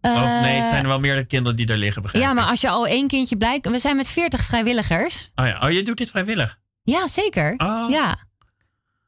Of 0.02 0.41
nee, 0.41 0.60
het 0.60 0.70
zijn 0.70 0.82
er 0.84 0.88
wel 0.88 1.00
meerdere 1.00 1.26
kinderen 1.26 1.58
die 1.58 1.66
daar 1.66 1.78
liggen, 1.78 2.02
begrijp 2.02 2.24
ja, 2.24 2.34
maar 2.34 2.43
ik. 2.43 2.50
als 2.50 2.62
je 2.62 2.70
al 2.70 2.88
één 2.88 3.08
kindje 3.08 3.38
blijkt. 3.38 3.70
We 3.70 3.80
zijn 3.80 3.95
met 3.95 4.10
veertig 4.10 4.41
vrijwilligers. 4.43 5.32
Oh 5.36 5.45
ja, 5.45 5.60
oh, 5.64 5.72
je 5.72 5.84
doet 5.84 5.97
dit 5.97 6.10
vrijwillig? 6.10 6.60
Ja, 6.84 7.08
zeker. 7.08 7.54
Oh. 7.58 7.89
Ja. 7.89 8.18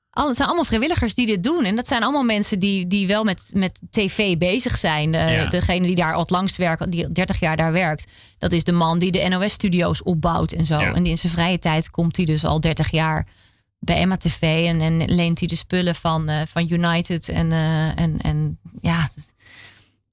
Al, 0.10 0.28
het 0.28 0.36
zijn 0.36 0.48
allemaal 0.48 0.66
vrijwilligers 0.66 1.16
die 1.16 1.26
dit 1.26 1.44
doen. 1.44 1.64
En 1.66 1.76
dat 1.76 1.88
zijn 1.88 2.04
allemaal 2.04 2.24
mensen 2.24 2.60
die, 2.60 2.88
die 2.88 3.08
wel 3.08 3.24
met, 3.24 3.52
met 3.56 3.82
tv 3.90 4.38
bezig 4.38 4.78
zijn. 4.78 5.16
Eh, 5.16 5.36
Ja. 5.36 5.46
Degene 5.46 5.86
die 5.88 5.96
daar 5.96 6.14
al 6.14 6.20
het 6.20 6.30
langst 6.30 6.56
werkt, 6.56 6.92
die 6.92 7.06
al 7.06 7.14
30 7.14 7.40
jaar 7.40 7.58
daar 7.58 7.72
werkt. 7.72 8.12
Dat 8.38 8.52
is 8.52 8.64
de 8.64 8.72
man 8.72 9.00
die 9.00 9.12
de 9.12 9.28
NOS-studio's 9.30 10.04
opbouwt 10.04 10.52
en 10.52 10.66
zo. 10.66 10.80
Ja. 10.80 10.94
En 10.94 11.04
die 11.04 11.12
in 11.12 11.18
zijn 11.18 11.32
vrije 11.34 11.60
tijd 11.60 11.90
komt 11.90 12.16
hij 12.16 12.26
dus 12.26 12.46
al 12.46 12.60
30 12.60 12.92
jaar 12.92 13.28
bij 13.80 13.98
Emma 13.98 14.18
TV. 14.18 14.42
En, 14.68 14.82
en 14.82 15.06
leent 15.14 15.40
hij 15.40 15.48
de 15.48 15.56
spullen 15.56 15.96
van, 15.96 16.30
eh, 16.30 16.42
van 16.48 16.68
United. 16.72 17.30
En, 17.30 17.52
eh, 17.52 18.00
en, 18.00 18.18
en 18.22 18.60
ja, 18.82 19.10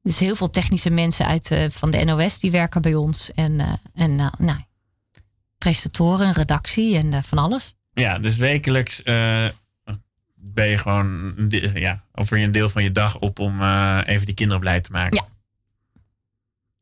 dus 0.09 0.19
heel 0.19 0.37
veel 0.37 0.51
technische 0.51 0.91
mensen 0.91 1.27
uit, 1.27 1.51
eh, 1.51 1.71
van 1.71 1.91
de 1.91 2.05
NOS 2.05 2.39
die 2.41 2.51
werken 2.51 2.83
bij 2.83 2.95
ons. 2.95 3.33
En, 3.33 3.61
eh, 3.61 3.73
en 3.95 4.21
eh, 4.21 4.33
nou, 4.39 4.59
presentatoren, 5.59 6.33
redactie 6.33 6.97
en 6.97 7.23
van 7.23 7.39
alles. 7.39 7.75
Ja, 7.93 8.19
dus 8.19 8.37
wekelijks 8.37 9.03
ben 10.41 10.69
je 10.69 10.79
gewoon, 10.79 11.35
ja, 11.75 12.05
offer 12.15 12.39
je 12.39 12.45
een 12.45 12.53
deel 12.53 12.69
van 12.71 12.83
je 12.83 12.93
dag 12.93 13.19
op 13.19 13.39
om 13.39 13.63
even 14.03 14.27
die 14.27 14.35
kinderen 14.35 14.61
blij 14.61 14.81
te 14.81 14.91
maken. 14.91 15.25
Ja. 15.25 15.29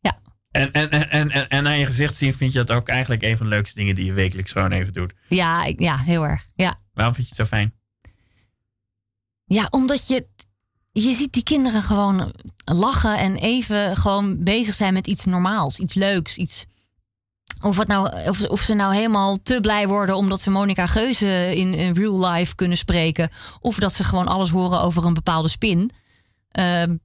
Ja. 0.01 0.18
En, 0.51 0.72
en, 0.72 0.91
en, 0.91 1.11
en, 1.11 1.31
en, 1.31 1.49
en 1.49 1.66
aan 1.66 1.79
je 1.79 1.87
gezicht 1.87 2.14
zien 2.16 2.35
vind 2.35 2.53
je 2.53 2.59
dat 2.64 2.77
ook 2.77 2.89
eigenlijk 2.89 3.22
een 3.22 3.37
van 3.37 3.47
de 3.47 3.55
leukste 3.55 3.79
dingen 3.79 3.95
die 3.95 4.05
je 4.05 4.12
wekelijks 4.12 4.53
gewoon 4.53 4.72
even 4.72 4.93
doet. 4.93 5.12
Ja, 5.29 5.64
ik- 5.64 5.81
ja, 5.81 5.97
heel 5.99 6.27
erg. 6.27 6.49
Ja. 6.55 6.79
Waarom 6.93 7.14
vind 7.14 7.29
je 7.29 7.35
het 7.37 7.49
zo 7.49 7.57
fijn? 7.57 7.74
ja, 9.45 9.66
omdat 9.70 10.07
je, 10.07 10.27
je 11.03 11.13
ziet 11.15 11.33
die 11.33 11.43
kinderen 11.43 11.83
gewoon 11.83 12.33
lachen 12.65 13.19
en 13.19 13.37
even 13.37 13.97
gewoon 13.97 14.43
bezig 14.45 14.75
zijn 14.75 14.93
met 14.93 15.07
iets 15.07 15.25
normaals, 15.25 15.79
iets 15.79 15.95
leuks, 15.95 16.37
iets. 16.37 16.65
Of, 17.61 17.77
het 17.79 17.89
nou, 17.89 18.29
of, 18.29 18.45
of 18.45 18.61
ze 18.61 18.75
nou 18.75 18.95
helemaal 18.95 19.43
te 19.43 19.59
blij 19.61 19.89
worden 19.89 20.17
omdat 20.17 20.41
ze 20.41 20.51
Monica 20.51 20.87
Geuze 20.87 21.57
in, 21.57 21.75
in 21.75 21.95
real 21.95 22.27
life 22.27 22.55
kunnen 22.55 22.77
spreken. 22.77 23.31
Of 23.61 23.79
dat 23.79 23.93
ze 23.95 24.05
gewoon 24.05 24.27
alles 24.29 24.51
horen 24.51 24.81
over 24.81 25.05
een 25.05 25.15
bepaalde 25.15 25.49
spin. 25.49 25.91
Ehm, 26.51 26.97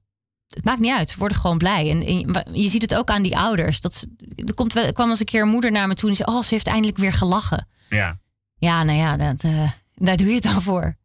het 0.48 0.64
maakt 0.64 0.80
niet 0.80 0.92
uit. 0.92 1.10
Ze 1.10 1.18
worden 1.18 1.36
gewoon 1.36 1.58
blij. 1.58 1.90
En, 1.90 2.02
en 2.02 2.52
je- 2.52 2.68
ziet 2.68 2.82
het 2.82 2.94
ook 2.94 3.08
aan 3.10 3.22
die 3.22 3.36
ouders. 3.38 3.80
Dat 3.80 3.94
ze, 3.94 4.14
er 4.46 4.54
komt 4.54 4.72
wel, 4.72 4.84
er 4.84 4.92
kwam 4.92 5.08
eens 5.10 5.20
een 5.20 5.24
keer 5.26 5.42
een 5.42 5.48
moeder 5.48 5.70
naar 5.72 5.88
me 5.88 5.94
toe 5.94 6.10
en 6.10 6.16
zei: 6.16 6.30
Oh, 6.36 6.42
ze 6.42 6.54
heeft 6.54 6.66
eindelijk 6.66 6.98
weer 6.98 7.12
gelachen. 7.12 7.68
Ja. 7.88 8.18
Ja, 8.56 8.82
nou 8.82 8.98
ja, 8.98 9.16
dat, 9.16 9.42
eh, 9.42 9.70
daar 9.94 10.16
doe 10.16 10.26
je 10.28 10.34
het 10.34 10.42
dan 10.42 10.62
voor. 10.62 10.96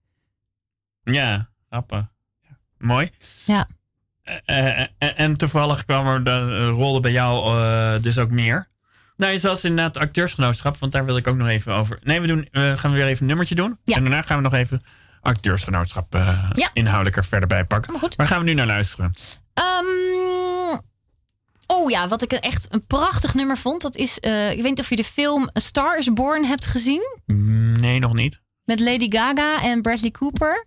Ja, 1.04 1.50
grappig. 1.70 2.08
Mooi. 2.80 3.09
Ja. 3.45 3.67
Eh, 4.23 4.67
eh, 4.82 4.88
en, 4.97 5.17
en 5.17 5.38
toevallig 5.38 5.86
kwam 5.86 6.07
er 6.07 6.23
de 6.23 6.30
eh, 6.30 6.67
rollen 6.69 7.01
bij 7.01 7.11
jou 7.11 7.57
eh, 7.59 8.01
dus 8.01 8.17
ook 8.17 8.30
meer. 8.32 8.67
Nou, 9.17 9.38
zoals 9.38 9.63
inderdaad 9.63 9.93
het 9.93 10.03
acteursgenootschap, 10.03 10.78
want 10.78 10.91
daar 10.91 11.05
wil 11.05 11.17
ik 11.17 11.28
ook 11.28 11.36
nog 11.36 11.47
even 11.47 11.73
over. 11.73 11.99
Nee, 12.03 12.21
we 12.21 12.28
doen, 12.28 12.47
eh, 12.51 12.78
gaan 12.78 12.91
we 12.91 12.97
weer 12.97 13.05
even 13.07 13.21
een 13.21 13.28
nummertje 13.28 13.55
doen. 13.55 13.78
Ja. 13.84 13.95
En 13.95 14.01
daarna 14.01 14.21
gaan 14.21 14.38
we 14.38 14.43
nog 14.43 14.53
even 14.53 14.82
acteursgenootschap 15.21 16.15
eh, 16.15 16.49
Ja. 16.53 16.69
inhoudelijk 16.73 17.15
er 17.17 17.25
verder 17.25 17.47
bij 17.47 17.65
pakken. 17.65 17.91
Maar 17.91 18.01
goed. 18.01 18.15
Waar 18.15 18.28
gaan 18.28 18.39
we 18.39 18.45
nu 18.45 18.53
naar 18.53 18.65
luisteren? 18.65 19.13
Ehm, 19.53 20.80
oh 21.67 21.89
ja, 21.89 22.07
wat 22.07 22.21
ik 22.21 22.32
echt 22.32 22.67
een 22.73 22.86
prachtig 22.86 23.34
nummer 23.34 23.57
vond. 23.57 23.82
Dat 23.82 23.95
is, 23.95 24.19
eh, 24.19 24.49
ik 24.51 24.55
weet 24.55 24.69
niet 24.69 24.80
of 24.80 24.89
je 24.89 24.95
de 24.95 25.03
film 25.03 25.43
A 25.57 25.59
Star 25.59 25.97
is 25.97 26.13
Born 26.13 26.45
hebt 26.45 26.65
gezien. 26.65 27.19
Nee, 27.82 27.99
nog 27.99 28.13
niet. 28.13 28.39
Met 28.63 28.80
Lady 28.80 29.07
Gaga 29.09 29.61
en 29.61 29.82
Bradley 29.82 30.11
Cooper. 30.11 30.65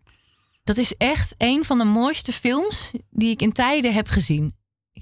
Dat 0.74 0.78
is 0.84 0.96
echt 0.96 1.34
een 1.38 1.64
van 1.64 1.78
de 1.78 1.84
mooiste 1.84 2.32
films 2.32 2.90
die 3.10 3.30
ik 3.30 3.42
in 3.42 3.52
tijden 3.52 3.94
heb 3.94 4.08
gezien. 4.08 4.54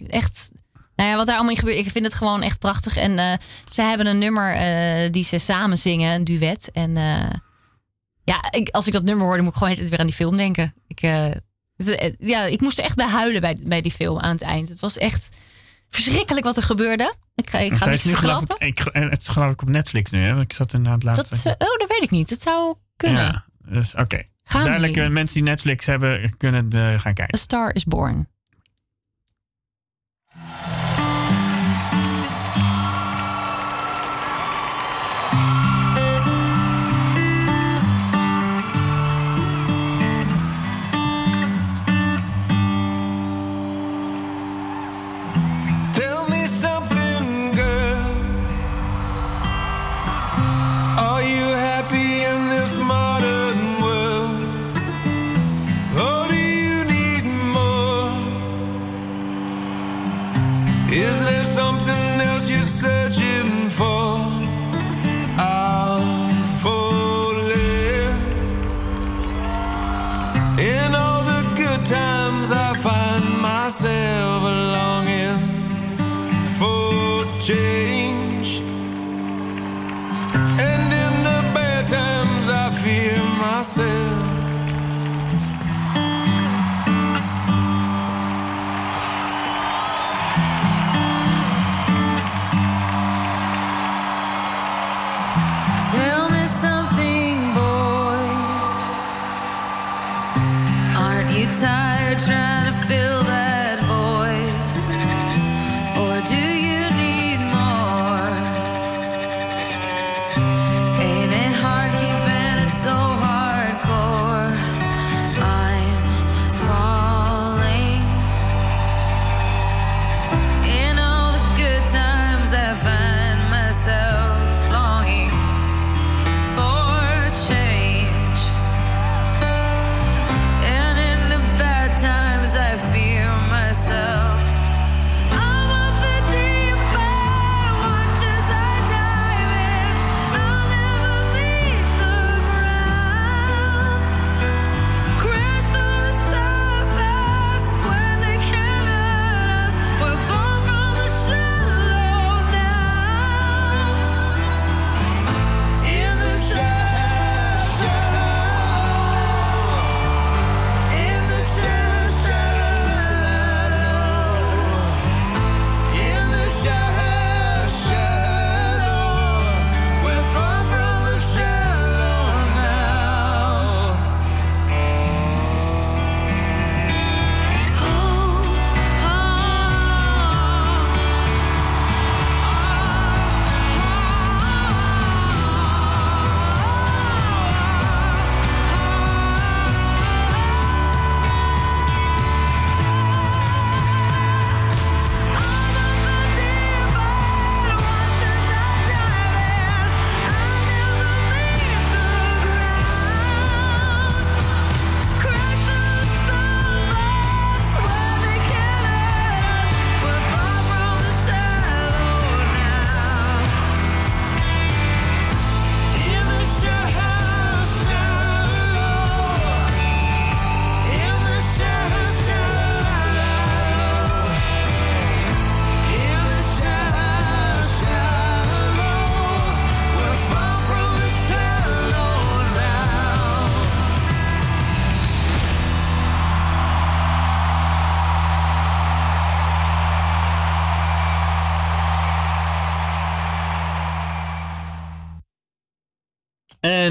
Echt, 0.07 0.51
nou 0.97 1.11
ja, 1.11 1.16
wat 1.16 1.27
daar 1.27 1.35
allemaal 1.35 1.53
in 1.55 1.59
gebeurt. 1.59 1.79
Ik 1.79 1.91
vind 1.91 2.05
het 2.05 2.14
gewoon 2.14 2.43
echt 2.43 2.59
prachtig. 2.59 2.97
En 2.97 3.19
eh 3.19 3.33
ze 3.69 3.83
hebben 3.83 4.07
een 4.07 4.19
nummer 4.19 4.55
eh, 4.55 5.11
die 5.12 5.25
ze 5.25 5.39
samen 5.39 5.79
zingen, 5.79 6.14
een 6.14 6.25
duet. 6.25 6.71
En 6.73 6.97
eh, 6.97 7.31
ja, 8.25 8.51
ik, 8.51 8.69
als 8.69 8.87
ik 8.87 8.93
dat 8.93 9.03
nummer 9.05 9.27
hoorde, 9.27 9.43
moet 9.43 9.53
ik 9.53 9.59
gewoon 9.59 9.75
het 9.77 9.89
weer 9.89 9.99
aan 9.99 10.07
die 10.07 10.14
film 10.14 10.37
denken. 10.37 10.75
Ik, 10.87 10.99
het- 11.77 12.16
ja, 12.19 12.45
ik 12.45 12.61
moest 12.61 12.79
er 12.79 12.85
echt 12.85 12.97
bij 12.97 13.07
huilen 13.07 13.41
bij, 13.41 13.57
bij 13.66 13.81
die 13.81 13.93
film 13.93 14.19
aan 14.19 14.31
het 14.33 14.43
eind. 14.43 14.69
Het 14.69 14.81
was 14.81 14.99
echt 14.99 15.37
verschrikkelijk 15.89 16.47
wat 16.47 16.57
er 16.57 16.62
gebeurde. 16.62 17.14
Ik, 17.35 17.51
ga- 17.51 17.59
ik 17.59 17.73
ga 17.77 17.85
niks 17.91 18.03
verklappen. 18.47 18.57
het 19.11 19.21
is 19.21 19.29
geloof 19.29 19.53
ik 19.53 19.62
op 19.62 19.69
Netflix 19.69 20.11
nu. 20.11 20.21
Hè? 20.23 20.41
Ik 20.41 20.53
zat 20.53 20.73
inderdaad 20.73 21.03
laatst. 21.03 21.31
Dat, 21.45 21.53
oh, 21.69 21.79
dat 21.79 21.89
weet 21.89 22.03
ik 22.03 22.11
niet. 22.11 22.31
Het 22.31 22.41
zou 22.41 22.77
kunnen. 22.97 23.23
Ja, 23.23 23.45
dus 23.64 23.95
oké. 23.95 24.23
Gaan 24.49 24.64
Duidelijk, 24.64 24.96
eh, 24.96 25.09
mensen 25.09 25.34
die 25.34 25.44
Netflix 25.44 25.86
hebben, 25.86 26.36
kunnen 26.36 26.70
eh, 26.72 26.99
gaan 26.99 27.11
A 27.11 27.14
kijken. 27.14 27.38
Star 27.38 27.74
is 27.74 27.84
Born. 27.84 28.28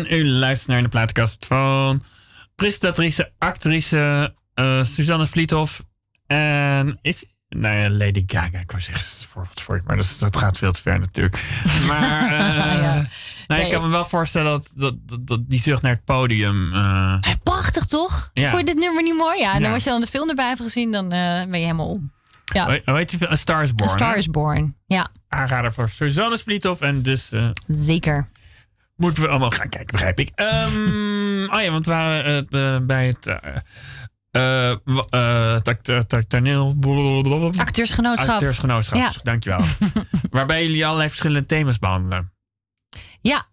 En 0.07 0.17
u 0.17 0.27
luistert 0.29 0.69
naar 0.71 0.81
de 0.81 0.87
plaatkast 0.89 1.45
van 1.45 2.03
presentatrice, 2.55 3.31
actrice 3.37 4.33
eh, 4.53 4.83
Suzanne 4.83 5.25
Vliethoff. 5.25 5.83
En 6.27 6.99
is. 7.01 7.25
Nou 7.49 7.77
ja, 7.77 7.89
Lady 7.89 8.23
Gaga, 8.27 8.59
ik 8.59 8.71
wou 8.71 8.81
zeggen, 8.83 9.27
voor, 9.27 9.47
voor, 9.53 9.81
maar 9.85 9.97
dat, 10.19 10.37
gaat 10.37 10.57
veel 10.57 10.71
te 10.71 10.81
ver 10.81 10.99
natuurlijk. 10.99 11.43
Maar 11.87 12.23
eh, 12.23 12.81
Ja. 12.81 13.05
nou, 13.47 13.61
ik 13.61 13.71
kan 13.71 13.81
me 13.81 13.87
wel 13.87 14.05
voorstellen 14.05 14.51
dat, 14.51 14.71
dat, 14.75 14.95
dat, 15.05 15.27
dat 15.27 15.49
die 15.49 15.59
zucht 15.59 15.81
naar 15.81 15.91
het 15.93 16.03
podium. 16.03 16.73
eh, 16.73 17.17
Prachtig 17.43 17.85
toch? 17.85 18.29
Ja. 18.33 18.49
Vond 18.49 18.59
je 18.67 18.73
dit 18.73 18.83
nummer 18.83 19.03
niet 19.03 19.17
mooi? 19.17 19.39
Ja, 19.39 19.53
en 19.53 19.61
dan 19.61 19.73
als 19.73 19.83
je 19.83 19.89
dan 19.89 20.01
de 20.01 20.07
film 20.07 20.29
erbij 20.29 20.47
hebt 20.47 20.61
gezien, 20.61 20.91
dan 20.91 21.09
ben 21.09 21.49
je 21.49 21.57
helemaal 21.57 21.89
om. 21.89 22.11
Ja, 22.53 22.79
heet 22.85 23.11
je? 23.11 23.31
A 23.31 23.35
Star 23.35 23.63
is 23.63 23.73
Born. 23.75 23.89
A 23.89 23.93
Star 23.93 24.15
is 24.17 24.29
Born. 24.29 24.75
Ja, 24.85 25.07
Aanrader 25.29 25.73
voor 25.73 25.89
Suzanne 25.89 26.37
Vliethoff. 26.37 26.81
En 26.81 27.01
dus 27.01 27.31
zeker. 27.67 28.29
Moeten 28.97 29.23
we 29.23 29.29
allemaal 29.29 29.49
gaan 29.51 29.69
kijken, 29.69 29.91
begrijp 29.91 30.19
ik. 30.19 30.31
Ehm, 30.35 31.43
oh 31.53 31.61
ja, 31.61 31.71
want 31.71 31.85
we 31.85 31.91
waren 31.91 32.33
het, 32.35 32.53
eh, 32.53 32.77
bij 32.81 33.07
het, 33.07 33.27
acteur, 35.67 35.97
acteur- 35.97 36.27
toneel... 36.27 36.75
Acteursgenootschap. 37.57 38.29
Acteursgenootschap, 38.29 38.97
Ja. 38.99 39.11
dankjewel. 39.23 39.61
Waarbij 40.29 40.63
jullie 40.63 40.85
allerlei 40.85 41.09
verschillende 41.09 41.45
thema's 41.47 41.79
behandelen. 41.79 42.31
Ja. 43.21 43.47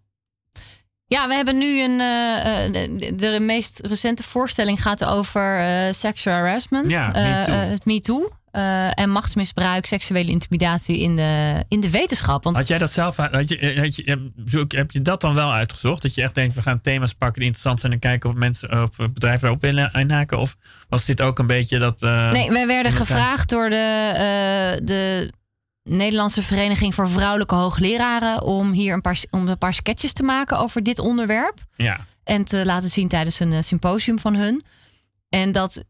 Ja, 1.07 1.27
we 1.27 1.33
hebben 1.33 1.57
nu 1.57 1.81
een. 1.83 1.99
eh, 1.99 2.65
eh, 2.65 2.71
de, 2.73 3.15
de 3.15 3.39
meest 3.39 3.79
recente 3.85 4.23
voorstelling 4.23 4.81
gaat 4.81 5.05
over 5.05 5.63
sexual 5.93 6.35
harassment. 6.35 6.87
Ja, 6.87 7.07
Me 7.07 7.41
Too. 7.45 7.55
het 7.55 7.85
MeToo. 7.85 8.29
Eh 8.55 8.99
en 8.99 9.09
machtsmisbruik, 9.09 9.85
seksuele 9.85 10.31
intimidatie 10.31 10.99
in 10.99 11.15
de, 11.15 11.63
in 11.67 11.79
de 11.79 11.89
wetenschap. 11.89 12.43
Want 12.43 12.57
Had 12.57 12.67
jij 12.67 12.77
dat 12.77 12.91
zelf, 12.91 13.15
had 13.15 13.49
je, 13.49 13.79
had 13.79 13.95
je, 13.95 14.03
heb, 14.05 14.19
zoek- 14.45 14.71
heb 14.71 14.91
je 14.91 15.01
dat 15.01 15.21
dan 15.21 15.33
wel 15.33 15.51
uitgezocht? 15.51 16.01
Dat 16.01 16.15
je 16.15 16.21
echt 16.21 16.35
denkt, 16.35 16.55
we 16.55 16.61
gaan 16.61 16.81
thema's 16.81 17.13
pakken 17.13 17.33
die 17.39 17.43
interessant 17.43 17.79
zijn 17.79 17.91
en 17.91 17.99
kijken 17.99 18.29
of 18.29 18.35
mensen 18.35 18.81
of 18.83 18.89
bedrijven 18.95 19.41
daarop 19.41 19.61
willen 19.61 19.91
inhaken? 19.93 20.39
Of 20.39 20.55
was 20.89 21.05
dit 21.05 21.21
ook 21.21 21.39
een 21.39 21.47
beetje 21.47 21.79
dat... 21.79 22.01
eh, 22.01 22.31
nee, 22.31 22.49
wij 22.51 22.67
werden 22.67 22.91
zijn- 22.91 23.05
gevraagd 23.05 23.49
door 23.49 23.69
de, 23.69 24.11
eh, 24.13 24.85
de 24.85 25.31
Nederlandse 25.83 26.41
Vereniging 26.43 26.95
voor 26.95 27.09
Vrouwelijke 27.09 27.55
Hoogleraren 27.55 28.41
om 28.41 28.71
hier 28.71 28.93
een 28.93 29.01
paar, 29.01 29.23
om 29.29 29.47
een 29.47 29.57
paar 29.57 29.73
sketches 29.73 30.13
te 30.13 30.23
maken 30.23 30.57
over 30.59 30.83
dit 30.83 30.99
onderwerp. 30.99 31.59
Ja, 31.75 31.99
En 32.23 32.43
te 32.45 32.65
laten 32.65 32.89
zien 32.89 33.07
tijdens 33.07 33.39
een 33.39 33.53
eh, 33.53 33.61
symposium 33.61 34.19
van 34.19 34.35
hun. 34.35 34.63
En 35.29 35.51
dat 35.51 35.83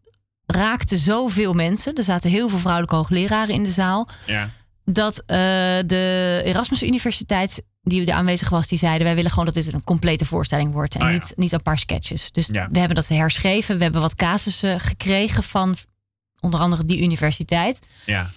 raakte 0.45 0.97
zoveel 0.97 1.53
mensen. 1.53 1.93
Er 1.95 2.03
zaten 2.03 2.29
heel 2.29 2.49
veel 2.49 2.59
vrouwelijke 2.59 2.95
hoogleraren 2.95 3.53
in 3.53 3.63
de 3.63 3.71
zaal. 3.71 4.09
ja. 4.25 4.49
Dat 4.87 5.19
eh, 5.19 5.37
de 5.85 6.41
Erasmus 6.45 6.83
Universiteit, 6.83 7.63
die 7.81 8.05
er 8.05 8.13
aanwezig 8.13 8.49
was, 8.49 8.67
die 8.67 8.77
zeiden: 8.77 9.03
Wij 9.05 9.15
willen 9.15 9.29
gewoon 9.29 9.45
dat 9.45 9.53
dit 9.53 9.73
een 9.73 9.83
complete 9.83 10.25
voorstelling 10.25 10.73
wordt. 10.73 10.95
En 10.95 11.01
Oh 11.01 11.07
ja. 11.07 11.13
niet, 11.13 11.33
niet 11.35 11.51
een 11.51 11.61
paar 11.61 11.79
sketches. 11.79 12.31
Dus 12.31 12.47
Ja. 12.51 12.69
we 12.71 12.77
hebben 12.79 12.95
dat 12.95 13.07
herschreven. 13.07 13.77
We 13.77 13.83
hebben 13.83 14.01
wat 14.01 14.15
casussen 14.15 14.79
gekregen 14.79 15.43
van 15.43 15.75
onder 16.39 16.59
andere 16.59 16.85
die 16.85 17.01
universiteit. 17.03 17.79
ja. 18.05 18.29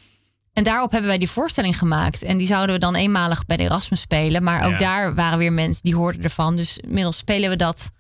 En 0.53 0.65
daarop 0.65 0.91
hebben 0.91 1.09
wij 1.09 1.19
die 1.19 1.31
voorstelling 1.31 1.79
gemaakt. 1.79 2.23
En 2.23 2.39
die 2.39 2.47
zouden 2.47 2.75
we 2.75 2.81
dan 2.81 2.95
eenmalig 2.95 3.47
bij 3.47 3.57
de 3.57 3.63
Erasmus 3.63 4.01
spelen. 4.01 4.43
Maar 4.43 4.65
ook 4.65 4.71
Ja. 4.71 4.77
daar 4.79 5.15
waren 5.15 5.39
weer 5.39 5.53
mensen 5.53 5.83
die 5.83 5.95
hoorden 5.95 6.23
ervan. 6.23 6.57
Dus 6.57 6.79
inmiddels 6.79 7.17
spelen 7.17 7.51
we 7.51 7.57
dat 7.57 7.91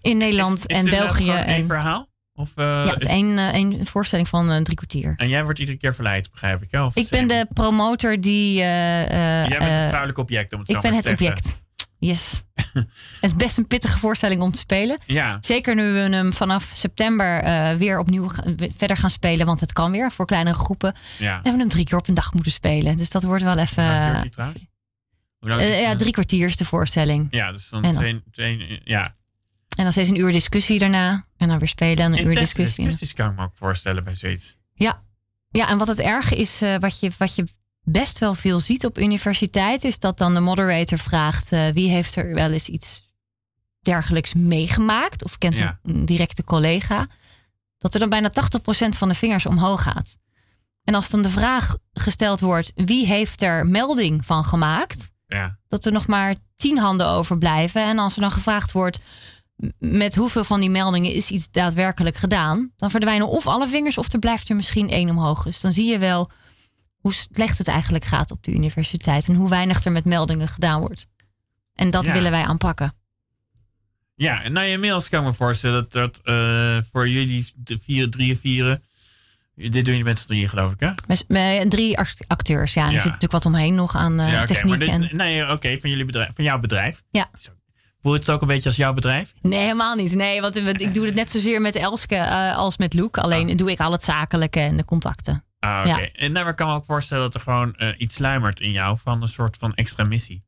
in 0.00 0.16
Nederland 0.16 0.56
Is- 0.58 0.64
is 0.66 0.76
en 0.76 0.84
België. 0.90 1.24
gewoon 1.24 1.36
één 1.36 1.46
En, 1.60 1.66
verhaal? 1.66 2.08
Of, 2.40 2.50
eh, 2.54 2.64
ja, 2.64 2.92
het 2.92 3.00
is- 3.02 3.06
één, 3.08 3.38
eh, 3.38 3.52
één 3.52 3.86
voorstelling 3.86 4.28
van 4.28 4.50
eh, 4.50 4.60
drie 4.62 4.76
kwartier. 4.76 5.14
En 5.16 5.28
jij 5.28 5.44
wordt 5.44 5.58
iedere 5.58 5.76
keer 5.78 5.94
verleid, 5.94 6.30
begrijp 6.30 6.62
ik. 6.62 6.70
hè? 6.70 6.84
Of 6.84 6.96
Ik 6.96 7.08
ben 7.08 7.26
de 7.28 7.46
promotor 7.54 8.20
die. 8.20 8.54
Jij 8.54 9.46
bent 9.48 9.62
het 9.62 9.86
vrouwelijke 9.88 10.20
object, 10.20 10.52
om 10.52 10.58
het 10.58 10.68
zo 10.70 10.76
ik 10.76 10.82
ben 10.82 10.92
het 10.94 11.02
te 11.02 11.08
zeggen. 11.08 11.26
object. 11.26 11.62
Yes. 11.98 12.42
het 12.72 12.86
is 13.20 13.36
best 13.36 13.58
een 13.58 13.66
pittige 13.66 13.98
voorstelling 13.98 14.42
om 14.42 14.50
te 14.50 14.58
spelen. 14.58 14.98
Ja, 15.06 15.38
Zeker 15.40 15.74
nu 15.74 15.92
we 15.92 15.98
hem 15.98 16.32
vanaf 16.32 16.70
september 16.74 17.42
weer 17.78 17.98
opnieuw 17.98 18.30
verder 18.76 18.96
gaan 18.96 19.10
spelen. 19.10 19.46
Want 19.46 19.60
het 19.60 19.72
kan 19.72 19.90
weer 19.90 20.10
voor 20.12 20.26
kleinere 20.26 20.56
groepen. 20.56 20.94
ja. 21.18 21.26
We 21.36 21.42
hebben 21.42 21.58
hem 21.60 21.68
drie 21.68 21.84
keer 21.84 21.98
op 21.98 22.08
een 22.08 22.14
dag 22.14 22.32
moeten 22.32 22.52
spelen. 22.52 22.96
Dus 22.96 23.10
dat 23.10 23.22
wordt 23.22 23.42
wel 23.42 23.58
even. 23.58 23.82
Ja, 25.38 25.94
drie 25.96 26.12
kwartier 26.12 26.46
is 26.46 26.56
de 26.56 26.64
voorstelling. 26.64 27.28
Ja, 27.30 27.52
dus 27.52 27.68
dan- 27.68 27.82
twee, 27.94 28.22
twee, 28.32 28.80
ja. 28.84 29.14
En 29.76 29.82
dan 29.84 29.92
steeds 29.92 30.08
een 30.08 30.20
uur 30.20 30.32
discussie 30.32 30.78
daarna. 30.78 31.26
En 31.36 31.48
dan 31.48 31.58
weer 31.58 31.68
spelen 31.68 32.04
en 32.04 32.12
een 32.12 32.26
uur 32.26 32.34
discussie. 32.34 32.84
discussies 32.84 33.14
kan 33.14 33.30
ik 33.30 33.36
me 33.36 33.42
ook 33.42 33.56
voorstellen 33.56 34.04
bij 34.04 34.14
zoiets. 34.14 34.56
Ja. 34.74 35.02
ja, 35.48 35.68
en 35.68 35.78
wat 35.78 35.88
het 35.88 35.98
erge 35.98 36.36
is, 36.36 36.62
eh, 36.62 36.76
wat, 36.78 37.00
je, 37.00 37.10
wat 37.18 37.34
je 37.34 37.44
best 37.82 38.18
wel 38.18 38.34
veel 38.34 38.60
ziet 38.60 38.84
op 38.84 38.98
universiteit, 38.98 39.84
is 39.84 39.98
dat 39.98 40.18
dan 40.18 40.34
de 40.34 40.40
moderator 40.40 40.98
vraagt 40.98 41.52
eh, 41.52 41.68
wie 41.68 41.90
heeft 41.90 42.16
er 42.16 42.34
wel 42.34 42.50
eens 42.50 42.68
iets 42.68 43.08
dergelijks 43.80 44.34
meegemaakt 44.34 45.24
of 45.24 45.38
kent 45.38 45.58
Ja. 45.58 45.78
een 45.82 46.04
directe 46.04 46.44
collega. 46.44 47.06
Dat 47.78 47.94
er 47.94 48.00
dan 48.00 48.08
bijna 48.08 48.30
80% 48.30 48.96
van 48.96 49.08
de 49.08 49.14
vingers 49.14 49.46
omhoog 49.46 49.82
gaat. 49.82 50.16
En 50.84 50.94
als 50.94 51.10
dan 51.10 51.22
de 51.22 51.28
vraag 51.28 51.76
gesteld 51.92 52.40
wordt 52.40 52.72
wie 52.74 53.06
heeft 53.06 53.42
er 53.42 53.66
melding 53.66 54.26
van 54.26 54.44
gemaakt, 54.44 55.10
Ja, 55.26 55.58
dat 55.68 55.84
er 55.84 55.92
nog 55.92 56.06
maar 56.06 56.34
tien 56.56 56.78
handen 56.78 57.06
overblijven. 57.06 57.82
En 57.82 57.98
als 57.98 58.14
er 58.14 58.20
dan 58.20 58.30
gevraagd 58.32 58.72
wordt 58.72 59.00
met 59.78 60.14
hoeveel 60.14 60.44
van 60.44 60.60
die 60.60 60.70
meldingen 60.70 61.12
is 61.14 61.30
iets 61.30 61.50
daadwerkelijk 61.50 62.16
gedaan, 62.16 62.72
dan 62.76 62.90
verdwijnen 62.90 63.28
of 63.28 63.46
alle 63.46 63.68
vingers 63.68 63.98
of 63.98 64.12
er 64.12 64.18
blijft 64.18 64.48
er 64.48 64.56
misschien 64.56 64.90
één 64.90 65.10
omhoog. 65.10 65.42
Dus 65.44 65.60
dan 65.60 65.72
zie 65.72 65.86
je 65.86 65.98
wel 65.98 66.30
hoe 66.96 67.12
slecht 67.14 67.58
het 67.58 67.68
eigenlijk 67.68 68.04
gaat 68.04 68.30
op 68.30 68.42
de 68.42 68.52
universiteit 68.54 69.28
en 69.28 69.34
hoe 69.34 69.48
weinig 69.48 69.84
er 69.84 69.92
met 69.92 70.04
meldingen 70.04 70.48
gedaan 70.48 70.80
wordt. 70.80 71.06
En 71.74 71.90
dat 71.90 72.06
Ja. 72.06 72.12
willen 72.12 72.30
wij 72.30 72.42
aanpakken. 72.44 72.94
ja 74.14 74.42
en 74.42 74.52
nou, 74.52 74.66
inmiddels 74.66 75.08
kan 75.08 75.20
ik 75.20 75.26
me 75.26 75.34
voorstellen 75.34 75.86
dat, 75.88 75.92
dat 75.92 76.20
eh, 76.24 76.78
voor 76.92 77.08
jullie 77.08 77.52
de 77.56 77.78
vier, 77.78 78.10
drieën, 78.10 78.36
vieren. 78.36 78.82
Dit 79.54 79.84
doen 79.84 79.96
je 79.96 80.04
met 80.04 80.18
z'n 80.18 80.26
drieën, 80.26 80.48
geloof 80.48 80.72
ik, 80.72 80.80
hè? 80.80 80.90
Met, 81.06 81.24
met 81.28 81.70
drie 81.70 81.98
act- 81.98 82.24
acteurs, 82.26 82.74
ja. 82.74 82.82
En 82.84 82.88
Ja. 82.88 82.94
er 82.94 83.00
zit 83.00 83.12
natuurlijk 83.12 83.32
wat 83.44 83.46
omheen 83.52 83.74
nog 83.74 83.96
aan 83.96 84.20
eh, 84.20 84.32
ja, 84.32 84.36
oké. 84.38 84.46
techniek. 84.46 84.68
maar 84.68 84.78
dit, 84.78 84.88
en... 84.88 85.16
Nee, 85.16 85.50
oké, 85.50 85.78
van 85.80 85.90
jullie 85.90 86.04
bedrijf, 86.04 86.30
van 86.34 86.44
jouw 86.44 86.58
bedrijf. 86.58 87.02
Ja. 87.10 87.30
Zo. 87.38 87.50
Voelt 88.02 88.18
het 88.18 88.30
ook 88.30 88.40
een 88.40 88.46
beetje 88.46 88.68
als 88.68 88.76
jouw 88.78 88.92
bedrijf? 88.92 89.32
Nee, 89.42 89.60
helemaal 89.60 89.94
niet. 89.96 90.14
Nee, 90.14 90.40
want 90.40 90.56
ik 90.56 90.94
doe 90.94 91.06
het 91.06 91.14
net 91.14 91.30
zozeer 91.30 91.60
met 91.60 91.74
Elske 91.74 92.14
eh, 92.16 92.56
als 92.56 92.76
met 92.76 92.94
Loek. 92.94 93.18
Alleen 93.18 93.56
doe 93.56 93.70
ik 93.70 93.80
al 93.80 93.92
het 93.92 94.02
zakelijke 94.04 94.60
en 94.60 94.76
de 94.76 94.84
contacten. 94.84 95.44
Ah, 95.58 95.78
oké. 95.86 95.88
Ja. 96.00 96.08
En 96.12 96.32
nou, 96.32 96.44
maar 96.44 96.48
ik 96.52 96.56
kan 96.56 96.68
me 96.68 96.74
ook 96.74 96.84
voorstellen 96.84 97.22
dat 97.24 97.34
er 97.34 97.40
gewoon 97.40 97.74
eh, 97.76 97.88
iets 97.98 98.14
sluimert 98.14 98.60
in 98.60 98.70
jou 98.70 98.98
van 99.02 99.22
een 99.22 99.28
soort 99.28 99.56
van 99.56 99.74
extra 99.74 100.04
missie. 100.04 100.44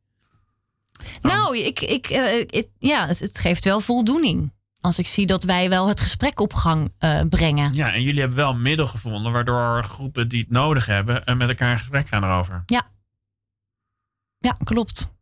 Nou, 1.22 1.58
ik, 1.58 1.80
ik, 1.80 2.06
eh, 2.06 2.22
het- 2.46 2.70
ja, 2.78 3.06
het, 3.06 3.18
het 3.18 3.38
geeft 3.38 3.64
wel 3.64 3.80
voldoening. 3.80 4.52
Als 4.80 4.98
ik 4.98 5.06
zie 5.06 5.26
dat 5.26 5.44
wij 5.44 5.68
wel 5.68 5.88
het 5.88 6.00
gesprek 6.00 6.40
op 6.40 6.52
gang 6.54 6.92
brengen. 7.28 7.74
Ja, 7.74 7.92
en 7.92 8.02
jullie 8.02 8.20
hebben 8.20 8.38
wel 8.38 8.50
een 8.50 8.62
middel 8.62 8.86
gevonden 8.86 9.32
waardoor 9.32 9.84
groepen 9.84 10.28
die 10.28 10.40
het 10.40 10.50
nodig 10.50 10.86
hebben 10.86 11.24
en 11.24 11.36
met 11.36 11.48
elkaar 11.48 11.70
in 11.72 11.78
gesprek 11.78 12.08
gaan 12.08 12.24
erover. 12.24 12.62
Ja, 14.38 14.52
klopt. 14.64 15.12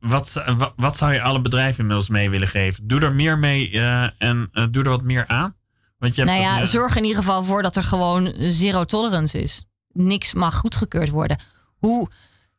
Wat, 0.00 0.42
wat, 0.76 0.96
zou 0.96 1.12
je 1.12 1.22
alle 1.22 1.40
bedrijven 1.40 1.78
inmiddels 1.80 2.08
mee 2.08 2.30
willen 2.30 2.48
geven? 2.48 2.86
Doe 2.88 3.00
er 3.00 3.14
meer 3.14 3.38
mee 3.38 3.70
eh, 3.70 4.02
en 4.18 4.48
eh, 4.52 4.64
doe 4.70 4.82
er 4.82 4.90
wat 4.90 5.02
meer 5.02 5.26
aan. 5.26 5.54
Want 5.98 6.14
je 6.14 6.22
hebt 6.22 6.32
Nou 6.36 6.44
ja, 6.44 6.60
eh, 6.60 6.66
zorg 6.66 6.96
in 6.96 7.04
ieder 7.04 7.18
geval 7.22 7.44
voor 7.44 7.62
dat 7.62 7.76
er 7.76 7.82
gewoon 7.82 8.32
zero 8.38 8.84
tolerance 8.84 9.42
is. 9.42 9.64
Niks 9.92 10.34
mag 10.34 10.54
goedgekeurd 10.56 11.08
worden. 11.08 11.38
Hoe 11.76 12.08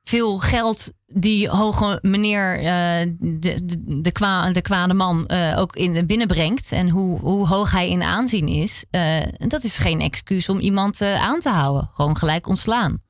veel 0.03 0.37
geld 0.37 0.91
die 1.05 1.49
hoge 1.49 1.99
meneer, 2.01 2.57
de, 3.19 3.59
de, 3.63 4.01
de, 4.01 4.11
kwa, 4.11 4.51
de 4.51 4.61
kwade 4.61 4.93
man, 4.93 5.29
ook 5.55 5.75
in 5.75 6.05
binnenbrengt. 6.05 6.71
En 6.71 6.89
hoe, 6.89 7.19
hoe 7.19 7.47
hoog 7.47 7.71
hij 7.71 7.89
in 7.89 8.03
aanzien 8.03 8.47
is. 8.47 8.85
dat 9.37 9.63
is 9.63 9.77
geen 9.77 10.01
excuus 10.01 10.49
om 10.49 10.59
iemand 10.59 11.01
aan 11.01 11.39
te 11.39 11.49
houden. 11.49 11.89
Gewoon 11.93 12.17
gelijk 12.17 12.47
ontslaan. 12.47 13.01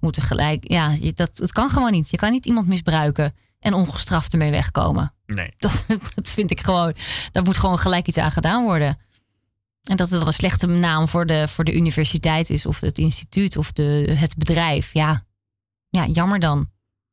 Moeten 0.00 0.22
gelijk, 0.22 0.70
ja, 0.70 0.90
je- 1.00 1.12
dat, 1.12 1.36
het 1.38 1.52
kan 1.52 1.70
gewoon 1.70 1.92
niet. 1.92 2.10
Je 2.10 2.16
kan 2.16 2.30
niet 2.32 2.46
iemand 2.46 2.66
misbruiken 2.66 3.34
en 3.62 3.74
ongestraft 3.74 4.32
ermee 4.32 4.50
wegkomen. 4.50 5.14
Nee. 5.26 5.52
Dat, 5.56 5.84
dat 6.14 6.30
vind 6.30 6.50
ik 6.50 6.60
gewoon. 6.60 6.94
Daar 7.32 7.42
moet 7.42 7.56
gewoon 7.56 7.78
gelijk 7.78 8.06
iets 8.06 8.18
aan 8.18 8.32
gedaan 8.32 8.62
worden. 8.64 8.98
En 9.82 9.96
dat 9.96 10.10
het 10.10 10.26
een 10.26 10.32
slechte 10.32 10.66
naam 10.66 11.08
voor 11.08 11.26
de, 11.26 11.48
voor 11.48 11.64
de 11.64 11.74
universiteit 11.74 12.50
is, 12.50 12.66
of 12.66 12.80
het 12.80 12.98
instituut, 12.98 13.56
of 13.56 13.72
de, 13.72 14.14
het 14.18 14.36
bedrijf. 14.36 14.92
Ja. 14.92 15.24
ja, 15.88 16.06
jammer 16.06 16.38
dan. 16.40 16.70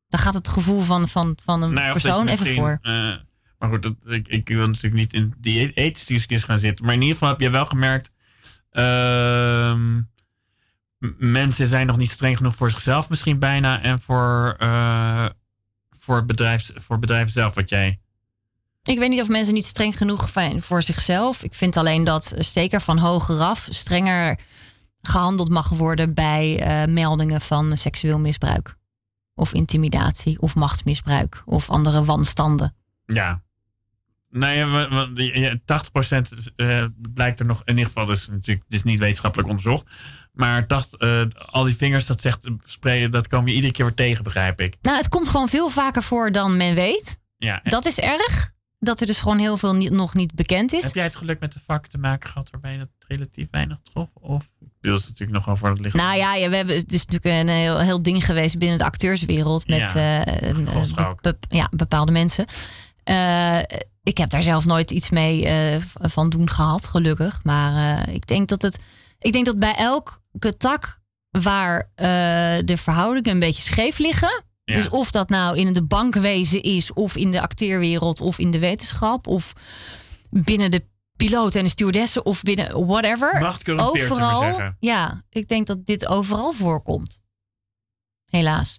Dan 0.08 0.20
gaat 0.20 0.34
het 0.34 0.48
gevoel 0.48 0.80
van, 0.80 1.08
van, 1.08 1.36
van 1.42 1.62
een 1.62 1.72
Nou 1.72 1.92
persoon 1.92 2.28
even 2.28 2.54
voor. 2.54 2.78
eh, 2.82 2.92
maar 3.58 3.68
goed, 3.68 3.82
dat, 3.82 3.94
ik, 4.06 4.28
ik 4.28 4.48
wil 4.48 4.66
natuurlijk 4.66 4.94
niet 4.94 5.12
in 5.12 5.34
die 5.38 5.72
ethische 5.72 6.12
discussies 6.12 6.44
gaan 6.46 6.58
zitten. 6.58 6.84
Maar 6.84 6.94
in 6.94 7.00
ieder 7.00 7.16
geval 7.16 7.28
heb 7.30 7.40
je 7.40 7.50
wel 7.50 7.66
gemerkt. 7.66 8.10
ehm, 8.70 10.00
mensen 11.18 11.66
zijn 11.66 11.86
nog 11.86 11.96
niet 11.96 12.10
streng 12.10 12.36
genoeg 12.36 12.54
voor 12.54 12.70
zichzelf, 12.70 13.08
misschien 13.08 13.38
bijna. 13.38 13.82
En 13.82 14.00
voor, 14.00 14.54
eh, 14.58 15.26
voor, 16.00 16.16
het 16.16 16.26
bedrijf, 16.26 16.70
voor 16.74 16.98
bedrijven 16.98 17.32
zelf, 17.32 17.54
wat 17.54 17.68
jij. 17.68 18.00
Ik 18.82 18.98
weet 18.98 19.10
niet 19.10 19.20
of 19.20 19.28
mensen 19.28 19.54
niet 19.54 19.64
streng 19.64 19.96
genoeg 19.96 20.28
zijn 20.28 20.62
voor 20.62 20.82
zichzelf. 20.82 21.42
Ik 21.42 21.54
vind 21.54 21.76
alleen 21.76 22.04
dat 22.04 22.34
zeker 22.36 22.80
van 22.80 22.98
hogeraf 22.98 23.66
strenger 23.70 24.38
gehandeld 25.02 25.48
mag 25.48 25.68
worden 25.68 26.14
bij 26.14 26.60
eh, 26.62 26.92
meldingen 26.92 27.40
van 27.40 27.76
seksueel 27.76 28.18
misbruik. 28.18 28.76
Of 29.34 29.54
intimidatie, 29.54 30.40
of 30.40 30.54
machtsmisbruik, 30.54 31.42
of 31.44 31.70
andere 31.70 32.04
wanstanden. 32.04 32.74
Ja. 33.06 33.42
Nou 34.30 34.54
ja, 34.54 34.66
wa- 34.68 34.88
wa- 34.88 35.06
die- 35.06 35.40
ja, 35.40 35.54
80% 35.64 36.50
eh, 36.56 36.84
blijkt 37.12 37.40
er 37.40 37.46
nog, 37.46 37.62
in 37.64 37.68
ieder 37.76 37.84
geval, 37.84 38.04
dus 38.04 38.28
natuurlijk, 38.28 38.64
het 38.68 38.74
is 38.76 38.82
niet 38.82 38.98
wetenschappelijk 38.98 39.48
onderzocht. 39.48 39.84
Maar 40.32 40.66
80, 40.66 40.98
eh, 41.00 41.22
al 41.46 41.62
die 41.62 41.76
vingers, 41.76 42.06
dat 42.06 42.20
zegt 42.20 42.46
sprayen, 42.64 43.10
dat 43.10 43.28
komen 43.28 43.48
je 43.48 43.54
iedere 43.54 43.72
keer 43.72 43.84
weer 43.84 43.94
tegen, 43.94 44.24
begrijp 44.24 44.60
ik. 44.60 44.76
Nou, 44.82 44.96
het 44.96 45.08
komt 45.08 45.28
gewoon 45.28 45.48
veel 45.48 45.68
vaker 45.70 46.02
voor 46.02 46.32
dan 46.32 46.56
men 46.56 46.74
weet. 46.74 47.18
Ja. 47.36 47.60
Dat 47.64 47.86
is 47.86 47.98
erg. 48.00 48.52
Dat 48.78 49.00
er 49.00 49.06
dus 49.06 49.18
gewoon 49.18 49.38
heel 49.38 49.56
veel 49.56 49.74
niet- 49.74 49.90
nog 49.90 50.14
niet 50.14 50.34
bekend 50.34 50.72
is. 50.72 50.82
Heb 50.84 50.94
jij 50.94 51.04
het 51.04 51.16
geluk 51.16 51.40
met 51.40 51.52
de 51.52 51.60
vak 51.66 51.86
te 51.86 51.98
maken 51.98 52.28
gehad 52.30 52.50
waarbij 52.50 52.72
je 52.72 52.78
het 52.78 52.88
relatief 53.08 53.46
weinig 53.50 53.78
trof? 53.82 54.08
Of 54.14 54.48
bedoel, 54.80 54.94
het 54.96 55.02
is 55.02 55.08
natuurlijk 55.08 55.38
nogal 55.38 55.56
voor 55.56 55.68
het 55.68 55.80
licht. 55.80 55.94
Nou 55.96 56.16
ja, 56.16 56.34
ja, 56.34 56.48
we 56.48 56.56
hebben, 56.56 56.76
het 56.76 56.92
is 56.92 57.06
natuurlijk 57.06 57.40
een 57.40 57.48
heel, 57.54 57.78
heel 57.80 58.02
ding 58.02 58.24
geweest 58.24 58.58
binnen 58.58 58.78
de 58.78 58.84
acteurswereld 58.84 59.66
met 59.68 59.78
Ja, 59.92 60.24
eh, 60.24 60.54
be- 60.54 61.16
be- 61.20 61.56
ja, 61.56 61.68
bepaalde 61.70 62.12
mensen. 62.12 62.46
Eh, 63.04 63.58
ik 64.02 64.18
heb 64.18 64.30
daar 64.30 64.42
zelf 64.42 64.64
nooit 64.64 64.90
iets 64.90 65.10
mee 65.10 65.46
eh, 65.46 65.82
van 66.00 66.28
doen 66.28 66.50
gehad, 66.50 66.86
gelukkig. 66.86 67.40
Maar 67.44 68.02
eh, 68.06 68.14
ik 68.14 68.26
denk 68.26 68.48
dat 68.48 68.62
het. 68.62 68.78
Ik 69.18 69.32
denk 69.32 69.46
dat 69.46 69.58
bij 69.58 69.74
elke 69.74 70.56
tak 70.56 71.00
waar 71.30 71.90
eh, 71.94 72.06
de 72.64 72.76
verhoudingen 72.76 73.30
een 73.30 73.38
beetje 73.38 73.62
scheef 73.62 73.98
liggen. 73.98 74.44
Ja. 74.64 74.76
Dus 74.76 74.88
of 74.88 75.10
dat 75.10 75.28
nou 75.28 75.56
in 75.56 75.72
de 75.72 75.82
bankwezen 75.82 76.62
is, 76.62 76.92
of 76.92 77.16
in 77.16 77.30
de 77.30 77.40
acteerwereld, 77.40 78.20
of 78.20 78.38
in 78.38 78.50
de 78.50 78.58
wetenschap, 78.58 79.26
of 79.26 79.52
binnen 80.30 80.70
de 80.70 80.84
piloot 81.16 81.54
en 81.54 81.64
de 81.64 81.70
stewardessen, 81.70 82.24
of 82.24 82.42
binnen 82.42 82.86
whatever. 82.86 83.40
Macht 83.40 83.70
overal. 83.70 84.40
zeggen. 84.40 84.76
Ja, 84.80 85.24
ik 85.28 85.48
denk 85.48 85.66
dat 85.66 85.86
dit 85.86 86.06
overal 86.06 86.52
voorkomt. 86.52 87.20
Helaas. 88.30 88.78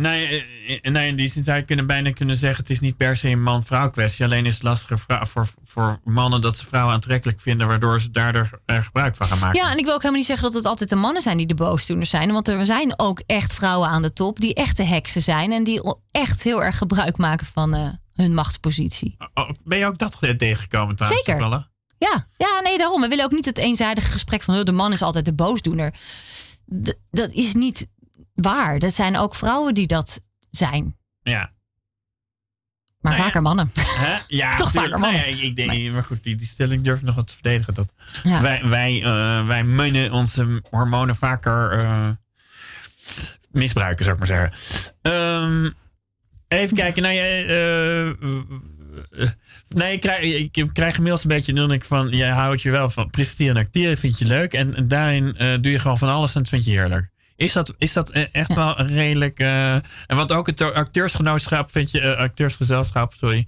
Nee, 0.00 0.44
eh, 0.82 0.92
nee, 0.92 1.08
in 1.08 1.16
die 1.16 1.28
zin 1.28 1.44
zou 1.44 1.58
je 1.58 1.64
kunnen 1.64 1.86
bijna 1.86 2.12
kunnen 2.12 2.36
zeggen: 2.36 2.60
het 2.62 2.70
is 2.70 2.80
niet 2.80 2.96
per 2.96 3.16
se 3.16 3.28
een 3.28 3.42
man-vrouw 3.42 3.90
kwestie. 3.90 4.24
Alleen 4.24 4.46
is 4.46 4.54
het 4.54 4.62
lastiger 4.62 5.26
voor, 5.26 5.46
voor 5.64 6.00
mannen 6.04 6.40
dat 6.40 6.56
ze 6.56 6.66
vrouwen 6.66 6.94
aantrekkelijk 6.94 7.40
vinden, 7.40 7.66
waardoor 7.66 8.00
ze 8.00 8.10
daardoor 8.10 8.60
er 8.66 8.82
gebruik 8.82 9.16
van 9.16 9.26
gaan 9.26 9.38
maken. 9.38 9.60
Ja, 9.62 9.70
en 9.70 9.78
ik 9.78 9.84
wil 9.84 9.92
ook 9.94 9.98
helemaal 10.00 10.18
niet 10.20 10.28
zeggen 10.28 10.46
dat 10.46 10.54
het 10.56 10.66
altijd 10.66 10.88
de 10.90 10.96
mannen 10.96 11.22
zijn 11.22 11.36
die 11.36 11.46
de 11.46 11.54
boosdoeners 11.54 12.10
zijn. 12.10 12.32
Want 12.32 12.48
er 12.48 12.66
zijn 12.66 12.92
ook 12.98 13.22
echt 13.26 13.54
vrouwen 13.54 13.88
aan 13.88 14.02
de 14.02 14.12
top 14.12 14.40
die 14.40 14.54
echte 14.54 14.82
heksen 14.82 15.22
zijn. 15.22 15.52
En 15.52 15.64
die 15.64 15.80
echt 16.10 16.42
heel 16.42 16.62
erg 16.64 16.78
gebruik 16.78 17.16
maken 17.16 17.46
van 17.46 17.74
eh, 17.74 17.88
hun 18.14 18.34
machtspositie. 18.34 19.16
Oh, 19.34 19.50
ben 19.64 19.78
je 19.78 19.86
ook 19.86 19.98
dat 19.98 20.18
tegengekomen 20.36 20.96
trouwens? 20.96 21.24
Zeker. 21.24 21.68
Ja, 21.98 22.26
ja, 22.36 22.60
nee, 22.62 22.78
daarom. 22.78 23.00
We 23.00 23.08
willen 23.08 23.24
ook 23.24 23.30
niet 23.32 23.44
het 23.44 23.58
eenzijdige 23.58 24.10
gesprek 24.12 24.42
van 24.42 24.58
"Oh, 24.58 24.62
de 24.64 24.72
man 24.72 24.92
is 24.92 25.02
altijd 25.02 25.24
de 25.24 25.32
boosdoener. 25.34 25.94
D- 26.82 26.94
dat 27.10 27.32
is 27.32 27.54
niet 27.54 27.86
waar. 28.40 28.78
Dat 28.78 28.94
zijn 28.94 29.16
ook 29.16 29.34
vrouwen 29.34 29.74
die 29.74 29.86
dat 29.86 30.20
zijn. 30.50 30.96
Ja. 31.22 31.52
Maar 33.00 33.12
Nou 33.12 33.16
ja. 33.16 33.22
vaker 33.22 33.42
mannen. 33.42 33.72
Ja, 34.28 34.54
Toch 34.54 34.70
tuurlijk. 34.70 34.92
vaker 34.92 34.98
mannen. 35.06 35.20
Nee, 35.20 35.34
ik, 35.36 35.42
ik 35.42 35.56
denk, 35.56 35.92
maar 35.92 36.04
goed, 36.04 36.22
die, 36.22 36.36
die 36.36 36.46
stelling 36.46 36.82
durf 36.82 36.98
ik 36.98 37.04
nog 37.04 37.14
wat 37.14 37.26
te 37.26 37.32
verdedigen. 37.34 37.74
Dat 37.74 37.92
Ja. 38.22 38.42
wij, 38.42 38.64
wij, 38.64 39.02
eh, 39.02 39.46
wij 39.46 39.64
munnen 39.64 40.12
onze 40.12 40.60
hormonen 40.70 41.16
vaker 41.16 41.72
eh, 41.72 42.08
misbruiken, 43.50 44.04
zou 44.04 44.16
ik 44.18 44.28
maar 44.28 44.50
zeggen. 44.50 44.92
Ehm, 45.02 45.70
even 46.48 46.76
kijken 46.76 47.02
naar 47.02 47.12
je. 47.12 47.20
eh, 47.20 48.08
eh, 49.22 49.28
nee, 49.68 49.92
ik 49.92 50.00
krijg, 50.00 50.22
ik 50.52 50.68
krijg 50.72 50.94
inmiddels 50.96 51.22
een 51.22 51.28
beetje 51.28 51.52
de 51.52 51.60
indruk 51.60 51.84
van... 51.84 52.08
jij 52.08 52.30
houdt 52.30 52.62
je 52.62 52.70
wel 52.70 52.90
van 52.90 53.10
presenteren 53.10 53.56
en 53.56 53.62
acteren, 53.64 53.96
vind 53.96 54.18
je 54.18 54.24
leuk. 54.24 54.52
En, 54.52 54.74
en 54.74 54.88
daarin 54.88 55.34
doe 55.60 55.72
je 55.72 55.78
gewoon 55.78 55.98
van 55.98 56.08
alles 56.08 56.34
en 56.34 56.40
dat 56.40 56.48
vind 56.48 56.64
je 56.64 56.70
heerlijk. 56.70 57.10
Is 57.40 57.52
dat, 57.52 57.74
is 57.78 57.92
dat 57.92 58.10
eh, 58.10 58.24
echt 58.32 58.54
wel 58.54 58.78
een 58.78 58.94
redelijk... 58.94 59.38
eh, 59.38 59.74
en 59.74 59.82
want 60.06 60.32
ook 60.32 60.46
het 60.46 60.62
acteursgenootschap 60.62 61.70
vind 61.70 61.90
je... 61.90 62.00
eh, 62.00 62.18
acteursgezelschap, 62.18 63.12
sorry. 63.18 63.46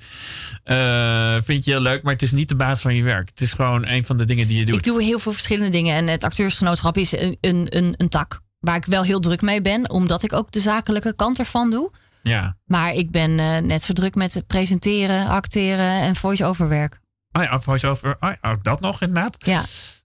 eh, 0.65 1.37
vind 1.45 1.65
je 1.65 1.71
heel 1.71 1.81
leuk, 1.81 2.03
maar 2.03 2.13
het 2.13 2.23
is 2.23 2.33
niet 2.33 2.49
de 2.49 2.55
basis 2.55 2.83
van 2.83 2.95
je 2.95 3.03
werk. 3.03 3.29
Het 3.29 3.41
is 3.41 3.53
gewoon 3.53 3.87
een 3.87 4.05
van 4.05 4.17
de 4.17 4.25
dingen 4.25 4.49
die 4.49 4.59
je 4.59 4.67
doet. 4.67 4.75
Ik 4.75 4.85
doe 4.85 5.03
heel 5.03 5.19
veel 5.19 5.33
verschillende 5.33 5.71
dingen. 5.71 5.97
En 5.97 6.09
het 6.09 6.25
acteursgenootschap 6.25 6.97
is 6.97 7.13
een, 7.13 7.37
een, 7.41 7.95
een, 7.97 8.09
tak. 8.09 8.41
Waar 8.61 8.77
ik 8.77 8.85
wel 8.85 9.03
heel 9.03 9.21
druk 9.21 9.43
mee 9.43 9.61
ben. 9.61 9.91
Omdat 9.91 10.23
ik 10.23 10.33
ook 10.33 10.51
de 10.51 10.61
zakelijke 10.61 11.15
kant 11.17 11.39
ervan 11.39 11.71
doe. 11.71 11.91
Ja. 12.23 12.57
Maar 12.67 12.93
ik 12.93 13.11
ben 13.11 13.35
net 13.67 13.83
zo 13.83 13.93
druk 13.93 14.15
met 14.15 14.43
presenteren, 14.47 15.27
acteren 15.27 16.01
en 16.01 16.17
voice-over 16.17 16.69
werk. 16.69 17.01
Oh 17.33 17.43
ja, 17.43 17.59
voice-over. 17.59 18.17
Oh 18.21 18.31
ja, 18.43 18.51
ook 18.51 18.65
dat 18.65 18.81
nog 18.81 19.01
inderdaad. 19.03 19.37
Ja. 19.39 19.63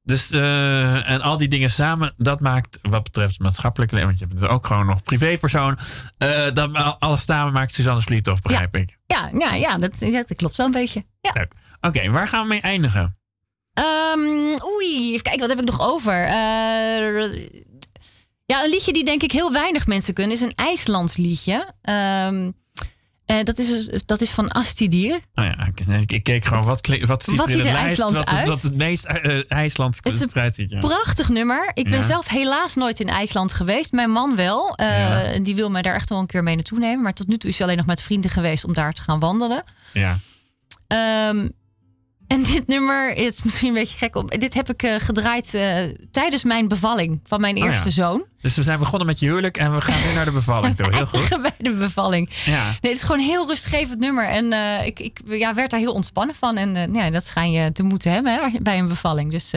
Dus, 0.07 0.31
eh, 0.31 1.09
en 1.09 1.21
al 1.21 1.37
die 1.37 1.47
dingen 1.47 1.71
samen, 1.71 2.13
dat 2.17 2.39
maakt 2.39 2.79
wat 2.81 3.03
betreft 3.03 3.39
maatschappelijk 3.39 3.91
leven, 3.91 4.07
want 4.07 4.19
je 4.19 4.27
bent 4.27 4.47
ook 4.47 4.65
gewoon 4.67 4.85
nog 4.85 5.03
privépersoon, 5.03 5.77
eh 6.17 6.53
dat 6.53 6.73
al- 6.75 6.99
alles 6.99 7.25
samen 7.25 7.53
maakt 7.53 7.73
Suzanne 7.73 8.01
Vliethoff, 8.01 8.41
begrijp 8.41 8.75
ik. 8.75 8.97
Ja, 9.05 9.29
ja, 9.33 9.53
ja 9.53 9.77
dat, 9.77 9.99
dat 9.99 10.35
klopt 10.35 10.55
wel 10.55 10.65
een 10.65 10.71
beetje. 10.71 11.05
Ja. 11.21 11.47
Oké, 11.81 12.09
waar 12.09 12.27
gaan 12.27 12.41
we 12.41 12.47
mee 12.47 12.61
eindigen? 12.61 13.17
Ehm, 13.73 14.19
oei, 14.73 15.09
even 15.11 15.21
kijken, 15.21 15.39
wat 15.39 15.49
heb 15.49 15.59
ik 15.59 15.65
nog 15.65 15.81
over? 15.81 16.23
Eh, 16.23 17.47
ja, 18.45 18.63
een 18.63 18.69
liedje 18.69 18.93
die 18.93 19.05
denk 19.05 19.23
ik 19.23 19.31
heel 19.31 19.51
weinig 19.51 19.87
mensen 19.87 20.13
kunnen 20.13 20.35
is 20.35 20.41
een 20.41 20.55
IJslands 20.55 21.17
liedje. 21.17 21.73
Ehm, 21.81 22.51
eh, 23.27 23.43
dat, 23.43 23.57
is, 23.57 23.67
dus- 23.67 24.03
dat 24.05 24.21
is 24.21 24.29
van 24.29 24.49
Astidir. 24.51 25.13
Oh 25.13 25.43
ja, 25.43 25.67
ik, 25.99 26.11
ik, 26.11 26.23
keek 26.23 26.45
gewoon, 26.45 26.63
wat, 26.63 26.87
wat 27.05 27.23
ziet 27.23 27.37
Wat 27.37 27.47
er 27.47 27.53
in 27.53 27.59
er 27.59 27.63
lijst, 27.63 27.77
IJslands 27.77 28.17
wat, 28.17 28.27
uit? 28.27 28.47
wat 28.47 28.61
het 28.61 28.75
meest 28.75 29.07
uh, 29.23 29.51
IJslands 29.51 29.99
Het 30.03 30.13
is 30.13 30.19
een 30.19 30.51
ziet. 30.53 30.71
Ja. 30.71 30.79
Prachtig 30.79 31.29
nummer. 31.29 31.71
Ik 31.73 31.89
ben 31.89 32.03
zelf 32.03 32.27
helaas 32.27 32.75
nooit 32.75 32.99
in 32.99 33.07
IJsland 33.07 33.53
geweest. 33.53 33.91
Mijn 33.91 34.11
man 34.11 34.35
wel. 34.35 34.73
Ja. 34.75 35.39
Die 35.39 35.55
wil 35.55 35.69
mij 35.69 35.81
daar 35.81 35.95
echt 35.95 36.09
wel 36.09 36.19
een 36.19 36.25
keer 36.25 36.43
mee 36.43 36.55
naartoe 36.55 36.79
nemen. 36.79 37.01
Maar 37.01 37.13
tot 37.13 37.27
nu 37.27 37.37
toe 37.37 37.49
is 37.49 37.57
hij 37.57 37.65
alleen 37.65 37.77
nog 37.77 37.85
met 37.85 38.01
vrienden 38.01 38.31
geweest 38.31 38.65
om 38.65 38.73
daar 38.73 38.93
te 38.93 39.01
gaan 39.01 39.19
wandelen. 39.19 39.63
Ja. 39.93 40.17
Ehm, 40.87 41.47
en 42.27 42.43
dit 42.43 42.67
nummer 42.67 43.13
is 43.13 43.43
misschien 43.43 43.67
een 43.67 43.73
beetje 43.73 43.97
gek. 43.97 44.15
Op. 44.15 44.39
Dit 44.39 44.53
heb 44.53 44.69
ik 44.69 44.83
eh, 44.83 44.95
gedraaid 44.97 45.53
eh, 45.53 45.77
tijdens 46.11 46.43
mijn 46.43 46.67
bevalling 46.67 47.19
van 47.23 47.41
mijn 47.41 47.55
Oh 47.57 47.63
ja. 47.63 47.71
eerste 47.71 47.89
zoon. 47.89 48.25
Dus 48.41 48.55
we 48.55 48.63
zijn 48.63 48.79
begonnen 48.79 49.07
met 49.07 49.19
je 49.19 49.25
huwelijk 49.25 49.57
en 49.57 49.75
we 49.75 49.81
gaan 49.81 50.07
nu 50.07 50.15
naar 50.15 50.25
de 50.25 50.31
bevalling 50.31 50.75
toe. 50.75 50.95
Heel 50.95 51.05
goed. 51.29 51.41
Bij 51.41 51.53
de 51.57 51.71
bevalling. 51.71 52.29
Ja. 52.45 52.63
Nee, 52.63 52.75
het 52.81 52.91
is 52.91 53.01
gewoon 53.01 53.19
een 53.19 53.25
heel 53.25 53.47
rustgevend 53.47 53.99
nummer. 53.99 54.27
En 54.27 54.53
eh, 54.53 54.85
ik, 54.85 54.99
ik 54.99 55.19
ja, 55.25 55.53
werd 55.53 55.69
daar 55.69 55.79
heel 55.79 55.93
ontspannen 55.93 56.35
van. 56.35 56.57
En 56.57 56.93
ja, 56.93 57.09
dat 57.09 57.25
schijn 57.25 57.51
je 57.51 57.71
te 57.71 57.83
moeten 57.83 58.11
hebben 58.11 58.33
hè, 58.33 58.59
bij 58.61 58.77
een 58.79 58.87
bevalling. 58.87 59.31
Dus 59.31 59.51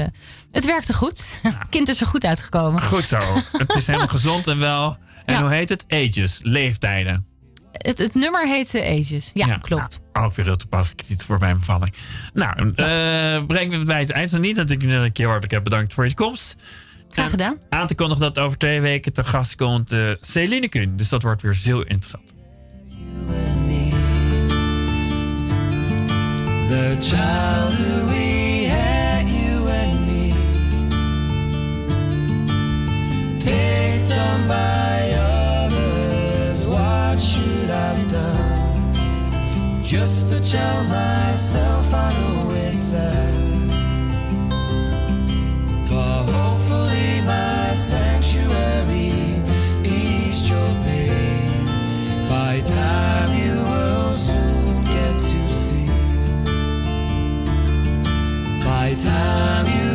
het 0.50 0.64
werkte 0.64 0.94
goed. 0.94 1.38
Het 1.42 1.56
kind 1.70 1.88
is 1.88 2.00
er 2.00 2.06
goed 2.06 2.24
uitgekomen. 2.24 2.82
Goed 2.82 3.04
zo. 3.04 3.18
Het 3.52 3.74
is 3.74 3.86
helemaal 3.86 4.08
gezond 4.18 4.46
en 4.46 4.58
wel. 4.58 4.96
En 5.24 5.40
hoe 5.40 5.50
heet 5.50 5.68
het? 5.68 5.84
Ages, 5.88 6.38
leeftijden. 6.42 7.26
Het, 7.72 7.98
het 7.98 8.14
nummer 8.14 8.46
heet 8.46 8.74
eh, 8.74 8.98
Ages. 8.98 9.30
Ja, 9.34 9.56
klopt. 9.56 10.00
Nou, 10.12 10.26
ook 10.26 10.34
weer 10.34 10.44
heel 10.46 10.56
toepasselijk. 10.56 11.08
Iets 11.08 11.24
voor 11.24 11.38
mijn 11.38 11.58
bevalling. 11.58 11.94
Nou, 12.32 12.72
eh 12.74 13.46
breng 13.46 13.70
me 13.70 13.84
bij 13.84 14.00
het 14.00 14.10
eind. 14.10 14.32
En 14.32 14.40
niet 14.40 14.56
dat 14.56 14.70
ik 14.70 14.82
een 14.82 15.12
keer 15.12 15.26
hartelijk 15.26 15.52
heb 15.52 15.64
bedankt 15.64 15.94
voor 15.94 16.06
je 16.06 16.14
komst. 16.14 16.56
Graag 17.10 17.30
gedaan. 17.30 17.56
Aan 17.68 17.86
te 17.86 17.94
kondigen 17.94 18.22
dat 18.22 18.38
over 18.38 18.58
twee 18.58 18.80
weken 18.80 19.12
te 19.12 19.24
gast 19.24 19.54
komt 19.54 19.92
eh 19.92 20.10
Celine 20.20 20.68
Kuhn. 20.68 20.96
Dus 20.96 21.08
dat 21.08 21.22
wordt 21.22 21.42
weer 21.42 21.56
heel 21.64 21.82
interessant. 21.82 22.34
The 26.68 26.96
childhood 27.00 28.08
we 28.10 28.68
had, 28.68 29.24
you 29.28 29.68
and 29.68 30.06
me, 30.06 30.32
picked 33.44 34.12
on 34.12 34.46
by 34.46 34.99
I've 37.89 38.11
done? 38.11 38.95
Just 39.83 40.28
to 40.31 40.39
tell 40.39 40.85
myself 40.85 41.95
I 41.95 42.09
know 42.18 42.51
it's 42.66 42.83
sad. 42.93 43.35
But 45.89 46.22
hopefully 46.37 47.11
my 47.35 47.72
sanctuary 47.74 49.43
eased 49.83 50.47
your 50.53 50.70
pain. 50.85 51.64
By 52.28 52.61
time 52.61 53.31
you 53.43 53.57
will 53.72 54.12
soon 54.28 54.85
get 54.95 55.14
to 55.31 55.41
see. 55.64 55.89
By 58.62 58.95
time 59.12 59.66
you 59.78 59.89